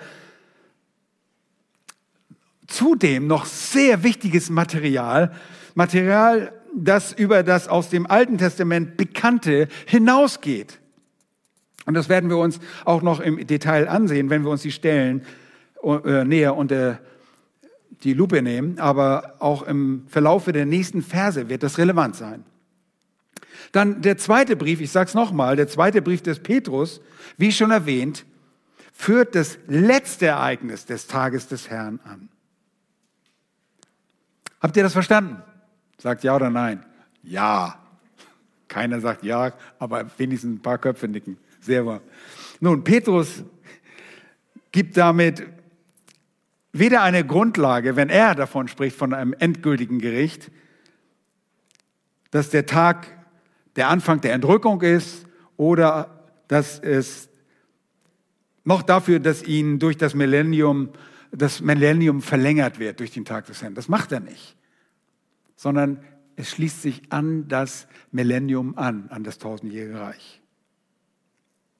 zudem 2.69 3.27
noch 3.27 3.45
sehr 3.45 4.05
wichtiges 4.05 4.51
Material, 4.51 5.33
Material, 5.75 6.53
das 6.77 7.13
über 7.13 7.43
das 7.43 7.67
aus 7.67 7.91
dem 7.91 8.07
Alten 8.07 8.39
Testament 8.39 8.97
Bekannte 8.97 9.67
hinausgeht. 9.87 10.79
Und 11.87 11.95
das 11.95 12.09
werden 12.09 12.31
wir 12.31 12.39
uns 12.39 12.61
auch 12.85 13.03
noch 13.03 13.19
im 13.19 13.45
Detail 13.49 13.89
ansehen, 13.89 14.31
wenn 14.31 14.45
wir 14.45 14.51
uns 14.51 14.63
die 14.63 14.73
Stellen 14.73 15.23
äh, 15.85 16.25
näher 16.25 16.57
unter 16.57 16.99
die 18.03 18.15
Lupe 18.15 18.43
nehmen, 18.43 18.79
aber 18.79 19.37
auch 19.39 19.63
im 19.63 20.05
Verlaufe 20.09 20.53
der 20.53 20.67
nächsten 20.67 21.03
Verse 21.03 21.49
wird 21.49 21.63
das 21.63 21.79
relevant 21.79 22.17
sein. 22.17 22.45
Dann 23.73 24.03
der 24.03 24.19
zweite 24.19 24.57
Brief, 24.57 24.81
ich 24.81 24.91
sage 24.91 25.09
es 25.09 25.15
nochmal, 25.15 25.57
der 25.57 25.69
zweite 25.69 26.03
Brief 26.03 26.23
des 26.23 26.39
Petrus, 26.39 27.01
wie 27.37 27.53
schon 27.53 27.71
erwähnt, 27.71 28.25
führt 28.93 29.35
das 29.35 29.59
letzte 29.67 30.27
Ereignis 30.27 30.87
des 30.87 31.07
Tages 31.07 31.49
des 31.49 31.69
Herrn 31.71 31.99
an. 32.05 32.29
Habt 34.61 34.77
ihr 34.77 34.83
das 34.83 34.93
verstanden? 34.93 35.43
Sagt 35.99 36.25
ja 36.25 36.37
oder 36.37 36.51
nein? 36.51 36.85
Ja. 37.23 37.79
Keiner 38.69 39.01
sagt 39.01 39.23
ja, 39.25 39.53
aber 39.79 40.07
wenigstens 40.19 40.57
ein 40.57 40.63
paar 40.63 40.79
Köpfe 40.79 41.09
nicken. 41.09 41.37
Sehr 41.61 41.85
wahr. 41.85 42.01
Nun, 42.61 42.83
Petrus 42.83 43.43
gibt 44.73 44.97
damit 44.97 45.43
weder 46.75 47.03
eine 47.03 47.25
Grundlage, 47.25 47.97
wenn 47.97 48.11
er 48.11 48.35
davon 48.35 48.69
spricht, 48.69 48.97
von 48.97 49.15
einem 49.15 49.33
endgültigen 49.39 49.99
Gericht, 50.01 50.51
dass 52.31 52.51
der 52.51 52.67
Tag 52.67 53.07
der 53.77 53.89
Anfang 53.89 54.21
der 54.21 54.35
Entrückung 54.35 54.83
ist 54.83 55.25
oder 55.57 56.27
dass 56.49 56.79
es 56.79 57.31
noch 58.65 58.83
dafür, 58.83 59.21
dass 59.21 59.43
ihn 59.43 59.79
durch 59.79 59.97
das 59.97 60.15
Millennium 60.15 60.91
das 61.37 61.61
Millennium 61.61 62.23
verlängert 62.23 62.79
wird 62.79 63.01
durch 63.01 63.11
den 63.11 63.25
Tag 63.25 63.47
des 63.47 63.63
Herrn. 63.63 63.75
Das 63.75 63.89
macht 63.89 64.13
er 64.13 64.21
nicht. 64.21 64.57
Sondern 65.57 66.01
es 66.37 66.51
schließt 66.51 66.83
sich 66.83 67.03
an 67.11 67.49
das 67.49 67.87
Millennium 68.13 68.77
an, 68.79 69.09
an 69.11 69.25
das 69.25 69.39
tausendjährige 69.39 69.99
Reich. 69.99 70.41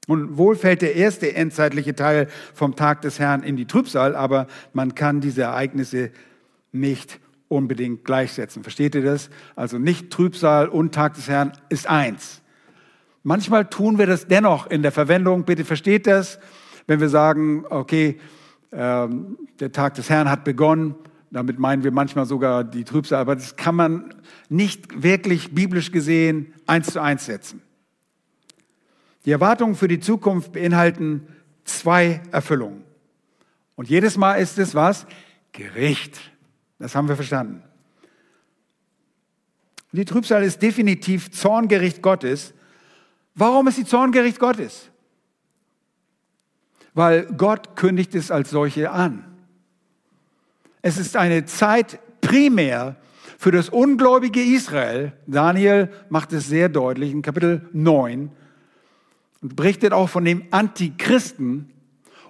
Und 0.07 0.37
wohl 0.37 0.57
fällt 0.57 0.83
der 0.83 0.97
erste 0.97 1.35
endzeitliche 1.35 1.95
Teil 1.95 2.29
vom 2.53 2.77
Tag 2.77 3.01
des 3.03 3.19
Herrn 3.19 3.43
in 3.43 3.57
die 3.57 3.67
Trübsal, 3.67 4.15
aber 4.15 4.47
man 4.73 4.95
kann 4.95 5.21
diese 5.21 5.43
Ereignisse 5.43 6.11
nicht 6.73 7.21
unbedingt 7.49 8.05
gleichsetzen. 8.05 8.63
Versteht 8.63 8.95
ihr 8.95 9.03
das? 9.03 9.31
Also 9.57 9.79
nicht 9.79 10.11
Trübsal 10.11 10.69
und 10.69 10.95
Tag 10.95 11.15
des 11.15 11.29
Herrn 11.29 11.53
ist 11.69 11.89
eins. 11.89 12.43
Manchmal 13.23 13.71
tun 13.71 13.99
wir 13.99 14.07
das 14.07 14.27
dennoch 14.27 14.67
in 14.67 14.83
der 14.83 14.93
Verwendung. 14.93 15.45
Bitte 15.45 15.65
versteht 15.65 16.07
das, 16.07 16.39
wenn 16.87 17.01
wir 17.01 17.09
sagen, 17.09 17.65
okay, 17.71 18.21
ähm, 18.73 19.39
der 19.61 19.73
Tag 19.73 19.95
des 19.95 20.11
Herrn 20.11 20.31
hat 20.31 20.45
begonnen. 20.45 20.95
Damit 21.31 21.59
meinen 21.59 21.83
wir 21.83 21.91
manchmal 21.91 22.27
sogar 22.27 22.63
die 22.63 22.85
Trübsal, 22.85 23.21
aber 23.21 23.35
das 23.35 23.57
kann 23.57 23.75
man 23.75 24.15
nicht 24.49 25.03
wirklich 25.03 25.55
biblisch 25.55 25.91
gesehen 25.91 26.53
eins 26.67 26.93
zu 26.93 27.01
eins 27.01 27.27
setzen. 27.27 27.63
Die 29.25 29.31
Erwartungen 29.31 29.75
für 29.75 29.89
die 29.89 30.01
Zukunft 30.01 30.53
beinhalten 30.53 31.27
zwei 31.65 32.21
Erfüllungen. 32.31 32.85
Und 33.77 33.89
jedes 33.89 34.17
Mal 34.17 34.35
ist 34.35 34.59
es 34.59 34.75
was? 34.75 35.07
Gericht. 35.53 36.21
Das 36.79 36.95
haben 36.95 37.09
wir 37.09 37.17
verstanden. 37.17 37.63
Die 39.93 40.05
Trübsal 40.05 40.43
ist 40.43 40.61
definitiv 40.61 41.31
Zorngericht 41.31 42.03
Gottes. 42.03 42.53
Warum 43.35 43.69
ist 43.69 43.77
sie 43.77 43.85
Zorngericht 43.85 44.39
Gottes? 44.39 44.91
Weil 46.93 47.27
Gott 47.37 47.77
kündigt 47.77 48.15
es 48.15 48.31
als 48.31 48.51
solche 48.51 48.91
an. 48.91 49.25
Es 50.83 50.99
ist 50.99 51.17
eine 51.17 51.45
Zeit 51.45 51.99
primär 52.21 52.97
für 53.39 53.53
das 53.53 53.69
ungläubige 53.69 54.43
Israel. 54.43 55.13
Daniel 55.27 55.91
macht 56.11 56.33
es 56.33 56.49
sehr 56.49 56.69
deutlich 56.69 57.11
in 57.11 57.23
Kapitel 57.23 57.69
9 57.73 58.31
und 59.45 59.57
berichtet 59.57 59.93
auch 59.93 60.09
von 60.09 60.25
dem 60.25 60.43
Antichristen. 60.53 61.71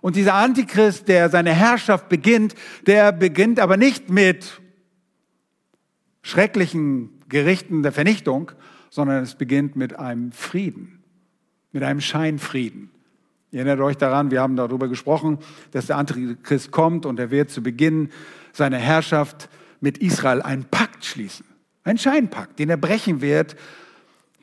Und 0.00 0.16
dieser 0.16 0.34
Antichrist, 0.34 1.06
der 1.06 1.30
seine 1.30 1.52
Herrschaft 1.52 2.08
beginnt, 2.08 2.56
der 2.88 3.12
beginnt 3.12 3.60
aber 3.60 3.76
nicht 3.76 4.10
mit 4.10 4.60
schrecklichen 6.22 7.22
Gerichten 7.28 7.84
der 7.84 7.92
Vernichtung, 7.92 8.50
sondern 8.90 9.22
es 9.22 9.36
beginnt 9.36 9.76
mit 9.76 9.96
einem 9.96 10.32
Frieden, 10.32 11.04
mit 11.70 11.84
einem 11.84 12.00
Scheinfrieden. 12.00 12.90
Ihr 13.52 13.60
erinnert 13.60 13.80
euch 13.80 13.96
daran, 13.96 14.32
wir 14.32 14.40
haben 14.40 14.56
darüber 14.56 14.88
gesprochen, 14.88 15.38
dass 15.70 15.86
der 15.86 15.98
Antichrist 15.98 16.72
kommt 16.72 17.06
und 17.06 17.20
er 17.20 17.30
wird 17.30 17.50
zu 17.50 17.62
Beginn 17.62 18.10
seiner 18.52 18.78
Herrschaft 18.78 19.48
mit 19.80 19.98
Israel 19.98 20.42
einen 20.42 20.64
Pakt 20.64 21.04
schließen. 21.04 21.46
Ein 21.84 21.96
Scheinpakt, 21.96 22.58
den 22.58 22.70
er 22.70 22.76
brechen 22.76 23.20
wird 23.20 23.54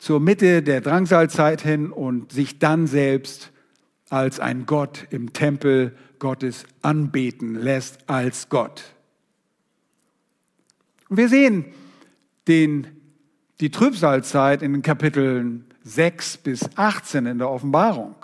zur 0.01 0.19
Mitte 0.19 0.63
der 0.63 0.81
Drangsalzeit 0.81 1.61
hin 1.61 1.91
und 1.91 2.31
sich 2.31 2.57
dann 2.57 2.87
selbst 2.87 3.51
als 4.09 4.39
ein 4.39 4.65
Gott 4.65 5.05
im 5.11 5.31
Tempel 5.31 5.95
Gottes 6.17 6.65
anbeten 6.81 7.53
lässt 7.53 8.09
als 8.09 8.49
Gott. 8.49 8.95
Und 11.07 11.17
wir 11.17 11.29
sehen 11.29 11.65
den, 12.47 12.87
die 13.59 13.69
Trübsalzeit 13.69 14.63
in 14.63 14.73
den 14.73 14.81
Kapiteln 14.81 15.65
6 15.83 16.37
bis 16.37 16.67
18 16.77 17.27
in 17.27 17.37
der 17.37 17.51
Offenbarung. 17.51 18.15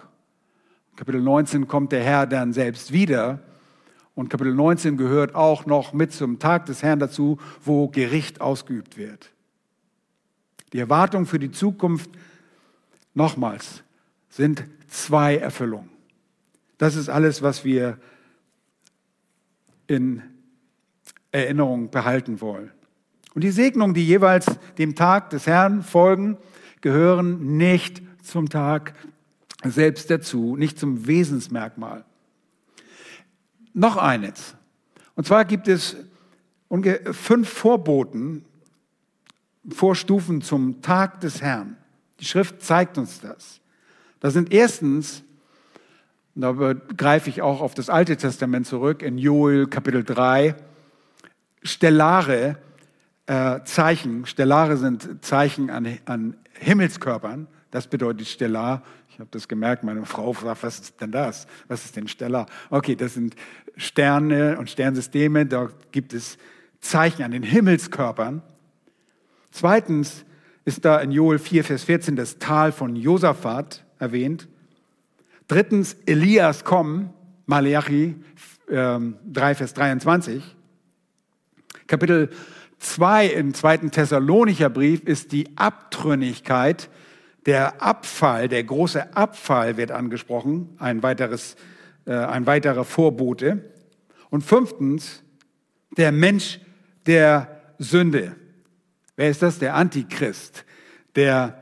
Kapitel 0.95 1.21
19 1.21 1.67
kommt 1.67 1.91
der 1.91 2.03
Herr 2.03 2.25
dann 2.25 2.53
selbst 2.53 2.91
wieder. 2.91 3.39
Und 4.15 4.29
Kapitel 4.31 4.55
19 4.55 4.97
gehört 4.97 5.35
auch 5.35 5.67
noch 5.67 5.93
mit 5.93 6.11
zum 6.11 6.39
Tag 6.39 6.65
des 6.65 6.81
Herrn 6.81 6.97
dazu, 6.97 7.37
wo 7.63 7.87
Gericht 7.87 8.41
ausgeübt 8.41 8.97
wird. 8.97 9.31
Die 10.73 10.79
Erwartungen 10.79 11.25
für 11.25 11.39
die 11.39 11.51
Zukunft, 11.51 12.09
nochmals, 13.13 13.83
sind 14.29 14.65
zwei 14.87 15.37
Erfüllungen. 15.37 15.89
Das 16.77 16.95
ist 16.95 17.09
alles, 17.09 17.41
was 17.41 17.63
wir 17.65 17.97
in 19.87 20.21
Erinnerung 21.31 21.89
behalten 21.89 22.41
wollen. 22.41 22.71
Und 23.33 23.43
die 23.43 23.51
Segnungen, 23.51 23.93
die 23.93 24.05
jeweils 24.05 24.45
dem 24.77 24.95
Tag 24.95 25.29
des 25.29 25.47
Herrn 25.47 25.83
folgen, 25.83 26.37
gehören 26.81 27.57
nicht 27.57 28.01
zum 28.23 28.49
Tag 28.49 28.93
selbst 29.63 30.09
dazu, 30.09 30.55
nicht 30.55 30.77
zum 30.77 31.07
Wesensmerkmal. 31.07 32.05
Noch 33.73 33.97
eines. 33.97 34.55
Und 35.15 35.25
zwar 35.25 35.45
gibt 35.45 35.67
es 35.67 35.95
fünf 37.11 37.49
Vorboten 37.49 38.45
Vorstufen 39.69 40.41
zum 40.41 40.81
Tag 40.81 41.19
des 41.21 41.41
Herrn. 41.41 41.77
Die 42.19 42.25
Schrift 42.25 42.61
zeigt 42.61 42.97
uns 42.97 43.19
das. 43.19 43.59
Das 44.19 44.33
sind 44.33 44.51
erstens, 44.53 45.23
da 46.35 46.51
greife 46.95 47.29
ich 47.29 47.41
auch 47.41 47.61
auf 47.61 47.73
das 47.73 47.89
Alte 47.89 48.17
Testament 48.17 48.65
zurück, 48.65 49.01
in 49.01 49.17
Joel 49.17 49.67
Kapitel 49.67 50.03
3, 50.03 50.55
stellare 51.63 52.57
äh, 53.27 53.59
Zeichen. 53.65 54.25
Stellare 54.25 54.77
sind 54.77 55.23
Zeichen 55.23 55.69
an, 55.69 55.99
an 56.05 56.37
Himmelskörpern. 56.59 57.47
Das 57.71 57.87
bedeutet 57.87 58.27
stellar. 58.27 58.83
Ich 59.09 59.19
habe 59.19 59.29
das 59.31 59.47
gemerkt, 59.47 59.83
meine 59.83 60.05
Frau 60.05 60.33
fragt, 60.33 60.63
was 60.63 60.79
ist 60.79 61.01
denn 61.01 61.11
das? 61.11 61.47
Was 61.67 61.85
ist 61.85 61.95
denn 61.95 62.07
stellar? 62.07 62.45
Okay, 62.69 62.95
das 62.95 63.15
sind 63.15 63.35
Sterne 63.75 64.57
und 64.57 64.69
Sternsysteme. 64.69 65.45
Da 65.45 65.69
gibt 65.91 66.13
es 66.13 66.37
Zeichen 66.79 67.23
an 67.23 67.31
den 67.31 67.43
Himmelskörpern. 67.43 68.41
Zweitens 69.57 70.23
ist 70.65 70.85
da 70.85 70.99
in 70.99 71.11
Joel 71.11 71.39
4, 71.39 71.63
Vers 71.63 71.83
14 71.85 72.15
das 72.15 72.37
Tal 72.37 72.71
von 72.71 72.95
Josaphat 72.95 73.83
erwähnt. 73.97 74.47
Drittens 75.47 75.97
Elias 76.05 76.63
kommen, 76.63 77.11
Malachi 77.47 78.13
äh, 78.69 78.99
3, 78.99 79.55
Vers 79.55 79.73
23. 79.73 80.43
Kapitel 81.87 82.29
2 82.77 83.25
im 83.29 83.55
zweiten 83.55 83.89
Thessalonicher 83.89 84.69
Brief 84.69 85.03
ist 85.05 85.31
die 85.31 85.47
Abtrünnigkeit, 85.57 86.87
der 87.47 87.81
Abfall, 87.81 88.49
der 88.49 88.63
große 88.63 89.15
Abfall 89.15 89.75
wird 89.77 89.89
angesprochen, 89.89 90.75
ein, 90.77 91.01
weiteres, 91.01 91.55
äh, 92.05 92.13
ein 92.13 92.45
weiterer 92.45 92.85
Vorbote. 92.85 93.63
Und 94.29 94.43
fünftens, 94.43 95.23
der 95.97 96.11
Mensch 96.11 96.59
der 97.07 97.59
Sünde. 97.79 98.35
Wer 99.17 99.31
ist 99.31 99.41
das? 99.41 99.59
Der 99.59 99.75
Antichrist, 99.75 100.63
der 101.15 101.61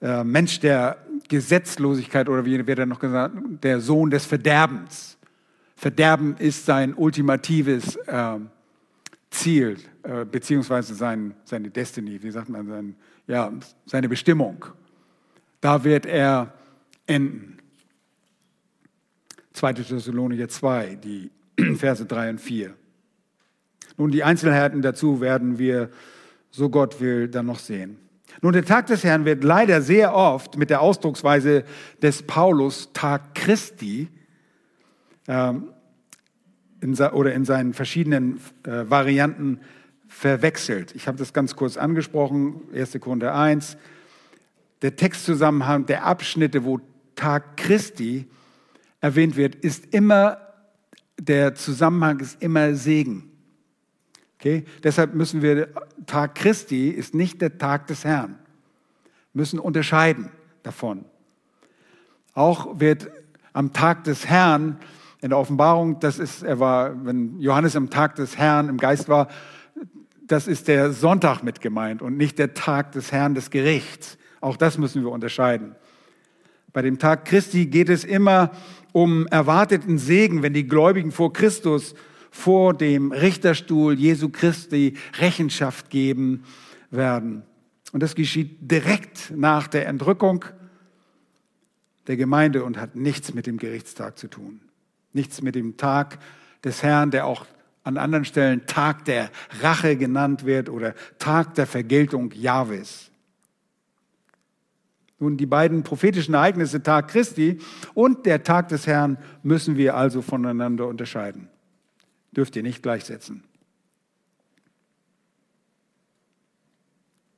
äh, 0.00 0.24
Mensch 0.24 0.58
der 0.58 0.96
Gesetzlosigkeit 1.28 2.28
oder 2.28 2.44
wie 2.44 2.66
wird 2.66 2.78
er 2.78 2.86
noch 2.86 2.98
gesagt, 2.98 3.36
der 3.62 3.80
Sohn 3.80 4.10
des 4.10 4.24
Verderbens. 4.24 5.18
Verderben 5.76 6.36
ist 6.38 6.64
sein 6.64 6.94
ultimatives 6.94 7.96
äh, 8.06 8.38
Ziel, 9.30 9.76
äh, 10.02 10.24
beziehungsweise 10.24 10.94
sein, 10.94 11.34
seine 11.44 11.68
Destiny, 11.68 12.22
wie 12.22 12.30
sagt 12.30 12.48
man, 12.48 12.66
sein, 12.66 12.96
ja, 13.26 13.52
seine 13.84 14.08
Bestimmung. 14.08 14.64
Da 15.60 15.84
wird 15.84 16.06
er 16.06 16.54
enden. 17.06 17.58
2. 19.52 19.72
Thessalonicher 19.74 20.48
2, 20.48 20.96
die 20.96 21.30
Verse 21.76 22.04
3 22.04 22.30
und 22.30 22.40
4. 22.40 22.74
Nun, 23.96 24.10
die 24.10 24.24
Einzelheiten 24.24 24.82
dazu 24.82 25.20
werden 25.20 25.58
wir 25.58 25.90
so 26.54 26.70
Gott 26.70 27.00
will, 27.00 27.26
dann 27.26 27.46
noch 27.46 27.58
sehen. 27.58 27.98
Nun, 28.40 28.52
der 28.52 28.64
Tag 28.64 28.86
des 28.86 29.02
Herrn 29.02 29.24
wird 29.24 29.42
leider 29.42 29.82
sehr 29.82 30.14
oft 30.14 30.56
mit 30.56 30.70
der 30.70 30.82
Ausdrucksweise 30.82 31.64
des 32.00 32.22
Paulus 32.22 32.90
Tag 32.92 33.34
Christi 33.34 34.08
ähm, 35.26 35.70
in, 36.80 36.94
oder 36.94 37.34
in 37.34 37.44
seinen 37.44 37.74
verschiedenen 37.74 38.40
äh, 38.64 38.88
Varianten 38.88 39.60
verwechselt. 40.06 40.94
Ich 40.94 41.08
habe 41.08 41.18
das 41.18 41.32
ganz 41.32 41.56
kurz 41.56 41.76
angesprochen, 41.76 42.60
1. 42.72 43.00
Korinther 43.00 43.34
1. 43.34 43.76
Der 44.82 44.94
Textzusammenhang 44.94 45.86
der 45.86 46.04
Abschnitte, 46.04 46.64
wo 46.64 46.78
Tag 47.16 47.56
Christi 47.56 48.28
erwähnt 49.00 49.36
wird, 49.36 49.56
ist 49.56 49.92
immer, 49.92 50.38
der 51.18 51.56
Zusammenhang 51.56 52.20
ist 52.20 52.40
immer 52.40 52.74
Segen. 52.74 53.33
Okay? 54.44 54.64
Deshalb 54.82 55.14
müssen 55.14 55.40
wir, 55.40 55.68
Tag 56.04 56.34
Christi 56.34 56.90
ist 56.90 57.14
nicht 57.14 57.40
der 57.40 57.56
Tag 57.56 57.86
des 57.86 58.04
Herrn. 58.04 58.38
Müssen 59.32 59.58
unterscheiden 59.58 60.28
davon. 60.62 61.06
Auch 62.34 62.78
wird 62.78 63.10
am 63.54 63.72
Tag 63.72 64.04
des 64.04 64.26
Herrn 64.26 64.76
in 65.22 65.30
der 65.30 65.38
Offenbarung, 65.38 65.98
das 65.98 66.18
ist, 66.18 66.42
er 66.42 66.60
war, 66.60 67.06
wenn 67.06 67.40
Johannes 67.40 67.74
am 67.74 67.88
Tag 67.88 68.16
des 68.16 68.36
Herrn 68.36 68.68
im 68.68 68.76
Geist 68.76 69.08
war, 69.08 69.28
das 70.26 70.46
ist 70.46 70.68
der 70.68 70.92
Sonntag 70.92 71.42
mit 71.42 71.62
gemeint 71.62 72.02
und 72.02 72.18
nicht 72.18 72.38
der 72.38 72.52
Tag 72.52 72.92
des 72.92 73.12
Herrn 73.12 73.34
des 73.34 73.48
Gerichts. 73.48 74.18
Auch 74.42 74.58
das 74.58 74.76
müssen 74.76 75.02
wir 75.02 75.10
unterscheiden. 75.10 75.74
Bei 76.74 76.82
dem 76.82 76.98
Tag 76.98 77.24
Christi 77.24 77.64
geht 77.64 77.88
es 77.88 78.04
immer 78.04 78.50
um 78.92 79.26
erwarteten 79.28 79.96
Segen, 79.96 80.42
wenn 80.42 80.52
die 80.52 80.66
Gläubigen 80.66 81.12
vor 81.12 81.32
Christus 81.32 81.94
vor 82.34 82.74
dem 82.74 83.12
Richterstuhl 83.12 83.94
Jesu 83.94 84.28
Christi 84.28 84.94
Rechenschaft 85.18 85.88
geben 85.88 86.42
werden. 86.90 87.44
Und 87.92 88.02
das 88.02 88.16
geschieht 88.16 88.58
direkt 88.60 89.32
nach 89.36 89.68
der 89.68 89.86
Entrückung 89.86 90.44
der 92.08 92.16
Gemeinde 92.16 92.64
und 92.64 92.76
hat 92.76 92.96
nichts 92.96 93.34
mit 93.34 93.46
dem 93.46 93.56
Gerichtstag 93.56 94.18
zu 94.18 94.26
tun. 94.26 94.60
Nichts 95.12 95.42
mit 95.42 95.54
dem 95.54 95.76
Tag 95.76 96.18
des 96.64 96.82
Herrn, 96.82 97.12
der 97.12 97.26
auch 97.26 97.46
an 97.84 97.98
anderen 97.98 98.24
Stellen 98.24 98.66
Tag 98.66 99.04
der 99.04 99.30
Rache 99.62 99.96
genannt 99.96 100.44
wird 100.44 100.68
oder 100.68 100.94
Tag 101.20 101.54
der 101.54 101.68
Vergeltung 101.68 102.32
Jahwes. 102.32 103.12
Nun, 105.20 105.36
die 105.36 105.46
beiden 105.46 105.84
prophetischen 105.84 106.34
Ereignisse, 106.34 106.82
Tag 106.82 107.08
Christi 107.08 107.60
und 107.94 108.26
der 108.26 108.42
Tag 108.42 108.70
des 108.70 108.88
Herrn, 108.88 109.18
müssen 109.44 109.76
wir 109.76 109.94
also 109.94 110.20
voneinander 110.20 110.88
unterscheiden. 110.88 111.48
Dürft 112.36 112.56
ihr 112.56 112.62
nicht 112.62 112.82
gleichsetzen. 112.82 113.44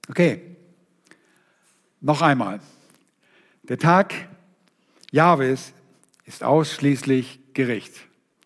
Okay, 0.09 0.57
noch 2.01 2.22
einmal. 2.22 2.61
Der 3.64 3.78
Tag 3.78 4.14
Jahwes 5.11 5.72
ist 6.24 6.44
ausschließlich 6.44 7.40
Gericht. 7.55 7.94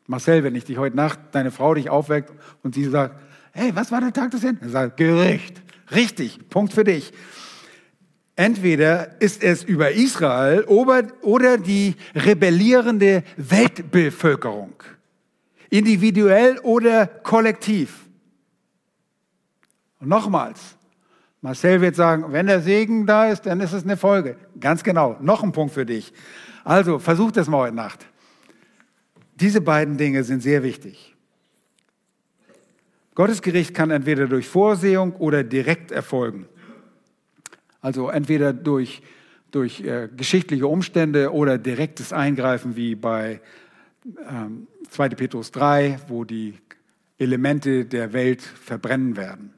Marcel, 0.06 0.42
wenn 0.42 0.54
ich 0.54 0.64
dich 0.64 0.78
heute 0.78 0.96
Nacht, 0.96 1.20
deine 1.32 1.50
Frau 1.50 1.74
dich 1.74 1.90
aufweckt 1.90 2.32
und 2.62 2.74
sie 2.74 2.84
sagt, 2.84 3.20
hey, 3.52 3.70
was 3.74 3.92
war 3.92 4.00
der 4.00 4.12
Tag 4.12 4.30
des 4.30 4.42
Herrn? 4.42 4.58
Er 4.60 4.70
sagt, 4.70 4.96
Gericht. 4.96 5.62
Richtig, 5.92 6.48
Punkt 6.48 6.72
für 6.72 6.84
dich. 6.84 7.12
Entweder 8.36 9.20
ist 9.20 9.42
es 9.42 9.62
über 9.64 9.90
Israel 9.90 10.64
oder 10.64 11.58
die 11.58 11.96
rebellierende 12.14 13.22
Weltbevölkerung. 13.36 14.72
Individuell 15.70 16.58
oder 16.58 17.06
kollektiv. 17.06 18.06
Und 20.00 20.08
nochmals, 20.08 20.76
Marcel 21.40 21.80
wird 21.80 21.96
sagen, 21.96 22.26
wenn 22.32 22.46
der 22.46 22.60
Segen 22.60 23.06
da 23.06 23.28
ist, 23.28 23.46
dann 23.46 23.60
ist 23.60 23.72
es 23.72 23.84
eine 23.84 23.96
Folge. 23.96 24.36
Ganz 24.58 24.82
genau, 24.82 25.16
noch 25.20 25.42
ein 25.42 25.52
Punkt 25.52 25.72
für 25.72 25.86
dich. 25.86 26.12
Also 26.64 26.98
versuch 26.98 27.32
das 27.32 27.48
mal 27.48 27.58
heute 27.58 27.76
Nacht. 27.76 28.06
Diese 29.36 29.60
beiden 29.60 29.96
Dinge 29.96 30.22
sind 30.22 30.42
sehr 30.42 30.62
wichtig. 30.62 31.14
Gottes 33.14 33.40
Gericht 33.42 33.74
kann 33.74 33.90
entweder 33.90 34.26
durch 34.26 34.48
Vorsehung 34.48 35.14
oder 35.16 35.42
direkt 35.42 35.92
erfolgen. 35.92 36.46
Also 37.80 38.10
entweder 38.10 38.52
durch, 38.52 39.02
durch 39.50 39.80
äh, 39.80 40.08
geschichtliche 40.14 40.66
Umstände 40.66 41.32
oder 41.32 41.58
direktes 41.58 42.12
Eingreifen 42.12 42.76
wie 42.76 42.94
bei 42.94 43.40
ähm, 44.28 44.66
2. 44.88 45.10
Petrus 45.10 45.50
3, 45.50 46.00
wo 46.08 46.24
die 46.24 46.58
Elemente 47.18 47.84
der 47.84 48.12
Welt 48.12 48.42
verbrennen 48.42 49.16
werden. 49.16 49.52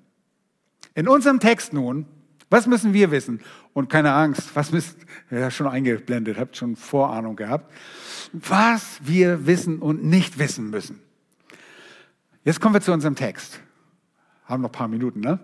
In 0.95 1.09
unserem 1.09 1.41
Text 1.41 1.73
nun, 1.73 2.07
was 2.51 2.67
müssen 2.67 2.93
wir 2.93 3.11
wissen? 3.11 3.41
Und 3.73 3.89
keine 3.89 4.13
Angst, 4.13 4.55
was 4.55 4.73
müsst, 4.73 4.99
ja 5.31 5.51
schon 5.51 5.67
eingeblendet, 5.67 6.39
habt 6.39 6.57
schon 6.57 6.77
Vorahnung 6.77 7.37
gehabt, 7.37 7.73
was 8.33 8.99
wir 9.03 9.47
wissen 9.47 9.79
und 9.79 10.05
nicht 10.05 10.39
wissen 10.39 10.69
müssen. 10.69 11.01
Jetzt 12.45 12.61
kommen 12.61 12.75
wir 12.75 12.81
zu 12.83 12.93
unserem 12.93 13.15
Text. 13.15 13.61
Haben 14.45 14.63
noch 14.63 14.69
ein 14.69 14.73
paar 14.73 14.89
Minuten, 14.89 15.21
ne? 15.21 15.39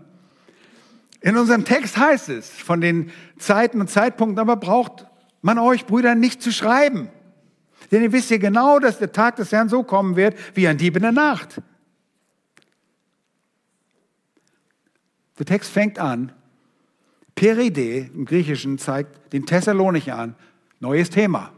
In 1.21 1.37
unserem 1.37 1.65
Text 1.65 1.97
heißt 1.97 2.29
es 2.29 2.51
von 2.51 2.81
den 2.81 3.11
Zeiten 3.39 3.81
und 3.81 3.89
Zeitpunkten, 3.89 4.39
aber 4.39 4.57
braucht 4.57 5.07
man 5.41 5.59
euch, 5.59 5.87
Brüder, 5.87 6.15
nicht 6.15 6.43
zu 6.43 6.53
schreiben. 6.53 7.09
Denn 7.91 8.03
ihr 8.03 8.13
wisst 8.13 8.31
ja 8.31 8.39
genau, 8.39 8.79
dass 8.79 8.99
der 8.99 9.13
Tag 9.13 9.37
des 9.37 9.53
Herrn 9.53 9.69
so 9.69 9.83
kommen 9.83 10.17
wird 10.17 10.37
wie 10.55 10.69
ein 10.69 10.79
Dieb 10.79 10.97
in 10.97 11.03
der 11.03 11.13
Nacht. 11.13 11.63
Der 15.39 15.47
Text 15.47 15.71
fängt 15.71 15.99
an, 15.99 16.33
Peride 17.35 18.11
im 18.13 18.25
Griechischen 18.25 18.79
zeigt 18.79 19.33
den 19.33 19.47
Thessalonicher 19.47 20.19
an, 20.19 20.35
neues 20.81 21.09
Thema. 21.09 21.53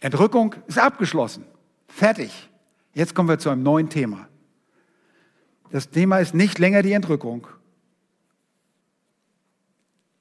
Entrückung 0.00 0.54
ist 0.68 0.78
abgeschlossen, 0.78 1.44
fertig. 1.88 2.48
Jetzt 2.94 3.14
kommen 3.14 3.28
wir 3.28 3.38
zu 3.38 3.50
einem 3.50 3.64
neuen 3.64 3.90
Thema. 3.90 4.28
Das 5.70 5.90
Thema 5.90 6.18
ist 6.18 6.34
nicht 6.34 6.58
länger 6.58 6.82
die 6.82 6.92
Entrückung. 6.92 7.46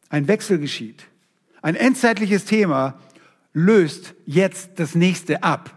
Ein 0.09 0.27
Wechsel 0.27 0.59
geschieht. 0.59 1.05
Ein 1.61 1.75
endzeitliches 1.75 2.45
Thema 2.45 2.99
löst 3.57 4.13
jetzt 4.25 4.71
das 4.75 4.93
nächste 4.93 5.41
ab. 5.41 5.73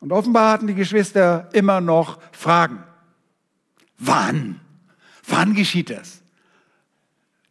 Und 0.00 0.12
offenbar 0.12 0.52
hatten 0.52 0.66
die 0.66 0.74
Geschwister 0.74 1.48
immer 1.54 1.80
noch 1.80 2.20
Fragen. 2.30 2.84
Wann? 3.98 4.60
Wann 5.26 5.54
geschieht 5.54 5.88
das? 5.88 6.20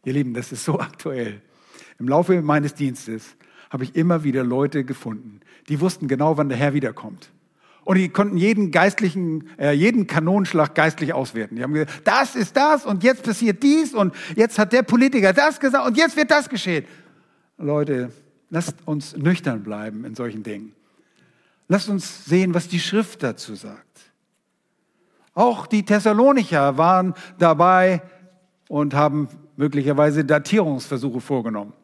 Ihr 0.04 0.12
Lieben, 0.12 0.34
das 0.34 0.52
ist 0.52 0.64
so 0.64 0.78
aktuell. 0.78 1.42
Im 1.98 2.08
Laufe 2.08 2.40
meines 2.40 2.74
Dienstes 2.74 3.36
habe 3.70 3.82
ich 3.82 3.96
immer 3.96 4.22
wieder 4.22 4.44
Leute 4.44 4.84
gefunden, 4.84 5.40
die 5.68 5.80
wussten 5.80 6.06
genau, 6.06 6.36
wann 6.38 6.48
der 6.48 6.56
Herr 6.56 6.74
wiederkommt. 6.74 7.30
Und 7.84 7.96
die 7.96 8.08
konnten 8.08 8.36
jeden 8.36 8.70
geistlichen, 8.70 9.48
äh, 9.58 9.72
jeden 9.72 10.06
Kanonenschlag 10.06 10.74
geistlich 10.74 11.12
auswerten. 11.12 11.56
Die 11.56 11.62
haben 11.62 11.72
gesagt, 11.72 12.02
das 12.04 12.36
ist 12.36 12.56
das 12.56 12.86
und 12.86 13.02
jetzt 13.02 13.24
passiert 13.24 13.62
dies 13.62 13.94
und 13.94 14.14
jetzt 14.36 14.58
hat 14.58 14.72
der 14.72 14.82
Politiker 14.82 15.32
das 15.32 15.58
gesagt 15.58 15.86
und 15.86 15.96
jetzt 15.96 16.16
wird 16.16 16.30
das 16.30 16.48
geschehen. 16.48 16.84
Leute, 17.58 18.12
lasst 18.50 18.76
uns 18.86 19.16
nüchtern 19.16 19.62
bleiben 19.62 20.04
in 20.04 20.14
solchen 20.14 20.42
Dingen. 20.42 20.74
Lasst 21.68 21.88
uns 21.88 22.24
sehen, 22.24 22.54
was 22.54 22.68
die 22.68 22.80
Schrift 22.80 23.22
dazu 23.22 23.54
sagt. 23.54 23.84
Auch 25.34 25.66
die 25.66 25.84
Thessalonicher 25.84 26.78
waren 26.78 27.14
dabei 27.38 28.02
und 28.68 28.94
haben 28.94 29.28
möglicherweise 29.56 30.24
Datierungsversuche 30.24 31.20
vorgenommen. 31.20 31.74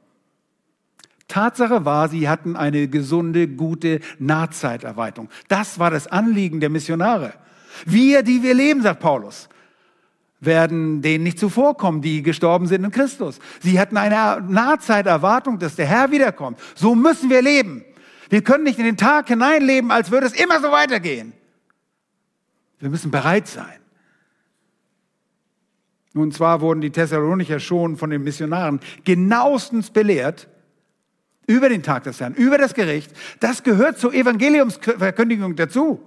Tatsache 1.29 1.85
war, 1.85 2.09
sie 2.09 2.29
hatten 2.29 2.57
eine 2.57 2.89
gesunde, 2.89 3.49
gute 3.49 4.01
Nahzeiterweiterung. 4.19 5.29
Das 5.49 5.79
war 5.79 5.91
das 5.91 6.07
Anliegen 6.07 6.61
der 6.61 6.71
Missionare. 6.71 7.35
Wir, 7.87 8.23
die 8.23 8.43
wir 8.43 8.55
leben, 8.55 8.83
sagt 8.83 9.01
Paulus, 9.01 9.49
werden 10.45 11.03
denen 11.03 11.24
nicht 11.24 11.38
zuvorkommen, 11.38 12.03
die 12.03 12.22
gestorben 12.22 12.66
sind 12.66 12.84
in 12.84 12.90
Christus. 12.90 13.38
Sie 13.61 13.78
hatten 13.78 13.97
eine 13.97 14.40
Nahzeiterwartung, 14.42 15.59
dass 15.59 15.76
der 15.76 15.86
Herr 15.86 16.11
wiederkommt. 16.11 16.59
So 16.74 16.95
müssen 16.95 17.30
wir 17.30 17.42
leben. 17.42 17.84
Wir 18.30 18.42
können 18.42 18.64
nicht 18.64 18.78
in 18.78 18.84
den 18.84 18.97
Tag 18.97 19.28
hineinleben, 19.28 19.90
als 19.90 20.11
würde 20.11 20.26
es 20.26 20.32
immer 20.32 20.61
so 20.61 20.70
weitergehen. 20.70 21.32
Wir 22.78 22.90
müssen 22.90 23.11
bereit 23.11 23.47
sein. 23.47 23.78
Nun 26.12 26.30
zwar 26.30 26.61
wurden 26.61 26.80
die 26.80 26.90
Thessalonicher 26.90 27.59
schon 27.59 27.97
von 27.97 28.11
den 28.11 28.22
Missionaren 28.22 28.80
genauestens 29.05 29.90
belehrt 29.90 30.49
über 31.47 31.68
den 31.68 31.82
Tag 31.82 32.05
des 32.05 32.20
Herrn, 32.20 32.34
über 32.34 32.57
das 32.57 32.74
Gericht. 32.74 33.12
Das 33.40 33.62
gehört 33.62 33.99
zur 33.99 34.14
Evangeliumsverkündigung 34.14 35.57
dazu. 35.57 36.01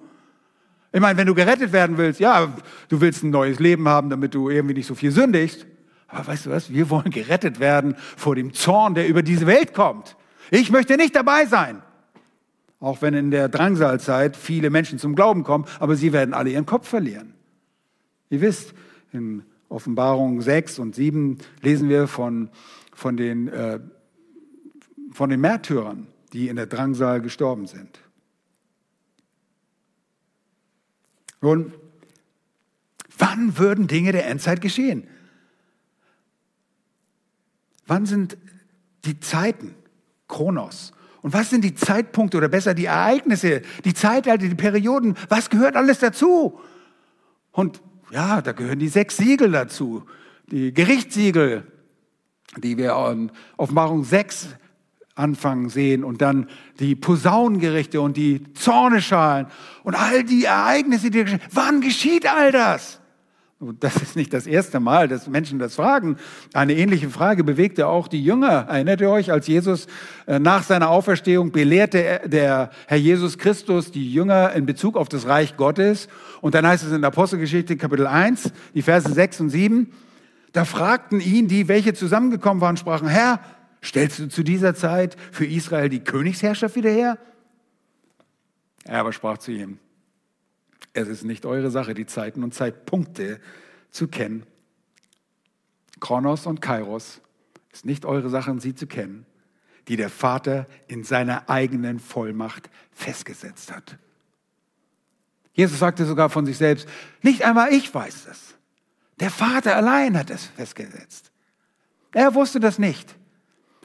Ich 0.97 1.01
meine, 1.01 1.15
wenn 1.15 1.27
du 1.27 1.35
gerettet 1.35 1.73
werden 1.73 1.99
willst, 1.99 2.19
ja, 2.19 2.51
du 2.89 3.01
willst 3.01 3.23
ein 3.23 3.29
neues 3.29 3.59
Leben 3.59 3.87
haben, 3.87 4.09
damit 4.09 4.33
du 4.33 4.49
irgendwie 4.49 4.73
nicht 4.73 4.87
so 4.87 4.95
viel 4.95 5.11
sündigst. 5.11 5.67
Aber 6.07 6.25
weißt 6.25 6.47
du 6.47 6.49
was? 6.49 6.73
Wir 6.73 6.89
wollen 6.89 7.11
gerettet 7.11 7.59
werden 7.59 7.93
vor 8.15 8.33
dem 8.33 8.51
Zorn, 8.51 8.95
der 8.95 9.07
über 9.07 9.21
diese 9.21 9.45
Welt 9.45 9.75
kommt. 9.75 10.15
Ich 10.49 10.71
möchte 10.71 10.97
nicht 10.97 11.15
dabei 11.15 11.45
sein. 11.45 11.83
Auch 12.79 13.03
wenn 13.03 13.13
in 13.13 13.29
der 13.29 13.47
Drangsalzeit 13.47 14.35
viele 14.35 14.71
Menschen 14.71 14.97
zum 14.97 15.13
Glauben 15.13 15.43
kommen, 15.43 15.65
aber 15.79 15.95
sie 15.95 16.13
werden 16.13 16.33
alle 16.33 16.49
ihren 16.49 16.65
Kopf 16.65 16.87
verlieren. 16.87 17.35
Ihr 18.31 18.41
wisst, 18.41 18.73
in 19.13 19.43
Offenbarung 19.69 20.41
6 20.41 20.79
und 20.79 20.95
7 20.95 21.37
lesen 21.61 21.89
wir 21.89 22.07
von, 22.07 22.49
von, 22.95 23.17
den, 23.17 23.49
äh, 23.49 23.79
von 25.11 25.29
den 25.29 25.41
Märtyrern, 25.41 26.07
die 26.33 26.47
in 26.47 26.55
der 26.55 26.65
Drangsal 26.65 27.21
gestorben 27.21 27.67
sind. 27.67 27.99
Nun, 31.41 31.73
wann 33.17 33.57
würden 33.57 33.87
Dinge 33.87 34.11
der 34.11 34.27
Endzeit 34.27 34.61
geschehen? 34.61 35.07
Wann 37.85 38.05
sind 38.05 38.37
die 39.05 39.19
Zeiten, 39.19 39.75
Kronos, 40.27 40.93
und 41.21 41.33
was 41.33 41.49
sind 41.49 41.63
die 41.63 41.75
Zeitpunkte 41.75 42.37
oder 42.37 42.47
besser 42.47 42.73
die 42.73 42.85
Ereignisse, 42.85 43.61
die 43.83 43.93
Zeitalter, 43.93 44.47
die 44.47 44.55
Perioden? 44.55 45.15
Was 45.29 45.49
gehört 45.49 45.75
alles 45.75 45.99
dazu? 45.99 46.59
Und 47.51 47.81
ja, 48.11 48.41
da 48.41 48.51
gehören 48.51 48.79
die 48.79 48.87
sechs 48.87 49.17
Siegel 49.17 49.51
dazu, 49.51 50.05
die 50.51 50.73
Gerichtssiegel, 50.73 51.69
die 52.57 52.77
wir 52.77 52.95
in 53.11 53.31
Offenbarung 53.57 54.03
6 54.03 54.49
anfangen 55.17 55.69
sehen 55.69 56.03
und 56.03 56.21
dann 56.21 56.47
die 56.79 56.95
Posaunengerichte 56.95 57.99
und 58.01 58.17
die 58.17 58.43
Zorneschalen 58.53 59.47
und 59.83 59.95
all 59.95 60.23
die 60.23 60.45
Ereignisse, 60.45 61.09
die 61.09 61.23
geschehen. 61.23 61.41
Wann 61.51 61.81
geschieht 61.81 62.31
all 62.31 62.51
das? 62.51 62.99
Und 63.59 63.83
das 63.83 63.95
ist 63.95 64.15
nicht 64.15 64.33
das 64.33 64.45
erste 64.45 64.79
Mal, 64.79 65.07
dass 65.07 65.27
Menschen 65.27 65.57
das 65.57 65.73
fragen. 65.73 66.17
Eine 66.53 66.75
ähnliche 66.75 67.09
Frage 67.09 67.43
bewegte 67.43 67.87
auch 67.87 68.07
die 68.07 68.23
Jünger. 68.23 68.67
Erinnert 68.69 69.01
ihr 69.01 69.09
euch, 69.09 69.31
als 69.31 69.47
Jesus 69.47 69.87
äh, 70.27 70.37
nach 70.37 70.61
seiner 70.61 70.89
Auferstehung 70.91 71.51
belehrte 71.51 72.21
der 72.25 72.69
Herr 72.85 72.97
Jesus 72.97 73.39
Christus 73.39 73.91
die 73.91 74.13
Jünger 74.13 74.53
in 74.53 74.67
Bezug 74.67 74.95
auf 74.95 75.09
das 75.09 75.27
Reich 75.27 75.57
Gottes. 75.57 76.07
Und 76.41 76.53
dann 76.53 76.67
heißt 76.67 76.83
es 76.83 76.91
in 76.91 77.01
der 77.01 77.07
Apostelgeschichte 77.07 77.77
Kapitel 77.77 78.05
1, 78.05 78.51
die 78.75 78.83
Verse 78.83 79.11
6 79.11 79.41
und 79.41 79.49
7, 79.49 79.91
da 80.53 80.63
fragten 80.63 81.19
ihn 81.19 81.47
die, 81.47 81.67
welche 81.67 81.95
zusammengekommen 81.95 82.61
waren, 82.61 82.77
sprachen, 82.77 83.07
Herr, 83.07 83.39
stellst 83.83 84.19
du 84.19 84.29
zu 84.29 84.43
dieser 84.43 84.75
Zeit 84.75 85.15
für 85.31 85.45
Israel 85.45 85.89
die 85.89 86.03
Königsherrschaft 86.03 86.75
wieder 86.75 86.89
her? 86.89 87.17
Er 88.83 88.99
aber 88.99 89.13
sprach 89.13 89.37
zu 89.37 89.51
ihm, 89.51 89.79
es 90.93 91.07
ist 91.07 91.23
nicht 91.23 91.45
eure 91.45 91.69
Sache, 91.69 91.93
die 91.93 92.05
Zeiten 92.05 92.43
und 92.43 92.53
Zeitpunkte 92.53 93.39
zu 93.91 94.07
kennen. 94.07 94.45
Kronos 95.99 96.45
und 96.45 96.61
Kairos 96.61 97.21
ist 97.71 97.85
nicht 97.85 98.05
eure 98.05 98.29
Sache, 98.29 98.59
sie 98.59 98.75
zu 98.75 98.87
kennen, 98.87 99.25
die 99.87 99.95
der 99.95 100.09
Vater 100.09 100.67
in 100.87 101.03
seiner 101.03 101.49
eigenen 101.49 101.99
Vollmacht 101.99 102.69
festgesetzt 102.91 103.71
hat. 103.71 103.97
Jesus 105.53 105.79
sagte 105.79 106.05
sogar 106.05 106.29
von 106.29 106.45
sich 106.45 106.57
selbst, 106.57 106.87
nicht 107.21 107.43
einmal 107.43 107.73
ich 107.73 107.93
weiß 107.93 108.25
das. 108.25 108.55
Der 109.19 109.31
Vater 109.31 109.75
allein 109.75 110.17
hat 110.17 110.29
es 110.29 110.45
festgesetzt. 110.45 111.31
Er 112.13 112.35
wusste 112.35 112.59
das 112.59 112.77
nicht. 112.77 113.16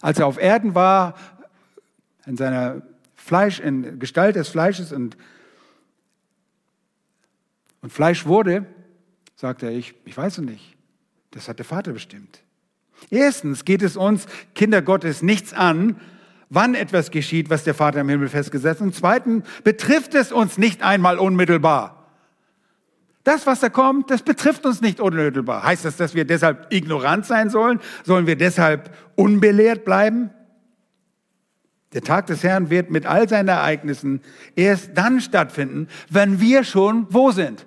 Als 0.03 0.19
er 0.19 0.27
auf 0.27 0.39
Erden 0.39 0.75
war, 0.75 1.15
in 2.27 2.37
seiner 2.37 2.83
Fleisch, 3.15 3.59
in 3.59 3.99
Gestalt 3.99 4.37
des 4.37 4.49
Fleisches 4.49 4.93
und 4.93 5.17
und 7.83 7.93
Fleisch 7.93 8.27
wurde, 8.27 8.65
sagt 9.35 9.63
er, 9.63 9.71
ich, 9.71 9.95
ich 10.05 10.17
weiß 10.17 10.39
es 10.39 10.45
nicht. 10.45 10.77
Das 11.33 11.49
hat 11.49 11.59
der 11.59 11.67
Vater 11.67 11.93
bestimmt. 11.93 12.41
Erstens 13.11 13.65
geht 13.65 13.83
es 13.83 13.97
uns, 13.97 14.27
Kinder 14.55 14.81
Gottes, 14.81 15.21
nichts 15.23 15.53
an, 15.53 16.01
wann 16.49 16.75
etwas 16.75 17.11
geschieht, 17.11 17.51
was 17.51 17.65
der 17.65 17.75
Vater 17.75 18.01
im 18.01 18.09
Himmel 18.09 18.29
festgesetzt 18.29 18.81
hat. 18.81 18.87
Und 18.87 18.95
zweitens 18.95 19.45
betrifft 19.65 20.15
es 20.15 20.31
uns 20.31 20.59
nicht 20.59 20.83
einmal 20.83 21.19
unmittelbar. 21.19 22.02
Das, 23.25 23.47
was 23.47 23.61
da 23.61 23.69
kommt, 23.69 24.11
das 24.11 24.23
betrifft 24.23 24.67
uns 24.67 24.81
nicht 24.81 25.01
unmittelbar. 25.01 25.63
Heißt 25.63 25.85
das, 25.85 25.97
dass 25.97 26.15
wir 26.15 26.25
deshalb 26.25 26.73
ignorant 26.73 27.25
sein 27.25 27.51
sollen? 27.51 27.81
Sollen 28.05 28.27
wir 28.27 28.37
deshalb 28.37 28.97
unbelehrt 29.15 29.85
bleiben? 29.85 30.31
Der 31.93 32.03
Tag 32.03 32.27
des 32.27 32.43
Herrn 32.43 32.71
wird 32.71 32.91
mit 32.91 33.07
all 33.07 33.29
seinen 33.29 33.49
Ereignissen 33.49 34.23
erst 34.57 34.91
dann 34.95 35.21
stattfinden, 35.21 35.89
wenn 36.11 36.41
wir 36.41 36.65
schon 36.65 37.07
wo 37.11 37.31
sind? 37.31 37.67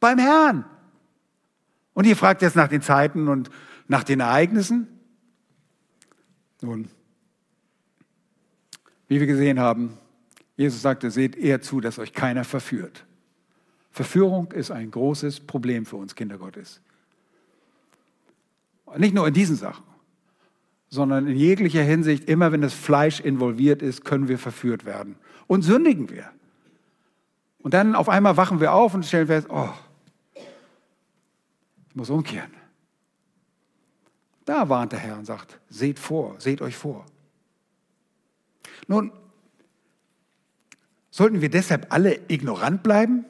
beim 0.00 0.18
Herrn. 0.18 0.64
Und 1.94 2.06
ihr 2.06 2.16
fragt 2.16 2.42
jetzt 2.42 2.56
nach 2.56 2.68
den 2.68 2.82
Zeiten 2.82 3.28
und 3.28 3.50
nach 3.88 4.04
den 4.04 4.20
Ereignissen? 4.20 4.86
Nun, 6.60 6.88
wie 9.08 9.20
wir 9.20 9.26
gesehen 9.26 9.58
haben, 9.58 9.96
Jesus 10.56 10.82
sagte, 10.82 11.10
seht 11.10 11.36
eher 11.36 11.60
zu, 11.60 11.80
dass 11.80 11.98
euch 11.98 12.12
keiner 12.12 12.44
verführt. 12.44 13.04
Verführung 13.98 14.52
ist 14.52 14.70
ein 14.70 14.92
großes 14.92 15.40
Problem 15.40 15.84
für 15.84 15.96
uns 15.96 16.14
Kinder 16.14 16.38
Gottes. 16.38 16.80
Nicht 18.96 19.12
nur 19.12 19.26
in 19.26 19.34
diesen 19.34 19.56
Sachen, 19.56 19.82
sondern 20.88 21.26
in 21.26 21.34
jeglicher 21.34 21.82
Hinsicht, 21.82 22.28
immer 22.28 22.52
wenn 22.52 22.60
das 22.60 22.74
Fleisch 22.74 23.18
involviert 23.18 23.82
ist, 23.82 24.04
können 24.04 24.28
wir 24.28 24.38
verführt 24.38 24.84
werden. 24.84 25.16
Und 25.48 25.62
sündigen 25.62 26.10
wir. 26.10 26.30
Und 27.58 27.74
dann 27.74 27.96
auf 27.96 28.08
einmal 28.08 28.36
wachen 28.36 28.60
wir 28.60 28.72
auf 28.72 28.94
und 28.94 29.04
stellen 29.04 29.26
fest, 29.26 29.48
oh, 29.50 29.70
muss 31.94 32.08
umkehren. 32.08 32.52
Da 34.44 34.68
warnt 34.68 34.92
der 34.92 35.00
Herr 35.00 35.18
und 35.18 35.24
sagt, 35.24 35.58
seht 35.68 35.98
vor, 35.98 36.36
seht 36.38 36.62
euch 36.62 36.76
vor. 36.76 37.04
Nun, 38.86 39.10
sollten 41.10 41.40
wir 41.40 41.50
deshalb 41.50 41.92
alle 41.92 42.20
ignorant 42.28 42.84
bleiben? 42.84 43.24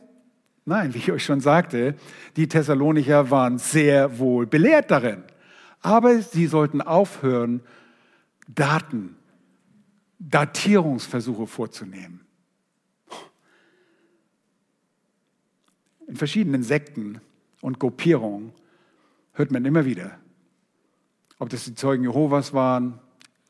Nein, 0.69 0.93
wie 0.93 0.99
ich 0.99 1.11
euch 1.11 1.25
schon 1.25 1.41
sagte, 1.41 1.95
die 2.37 2.47
Thessalonicher 2.47 3.31
waren 3.31 3.57
sehr 3.57 4.19
wohl 4.19 4.47
belehrt 4.47 4.91
darin. 4.91 5.25
Aber 5.81 6.21
sie 6.21 6.47
sollten 6.47 6.83
aufhören, 6.83 7.63
Daten, 8.49 9.17
Datierungsversuche 10.19 11.47
vorzunehmen. 11.47 12.21
In 16.07 16.17
verschiedenen 16.17 16.63
Sekten 16.63 17.23
und 17.63 17.81
Gruppierungen 17.81 18.53
hört 19.33 19.51
man 19.51 19.65
immer 19.65 19.87
wieder. 19.87 20.19
Ob 21.39 21.49
das 21.49 21.65
die 21.65 21.77
Zeugen 21.77 22.03
Jehovas 22.03 22.53
waren, 22.53 23.01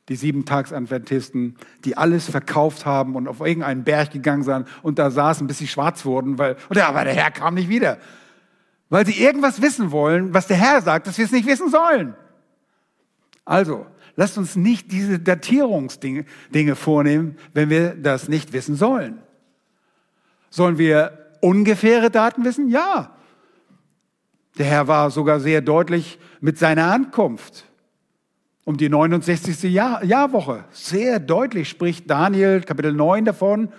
die 0.08 0.16
Sieben-Tags-Adventisten, 0.16 1.56
die 1.84 1.96
alles 1.96 2.30
verkauft 2.30 2.86
haben 2.86 3.14
und 3.14 3.28
auf 3.28 3.40
irgendeinen 3.40 3.84
Berg 3.84 4.10
gegangen 4.10 4.42
sind 4.42 4.66
und 4.82 4.98
da 4.98 5.10
saßen, 5.10 5.46
bis 5.46 5.58
sie 5.58 5.68
schwarz 5.68 6.04
wurden, 6.04 6.38
weil, 6.38 6.56
und 6.68 6.78
aber 6.78 7.04
der 7.04 7.14
Herr 7.14 7.30
kam 7.30 7.54
nicht 7.54 7.68
wieder. 7.68 7.98
Weil 8.88 9.06
sie 9.06 9.22
irgendwas 9.22 9.60
wissen 9.60 9.90
wollen, 9.90 10.32
was 10.32 10.46
der 10.46 10.56
Herr 10.56 10.80
sagt, 10.80 11.06
dass 11.06 11.18
wir 11.18 11.26
es 11.26 11.32
nicht 11.32 11.46
wissen 11.46 11.68
sollen. 11.70 12.14
Also, 13.44 13.86
lasst 14.16 14.38
uns 14.38 14.56
nicht 14.56 14.92
diese 14.92 15.18
Datierungsdinge 15.18 16.24
Dinge 16.54 16.74
vornehmen, 16.74 17.36
wenn 17.52 17.68
wir 17.68 17.94
das 17.94 18.28
nicht 18.28 18.54
wissen 18.54 18.76
sollen. 18.76 19.18
Sollen 20.48 20.78
wir 20.78 21.26
ungefähre 21.42 22.10
Daten 22.10 22.44
wissen? 22.44 22.68
Ja. 22.68 23.14
Der 24.56 24.66
Herr 24.66 24.88
war 24.88 25.10
sogar 25.10 25.38
sehr 25.38 25.60
deutlich 25.60 26.18
mit 26.40 26.58
seiner 26.58 26.90
Ankunft 26.90 27.67
um 28.68 28.76
die 28.76 28.90
69. 28.90 29.62
Jahr, 29.72 30.04
Jahrwoche. 30.04 30.62
Sehr 30.72 31.20
deutlich 31.20 31.70
spricht 31.70 32.10
Daniel 32.10 32.60
Kapitel 32.60 32.92
9 32.92 33.24
davon, 33.24 33.72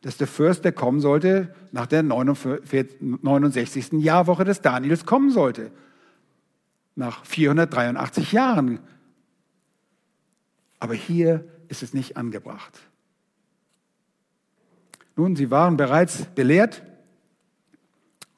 dass 0.00 0.16
der 0.16 0.26
Fürst, 0.26 0.64
der 0.64 0.72
kommen 0.72 0.98
sollte, 0.98 1.54
nach 1.70 1.86
der 1.86 2.02
69. 2.02 3.92
Jahrwoche 4.02 4.42
des 4.42 4.60
Daniels 4.60 5.06
kommen 5.06 5.30
sollte. 5.30 5.70
Nach 6.96 7.24
483 7.24 8.32
Jahren. 8.32 8.80
Aber 10.80 10.94
hier 10.94 11.44
ist 11.68 11.84
es 11.84 11.94
nicht 11.94 12.16
angebracht. 12.16 12.80
Nun, 15.14 15.36
sie 15.36 15.52
waren 15.52 15.76
bereits 15.76 16.24
belehrt 16.34 16.82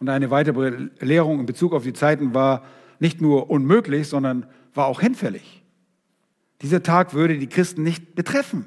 und 0.00 0.10
eine 0.10 0.30
weitere 0.30 0.90
Lehrung 1.00 1.40
in 1.40 1.46
Bezug 1.46 1.72
auf 1.72 1.84
die 1.84 1.94
Zeiten 1.94 2.34
war 2.34 2.62
nicht 2.98 3.22
nur 3.22 3.48
unmöglich, 3.48 4.06
sondern 4.06 4.44
war 4.74 4.84
auch 4.84 5.00
hinfällig. 5.00 5.63
Dieser 6.64 6.82
Tag 6.82 7.12
würde 7.12 7.36
die 7.36 7.46
Christen 7.46 7.82
nicht 7.82 8.14
betreffen. 8.14 8.64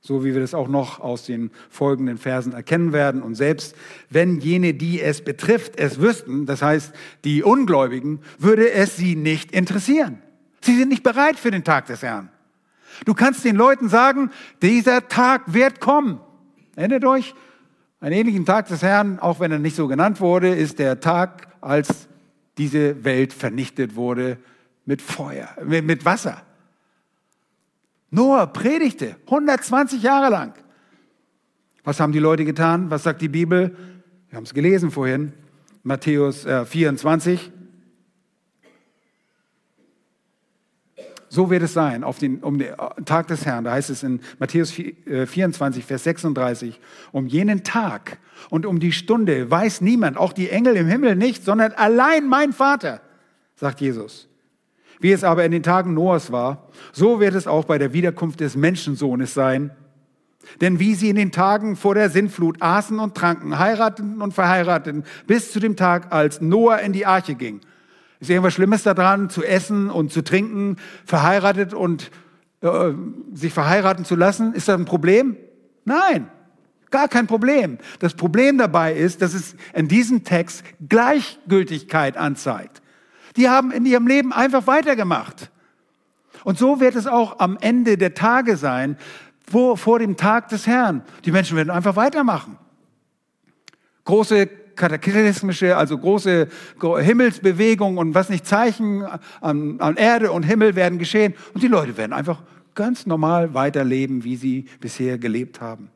So 0.00 0.24
wie 0.24 0.32
wir 0.32 0.40
das 0.40 0.54
auch 0.54 0.68
noch 0.68 1.00
aus 1.00 1.26
den 1.26 1.50
folgenden 1.70 2.18
Versen 2.18 2.52
erkennen 2.52 2.92
werden. 2.92 3.20
Und 3.20 3.34
selbst 3.34 3.74
wenn 4.10 4.38
jene, 4.38 4.74
die 4.74 5.00
es 5.00 5.24
betrifft, 5.24 5.76
es 5.76 6.00
wüssten, 6.00 6.46
das 6.46 6.62
heißt 6.62 6.92
die 7.24 7.42
Ungläubigen, 7.42 8.20
würde 8.38 8.70
es 8.70 8.96
sie 8.96 9.16
nicht 9.16 9.50
interessieren. 9.50 10.22
Sie 10.60 10.76
sind 10.76 10.88
nicht 10.88 11.02
bereit 11.02 11.36
für 11.36 11.50
den 11.50 11.64
Tag 11.64 11.86
des 11.86 12.02
Herrn. 12.02 12.30
Du 13.04 13.12
kannst 13.12 13.44
den 13.44 13.56
Leuten 13.56 13.88
sagen, 13.88 14.30
dieser 14.62 15.08
Tag 15.08 15.52
wird 15.52 15.80
kommen. 15.80 16.20
Erinnert 16.76 17.04
euch, 17.04 17.34
einen 17.98 18.14
ähnlichen 18.14 18.46
Tag 18.46 18.68
des 18.68 18.82
Herrn, 18.82 19.18
auch 19.18 19.40
wenn 19.40 19.50
er 19.50 19.58
nicht 19.58 19.74
so 19.74 19.88
genannt 19.88 20.20
wurde, 20.20 20.54
ist 20.54 20.78
der 20.78 21.00
Tag, 21.00 21.48
als 21.60 22.06
diese 22.56 23.02
Welt 23.02 23.32
vernichtet 23.32 23.96
wurde 23.96 24.38
mit 24.84 25.02
Feuer, 25.02 25.48
mit 25.64 26.04
Wasser. 26.04 26.42
Noah 28.10 28.46
predigte 28.46 29.16
120 29.26 30.02
Jahre 30.02 30.30
lang. 30.30 30.54
Was 31.84 31.98
haben 31.98 32.12
die 32.12 32.18
Leute 32.18 32.44
getan? 32.44 32.90
Was 32.90 33.02
sagt 33.02 33.22
die 33.22 33.28
Bibel? 33.28 33.76
Wir 34.28 34.36
haben 34.36 34.44
es 34.44 34.54
gelesen 34.54 34.90
vorhin, 34.90 35.32
Matthäus 35.82 36.46
24. 36.66 37.50
So 41.32 41.48
wird 41.48 41.62
es 41.62 41.72
sein 41.72 42.04
auf 42.04 42.18
den, 42.18 42.40
um 42.40 42.58
den 42.58 42.74
Tag 43.06 43.28
des 43.28 43.46
Herrn. 43.46 43.64
Da 43.64 43.72
heißt 43.72 43.88
es 43.88 44.02
in 44.02 44.20
Matthäus 44.38 44.70
24, 44.70 45.82
äh, 45.82 45.86
Vers 45.86 46.04
36, 46.04 46.78
um 47.10 47.26
jenen 47.26 47.64
Tag 47.64 48.18
und 48.50 48.66
um 48.66 48.80
die 48.80 48.92
Stunde 48.92 49.50
weiß 49.50 49.80
niemand, 49.80 50.18
auch 50.18 50.34
die 50.34 50.50
Engel 50.50 50.76
im 50.76 50.86
Himmel 50.86 51.16
nicht, 51.16 51.42
sondern 51.42 51.72
allein 51.72 52.28
mein 52.28 52.52
Vater, 52.52 53.00
sagt 53.54 53.80
Jesus. 53.80 54.28
Wie 55.02 55.10
es 55.10 55.24
aber 55.24 55.44
in 55.44 55.50
den 55.50 55.64
Tagen 55.64 55.94
Noahs 55.94 56.30
war, 56.30 56.68
so 56.92 57.18
wird 57.18 57.34
es 57.34 57.48
auch 57.48 57.64
bei 57.64 57.76
der 57.76 57.92
Wiederkunft 57.92 58.38
des 58.38 58.56
Menschensohnes 58.56 59.34
sein. 59.34 59.72
Denn 60.60 60.78
wie 60.78 60.94
sie 60.94 61.10
in 61.10 61.16
den 61.16 61.32
Tagen 61.32 61.74
vor 61.74 61.96
der 61.96 62.08
Sintflut 62.08 62.62
aßen 62.62 63.00
und 63.00 63.16
tranken, 63.16 63.58
heirateten 63.58 64.22
und 64.22 64.32
verheirateten, 64.32 65.04
bis 65.26 65.52
zu 65.52 65.58
dem 65.58 65.74
Tag, 65.74 66.12
als 66.12 66.40
Noah 66.40 66.78
in 66.78 66.92
die 66.92 67.04
Arche 67.04 67.34
ging, 67.34 67.60
ist 68.20 68.30
irgendwas 68.30 68.54
Schlimmes 68.54 68.84
daran, 68.84 69.28
zu 69.28 69.42
essen 69.42 69.90
und 69.90 70.12
zu 70.12 70.22
trinken, 70.22 70.76
verheiratet 71.04 71.74
und 71.74 72.12
äh, 72.60 72.92
sich 73.34 73.52
verheiraten 73.52 74.04
zu 74.04 74.14
lassen? 74.14 74.54
Ist 74.54 74.68
das 74.68 74.78
ein 74.78 74.84
Problem? 74.84 75.36
Nein. 75.84 76.28
Gar 76.92 77.08
kein 77.08 77.26
Problem. 77.26 77.78
Das 77.98 78.14
Problem 78.14 78.58
dabei 78.58 78.94
ist, 78.94 79.22
dass 79.22 79.34
es 79.34 79.56
in 79.74 79.88
diesem 79.88 80.22
Text 80.22 80.62
Gleichgültigkeit 80.88 82.16
anzeigt. 82.16 82.81
Die 83.36 83.48
haben 83.48 83.70
in 83.70 83.86
ihrem 83.86 84.06
Leben 84.06 84.32
einfach 84.32 84.66
weitergemacht. 84.66 85.50
Und 86.44 86.58
so 86.58 86.80
wird 86.80 86.96
es 86.96 87.06
auch 87.06 87.38
am 87.38 87.56
Ende 87.60 87.96
der 87.96 88.14
Tage 88.14 88.56
sein, 88.56 88.96
vor, 89.50 89.76
vor 89.76 89.98
dem 89.98 90.16
Tag 90.16 90.48
des 90.48 90.66
Herrn. 90.66 91.02
Die 91.24 91.32
Menschen 91.32 91.56
werden 91.56 91.70
einfach 91.70 91.96
weitermachen. 91.96 92.58
Große 94.04 94.48
kataklysmische, 94.74 95.76
also 95.76 95.98
große 95.98 96.48
Himmelsbewegungen 96.80 97.98
und 97.98 98.14
was 98.14 98.28
nicht 98.28 98.46
Zeichen 98.46 99.04
an, 99.40 99.80
an 99.80 99.96
Erde 99.96 100.32
und 100.32 100.42
Himmel 100.42 100.74
werden 100.74 100.98
geschehen. 100.98 101.34
Und 101.54 101.62
die 101.62 101.68
Leute 101.68 101.96
werden 101.96 102.12
einfach 102.12 102.42
ganz 102.74 103.06
normal 103.06 103.54
weiterleben, 103.54 104.24
wie 104.24 104.36
sie 104.36 104.66
bisher 104.80 105.18
gelebt 105.18 105.60
haben. 105.60 105.90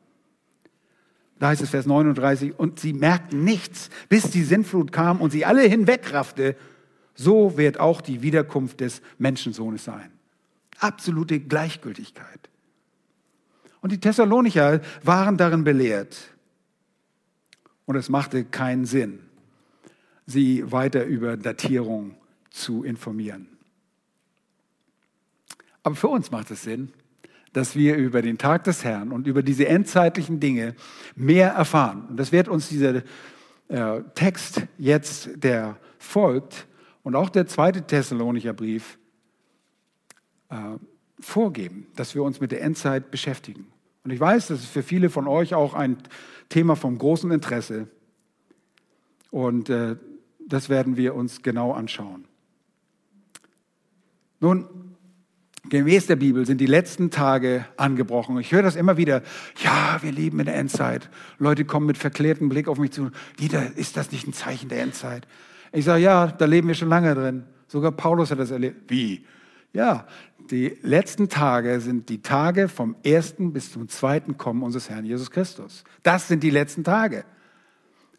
Da 1.39 1.49
heißt 1.49 1.61
es 1.61 1.69
Vers 1.69 1.85
39, 1.85 2.57
und 2.57 2.79
sie 2.79 2.93
merkten 2.93 3.43
nichts, 3.43 3.89
bis 4.09 4.31
die 4.31 4.43
Sintflut 4.43 4.91
kam 4.91 5.21
und 5.21 5.31
sie 5.31 5.45
alle 5.45 5.61
hinwegraffte. 5.61 6.55
So 7.17 7.57
wird 7.57 7.79
auch 7.79 7.99
die 7.99 8.21
Wiederkunft 8.21 8.79
des 8.79 9.01
Menschensohnes 9.17 9.83
sein. 9.83 10.11
Absolute 10.79 11.39
Gleichgültigkeit. 11.39 12.49
Und 13.81 13.91
die 13.91 13.99
Thessalonicher 13.99 14.81
waren 15.03 15.35
darin 15.35 15.63
belehrt. 15.63 16.15
Und 17.85 17.95
es 17.95 18.09
machte 18.09 18.45
keinen 18.45 18.85
Sinn, 18.85 19.19
sie 20.27 20.71
weiter 20.71 21.05
über 21.05 21.37
Datierung 21.37 22.15
zu 22.51 22.83
informieren. 22.83 23.47
Aber 25.81 25.95
für 25.95 26.09
uns 26.09 26.29
macht 26.29 26.51
es 26.51 26.61
Sinn, 26.63 26.91
dass 27.53 27.75
wir 27.75 27.95
über 27.95 28.21
den 28.21 28.37
Tag 28.37 28.65
des 28.65 28.83
Herrn 28.83 29.11
und 29.11 29.25
über 29.25 29.41
diese 29.41 29.67
endzeitlichen 29.67 30.39
Dinge 30.39 30.75
mehr 31.15 31.49
erfahren. 31.51 32.05
Und 32.09 32.17
das 32.17 32.31
wird 32.31 32.47
uns 32.47 32.69
dieser 32.69 33.01
äh, 33.69 34.03
Text 34.13 34.67
jetzt, 34.77 35.29
der 35.35 35.77
folgt, 35.97 36.67
und 37.07 37.15
auch 37.15 37.29
der 37.29 37.47
zweite 37.47 37.83
Thessalonicher 37.83 38.51
Brief 38.51 38.99
äh, 40.49 40.55
vorgeben, 41.21 41.87
dass 41.95 42.13
wir 42.15 42.21
uns 42.21 42.41
mit 42.41 42.51
der 42.51 42.61
Endzeit 42.61 43.11
beschäftigen. 43.11 43.67
Und 44.03 44.11
ich 44.11 44.19
weiß, 44.19 44.47
das 44.47 44.59
ist 44.59 44.69
für 44.69 44.83
viele 44.83 45.09
von 45.09 45.25
euch 45.25 45.55
auch 45.55 45.73
ein 45.73 45.95
Thema 46.49 46.75
vom 46.75 46.97
großen 46.97 47.31
Interesse. 47.31 47.87
Und 49.31 49.69
äh, 49.69 49.95
das 50.45 50.67
werden 50.67 50.97
wir 50.97 51.15
uns 51.15 51.43
genau 51.43 51.71
anschauen. 51.71 52.25
Nun, 54.41 54.65
Gemäß 55.69 56.07
der 56.07 56.15
Bibel 56.17 56.45
sind 56.45 56.59
die 56.59 56.65
letzten 56.65 57.09
Tage 57.09 57.65
angebrochen. 57.77 58.37
Ich 58.39 58.51
höre 58.51 58.63
das 58.63 58.75
immer 58.75 58.97
wieder. 58.97 59.21
Ja, 59.63 59.99
wir 60.01 60.11
leben 60.11 60.39
in 60.39 60.45
der 60.45 60.55
Endzeit. 60.55 61.09
Leute 61.39 61.63
kommen 61.63 61.85
mit 61.85 61.97
verklärtem 61.97 62.49
Blick 62.49 62.67
auf 62.67 62.77
mich 62.77 62.91
zu. 62.91 63.11
Wieder, 63.37 63.77
ist 63.77 63.95
das 63.95 64.11
nicht 64.11 64.27
ein 64.27 64.33
Zeichen 64.33 64.69
der 64.69 64.81
Endzeit? 64.81 65.25
Ich 65.71 65.85
sage, 65.85 66.03
ja, 66.03 66.27
da 66.27 66.45
leben 66.45 66.67
wir 66.67 66.75
schon 66.75 66.89
lange 66.89 67.13
drin. 67.13 67.43
Sogar 67.67 67.91
Paulus 67.91 68.31
hat 68.31 68.39
das 68.39 68.51
erlebt. 68.51 68.89
Wie? 68.89 69.25
Ja, 69.73 70.05
die 70.49 70.77
letzten 70.81 71.29
Tage 71.29 71.81
sind 71.81 72.09
die 72.09 72.21
Tage 72.21 72.69
vom 72.69 72.95
ersten 73.03 73.51
bis 73.51 73.71
zum 73.71 73.89
zweiten 73.89 74.37
Kommen 74.37 74.63
unseres 74.63 74.89
Herrn 74.89 75.05
Jesus 75.05 75.29
Christus. 75.29 75.83
Das 76.03 76.27
sind 76.27 76.41
die 76.41 76.49
letzten 76.49 76.83
Tage. 76.83 77.25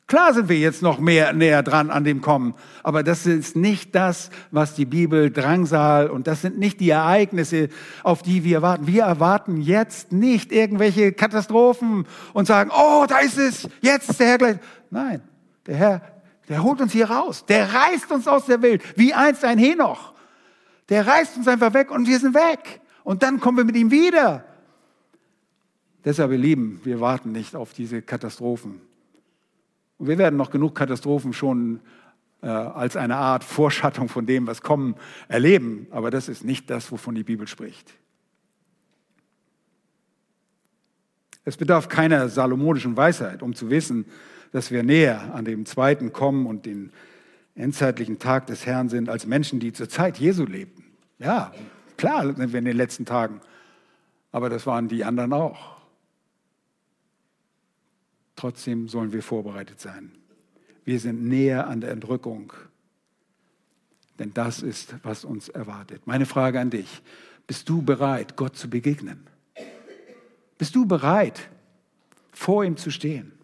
Klar 0.09 0.32
sind 0.32 0.49
wir 0.49 0.59
jetzt 0.59 0.80
noch 0.80 1.01
mehr 1.01 1.34
näher 1.34 1.62
dran 1.62 1.90
an 1.90 2.03
dem 2.03 2.22
Kommen, 2.22 2.55
aber 2.82 3.03
das 3.03 3.26
ist 3.26 3.57
nicht 3.57 3.94
das, 3.94 4.30
was 4.51 4.74
die 4.74 4.86
Bibel 4.86 5.30
Drangsal 5.30 6.09
und 6.09 6.26
das 6.26 6.40
sind 6.40 6.59
nicht 6.59 6.80
die 6.80 6.88
Ereignisse, 6.88 7.68
auf 8.03 8.22
die 8.22 8.42
wir 8.42 8.62
warten. 8.62 8.86
Wir 8.86 9.03
erwarten 9.03 9.61
jetzt 9.61 10.11
nicht 10.11 10.51
irgendwelche 10.51 11.12
Katastrophen 11.12 12.07
und 12.32 12.46
sagen, 12.46 12.70
oh, 12.74 13.05
da 13.07 13.18
ist 13.18 13.36
es, 13.36 13.68
jetzt 13.82 14.09
ist 14.09 14.20
der 14.20 14.28
Herr 14.28 14.38
gleich. 14.38 14.57
Nein, 14.90 15.20
der 15.66 15.76
Herr, 15.76 16.03
der 16.49 16.62
holt 16.62 16.80
uns 16.80 16.92
hier 16.92 17.11
raus, 17.11 17.44
der 17.46 17.72
reißt 17.72 18.11
uns 18.11 18.26
aus 18.26 18.46
der 18.46 18.62
Welt, 18.62 18.82
wie 18.96 19.12
einst 19.12 19.44
ein 19.44 19.59
Henoch. 19.59 20.14
Der 20.88 21.07
reißt 21.07 21.36
uns 21.36 21.49
einfach 21.49 21.74
weg 21.74 21.90
und 21.90 22.09
wir 22.09 22.18
sind 22.18 22.34
weg. 22.34 22.80
Und 23.05 23.22
dann 23.22 23.40
kommen 23.40 23.59
wir 23.59 23.64
mit 23.64 23.76
ihm 23.76 23.90
wieder. 23.90 24.44
Deshalb, 26.05 26.30
ihr 26.32 26.38
Lieben, 26.38 26.80
wir 26.84 27.01
warten 27.01 27.32
nicht 27.32 27.55
auf 27.55 27.72
diese 27.72 28.01
Katastrophen. 28.01 28.80
Und 29.99 30.09
wir 30.09 30.16
werden 30.16 30.36
noch 30.36 30.51
genug 30.51 30.74
Katastrophen 30.74 31.32
schon 31.32 31.80
äh, 32.40 32.46
als 32.46 32.96
eine 32.96 33.16
Art 33.16 33.44
Vorschattung 33.44 34.09
von 34.09 34.24
dem, 34.24 34.46
was 34.46 34.62
kommen, 34.62 34.94
erleben. 35.26 35.86
Aber 35.90 36.11
das 36.11 36.28
ist 36.28 36.44
nicht 36.44 36.70
das, 36.70 36.90
wovon 36.92 37.14
die 37.14 37.24
Bibel 37.24 37.46
spricht. 37.46 37.92
Es 41.44 41.57
bedarf 41.57 41.88
keiner 41.88 42.28
salomonischen 42.28 42.96
Weisheit, 42.96 43.42
um 43.42 43.55
zu 43.55 43.70
wissen, 43.70 44.05
dass 44.53 44.70
wir 44.70 44.82
näher 44.82 45.34
an 45.34 45.44
dem 45.44 45.66
zweiten 45.66 46.12
Kommen 46.12 46.46
und 46.46 46.66
den 46.66 46.92
endzeitlichen 47.55 48.18
Tag 48.18 48.46
des 48.46 48.66
Herrn 48.66 48.88
sind, 48.88 49.09
als 49.09 49.26
Menschen, 49.26 49.61
die 49.61 49.72
zur 49.72 49.88
Zeit 49.88 50.18
Jesu 50.18 50.44
lebten. 50.44 50.84
Ja, 51.18 51.53
klar 51.96 52.24
sind 52.34 52.53
wir 52.53 52.59
in 52.59 52.64
den 52.64 52.76
letzten 52.76 53.05
Tagen, 53.05 53.40
aber 54.30 54.49
das 54.49 54.66
waren 54.66 54.88
die 54.88 55.05
anderen 55.05 55.32
auch. 55.32 55.76
Trotzdem 58.36 58.88
sollen 58.88 59.12
wir 59.12 59.22
vorbereitet 59.22 59.80
sein. 59.80 60.12
Wir 60.84 61.01
sind 61.01 61.24
näher 61.24 61.66
an 61.66 61.80
der 61.80 61.90
Entrückung, 61.90 62.53
denn 64.18 64.32
das 64.32 64.62
ist, 64.62 64.94
was 65.03 65.24
uns 65.24 65.49
erwartet. 65.49 66.07
Meine 66.07 66.24
Frage 66.24 66.61
an 66.61 66.70
dich, 66.70 67.03
bist 67.46 67.68
du 67.68 67.82
bereit, 67.82 68.36
Gott 68.36 68.57
zu 68.57 68.70
begegnen? 68.70 69.26
Bist 70.57 70.74
du 70.74 70.86
bereit, 70.86 71.49
vor 72.32 72.64
ihm 72.64 72.76
zu 72.76 72.90
stehen? 72.90 73.38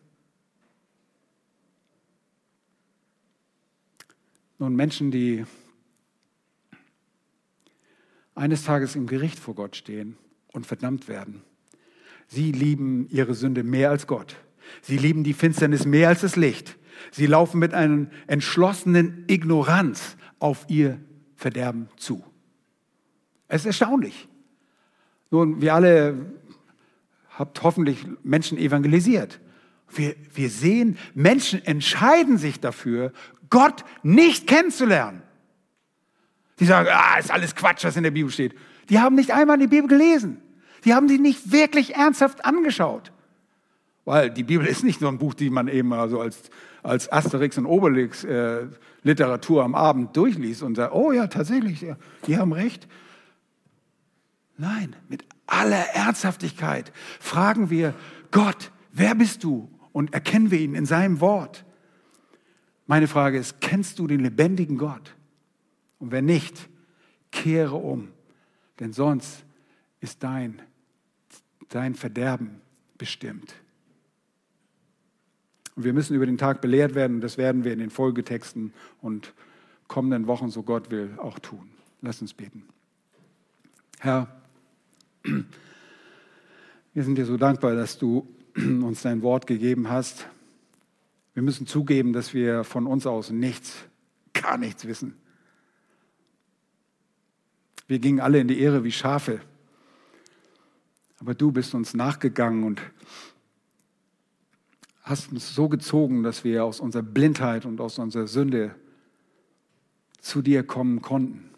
Nun, 4.59 4.77
Menschen, 4.77 5.11
die 5.11 5.45
eines 8.35 8.65
Tages 8.65 8.95
im 8.95 9.07
Gericht 9.07 9.39
vor 9.39 9.55
Gott 9.55 9.77
stehen 9.77 10.17
und 10.53 10.67
verdammt 10.67 11.09
werden, 11.09 11.43
sie 12.29 12.53
lieben 12.53 13.09
ihre 13.11 13.35
Sünde 13.35 13.65
mehr 13.65 13.91
als 13.91 14.07
Gott. 14.07 14.37
Sie 14.81 14.97
lieben 14.97 15.25
die 15.25 15.35
Finsternis 15.35 15.87
mehr 15.87 16.09
als 16.09 16.21
das 16.21 16.37
Licht. 16.37 16.77
Sie 17.11 17.27
laufen 17.27 17.59
mit 17.59 17.75
einer 17.75 18.07
entschlossenen 18.27 19.25
Ignoranz 19.29 20.17
auf 20.39 20.67
ihr 20.69 21.01
Verderben 21.37 21.89
zu. 21.97 22.25
Es 23.49 23.63
ist 23.63 23.67
erstaunlich. 23.67 24.29
Nun, 25.31 25.61
wir 25.61 25.75
alle 25.75 26.33
habt 27.31 27.63
hoffentlich 27.63 28.07
Menschen 28.23 28.57
evangelisiert. 28.57 29.41
Wir, 29.91 30.17
wir 30.33 30.49
sehen, 30.49 30.97
Menschen 31.15 31.65
entscheiden 31.65 32.39
sich 32.39 32.61
dafür, 32.61 33.13
Gott 33.55 33.85
nicht 34.03 34.49
kennenzulernen. 34.49 35.23
Die 36.59 36.67
sagen, 36.67 36.89
ah, 36.91 37.19
ist 37.21 37.31
alles 37.31 37.55
Quatsch, 37.55 37.85
was 37.85 37.97
in 37.97 38.03
der 38.03 38.11
Bibel 38.11 38.33
steht. 38.33 38.53
Die 38.89 38.99
haben 38.99 39.15
nicht 39.15 39.31
einmal 39.31 39.59
die 39.59 39.69
Bibel 39.69 39.87
gelesen. 39.87 40.43
Die 40.85 40.93
haben 40.93 41.09
sie 41.09 41.19
nicht 41.19 41.53
wirklich 41.53 41.95
ernsthaft 41.95 42.45
angeschaut. 42.45 43.13
Weil 44.05 44.31
die 44.31 44.43
Bibel 44.43 44.67
ist 44.67 44.83
nicht 44.83 44.99
so 44.99 45.07
ein 45.07 45.19
Buch, 45.19 45.35
die 45.35 45.51
man 45.51 45.69
eben 45.69 45.93
also 45.93 46.21
als, 46.21 46.51
als 46.83 47.13
Asterix 47.13 47.57
und 47.57 47.67
Obelix 47.67 48.25
äh, 48.25 48.67
Literatur 49.05 49.63
am 49.63 49.77
Abend 49.77 50.17
durchliest 50.17 50.65
und 50.65 50.75
sagt, 50.75 50.93
oh 50.93 51.13
ja, 51.13 51.29
tatsächlich, 51.29 51.81
ja, 51.81 51.97
die 52.27 52.37
haben 52.37 52.53
recht. 52.53 52.89
Nein, 54.57 54.97
mit 55.09 55.25
aller 55.47 55.95
Ernsthaftigkeit 55.95 56.91
fragen 57.21 57.71
wir 57.71 57.95
Gott, 58.33 58.73
wer 58.91 59.15
bist 59.15 59.45
du? 59.45 59.71
Und 59.93 60.13
erkennen 60.13 60.51
wir 60.51 60.59
ihn 60.59 60.75
in 60.75 60.87
seinem 60.87 61.21
Wort. 61.21 61.64
Meine 62.87 63.09
Frage 63.09 63.39
ist, 63.39 63.61
kennst 63.61 63.99
du 63.99 64.07
den 64.07 64.21
lebendigen 64.21 64.79
Gott? 64.79 65.15
Und 65.99 66.11
wenn 66.11 66.27
nicht, 66.27 66.69
kehre 67.31 67.77
um, 67.77 68.09
denn 68.79 68.93
sonst 68.93 69.45
ist 70.01 70.23
dein, 70.23 70.61
dein 71.71 71.95
Verderben 71.95 72.61
bestimmt. 72.99 73.55
Und 75.77 75.85
wir 75.85 75.93
müssen 75.93 76.15
über 76.15 76.27
den 76.27 76.39
Tag 76.39 76.61
belehrt 76.61 76.95
werden. 76.95 77.17
Und 77.17 77.21
das 77.21 77.39
werden 77.39 77.65
wir 77.65 77.73
in 77.73 77.79
den 77.79 77.91
Folgetexten 77.91 78.73
und 79.01 79.33
kommenden 79.89 80.27
Wochen, 80.27 80.51
so 80.51 80.63
Gott 80.63 80.91
will, 80.91 81.15
auch 81.19 81.39
tun. 81.39 81.71
Lass 82.01 82.21
uns 82.21 82.35
beten. 82.35 82.65
Herr, 83.99 84.29
wir 85.23 87.05
sind 87.05 87.17
dir 87.17 87.27
so 87.27 87.37
dankbar, 87.37 87.75
dass 87.75 87.99
du 87.99 88.29
uns 88.57 89.03
dein 89.03 89.23
Wort 89.23 89.47
gegeben 89.47 89.89
hast. 89.89 90.27
Wir 91.35 91.43
müssen 91.43 91.67
zugeben, 91.67 92.13
dass 92.13 92.33
wir 92.33 92.65
von 92.65 92.87
uns 92.87 93.07
aus 93.07 93.31
nichts, 93.31 93.75
gar 94.33 94.57
nichts 94.57 94.87
wissen. 94.87 95.15
Wir 97.87 97.99
gingen 97.99 98.21
alle 98.21 98.41
in 98.41 98.49
die 98.49 98.61
Ehre 98.61 98.85
wie 98.85 98.93
Schafe. 98.93 99.41
Aber 101.19 101.35
du 101.35 101.53
bist 101.53 101.75
uns 101.75 101.95
nachgegangen 101.95 102.65
und 102.65 102.81
hast 105.03 105.33
uns 105.33 105.55
so 105.55 105.69
gezogen, 105.69 106.23
dass 106.23 106.45
wir 106.45 106.65
aus 106.65 106.81
unserer 106.81 107.03
Blindheit 107.03 107.67
und 107.67 107.81
aus 107.81 107.99
unserer 107.99 108.27
Sünde 108.27 108.75
zu 110.21 110.41
dir 110.41 110.63
kommen 110.63 111.03
konnten. 111.03 111.51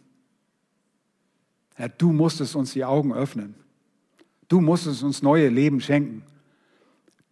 Herr, 1.75 1.91
du 1.91 2.13
musstest 2.13 2.57
uns 2.57 2.73
die 2.73 2.85
Augen 2.85 3.13
öffnen. 3.13 3.55
Du 4.49 4.61
musstest 4.61 5.03
uns 5.03 5.23
neue 5.23 5.49
Leben 5.49 5.81
schenken. 5.81 6.23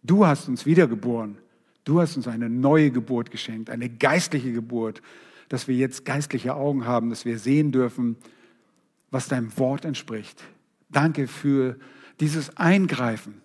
Du 0.03 0.25
hast 0.25 0.47
uns 0.47 0.65
wiedergeboren. 0.65 1.37
Du 1.85 2.01
hast 2.01 2.17
uns 2.17 2.27
eine 2.27 2.49
neue 2.49 2.91
Geburt 2.91 3.31
geschenkt, 3.31 3.69
eine 3.69 3.89
geistliche 3.89 4.51
Geburt, 4.51 5.01
dass 5.49 5.67
wir 5.67 5.75
jetzt 5.75 6.03
geistliche 6.03 6.55
Augen 6.55 6.85
haben, 6.85 7.11
dass 7.11 7.25
wir 7.25 7.37
sehen 7.39 7.71
dürfen, 7.71 8.17
was 9.11 9.27
deinem 9.27 9.55
Wort 9.57 9.85
entspricht. 9.85 10.43
Danke 10.89 11.27
für 11.27 11.77
dieses 12.19 12.57
Eingreifen, 12.57 13.35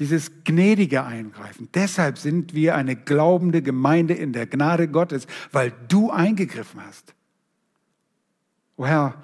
dieses 0.00 0.32
gnädige 0.44 1.04
Eingreifen. 1.04 1.68
Deshalb 1.74 2.18
sind 2.18 2.54
wir 2.54 2.74
eine 2.74 2.96
glaubende 2.96 3.62
Gemeinde 3.62 4.14
in 4.14 4.32
der 4.32 4.46
Gnade 4.46 4.88
Gottes, 4.88 5.28
weil 5.52 5.72
du 5.88 6.10
eingegriffen 6.10 6.84
hast. 6.84 7.14
O 8.76 8.84
Herr, 8.84 9.22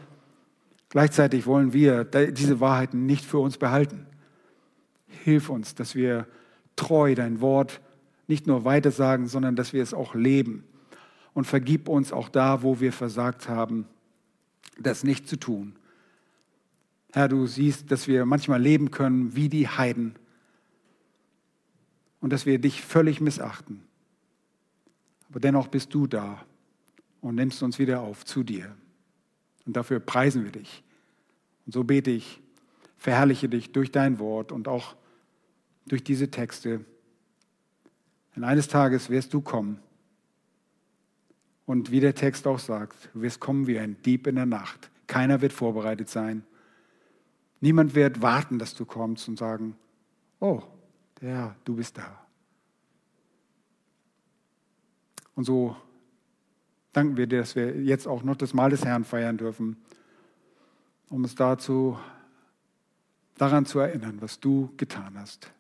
gleichzeitig 0.89 1.47
wollen 1.47 1.72
wir 1.72 2.05
diese 2.05 2.61
Wahrheiten 2.61 3.07
nicht 3.07 3.24
für 3.24 3.39
uns 3.39 3.59
behalten. 3.59 4.07
Hilf 5.24 5.49
uns, 5.51 5.74
dass 5.74 5.97
wir 5.97 6.28
treu 6.77 7.14
dein 7.14 7.41
Wort 7.41 7.81
nicht 8.29 8.47
nur 8.47 8.64
weitersagen, 8.64 9.27
sondern 9.27 9.57
dass 9.57 9.73
wir 9.73 9.83
es 9.83 9.95
auch 9.95 10.14
leben. 10.14 10.64
Und 11.35 11.47
vergib 11.47 11.89
uns 11.89 12.12
auch 12.12 12.29
da, 12.29 12.62
wo 12.62 12.81
wir 12.81 12.93
versagt 12.93 13.49
haben, 13.49 13.87
das 14.79 15.05
nicht 15.05 15.29
zu 15.29 15.37
tun. 15.37 15.77
Herr, 17.12 17.29
du 17.29 17.47
siehst, 17.47 17.91
dass 17.91 18.09
wir 18.09 18.25
manchmal 18.25 18.61
leben 18.61 18.91
können 18.91 19.35
wie 19.35 19.49
die 19.49 19.68
Heiden 19.68 20.14
und 22.20 22.33
dass 22.33 22.47
wir 22.47 22.59
dich 22.59 22.83
völlig 22.83 23.20
missachten. 23.20 23.83
Aber 25.29 25.41
dennoch 25.41 25.68
bist 25.68 25.93
du 25.93 26.07
da 26.07 26.45
und 27.20 27.35
nimmst 27.35 27.62
uns 27.62 27.79
wieder 27.79 28.01
auf 28.01 28.25
zu 28.25 28.43
dir. 28.43 28.75
Und 29.66 29.77
dafür 29.77 30.01
preisen 30.01 30.45
wir 30.45 30.53
dich. 30.53 30.83
Und 31.66 31.73
so 31.73 31.85
bete 31.85 32.11
ich, 32.11 32.41
verherrliche 32.97 33.49
dich 33.49 33.73
durch 33.73 33.91
dein 33.91 34.18
Wort 34.18 34.53
und 34.53 34.68
auch 34.68 34.97
durch 35.87 36.05
diese 36.05 36.30
Texte. 36.30 36.85
Denn 38.35 38.45
eines 38.45 38.68
Tages 38.68 39.11
wirst 39.11 39.35
du 39.35 39.41
kommen. 39.41 39.78
Und 41.66 41.91
wie 41.91 42.01
der 42.01 42.14
Text 42.14 42.47
auch 42.47 42.59
sagt, 42.59 43.11
du 43.14 43.22
wirst 43.22 43.41
kommen 43.41 43.66
wie 43.66 43.78
ein 43.78 44.01
Dieb 44.03 44.26
in 44.26 44.37
der 44.37 44.47
Nacht. 44.47 44.91
Keiner 45.07 45.41
wird 45.41 45.53
vorbereitet 45.53 46.09
sein. 46.09 46.45
Niemand 47.61 47.95
wird 47.95 48.22
warten, 48.22 48.59
dass 48.59 48.74
du 48.74 48.85
kommst 48.85 49.28
und 49.28 49.39
sagen, 49.39 49.76
oh, 50.41 50.62
der 51.20 51.28
Herr, 51.28 51.57
du 51.64 51.76
bist 51.76 51.97
da. 51.97 52.26
Und 55.35 55.45
so 55.45 55.76
danken 56.93 57.16
wir 57.16 57.26
dir, 57.26 57.39
dass 57.39 57.55
wir 57.55 57.80
jetzt 57.80 58.07
auch 58.07 58.22
noch 58.22 58.37
das 58.37 58.53
Mahl 58.55 58.70
des 58.70 58.85
Herrn 58.85 59.05
feiern 59.05 59.39
dürfen, 59.39 59.76
um 61.09 61.22
uns 61.22 61.35
dazu, 61.35 61.99
daran 63.37 63.64
zu 63.64 63.78
erinnern, 63.78 64.20
was 64.20 64.41
du 64.41 64.72
getan 64.76 65.18
hast. 65.18 65.51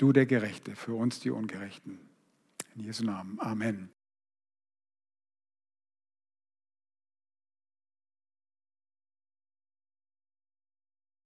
Du 0.00 0.14
der 0.14 0.24
Gerechte, 0.24 0.76
für 0.76 0.94
uns 0.94 1.20
die 1.20 1.28
Ungerechten. 1.28 2.00
In 2.74 2.84
Jesu 2.84 3.04
Namen. 3.04 3.38
Amen. 3.38 3.90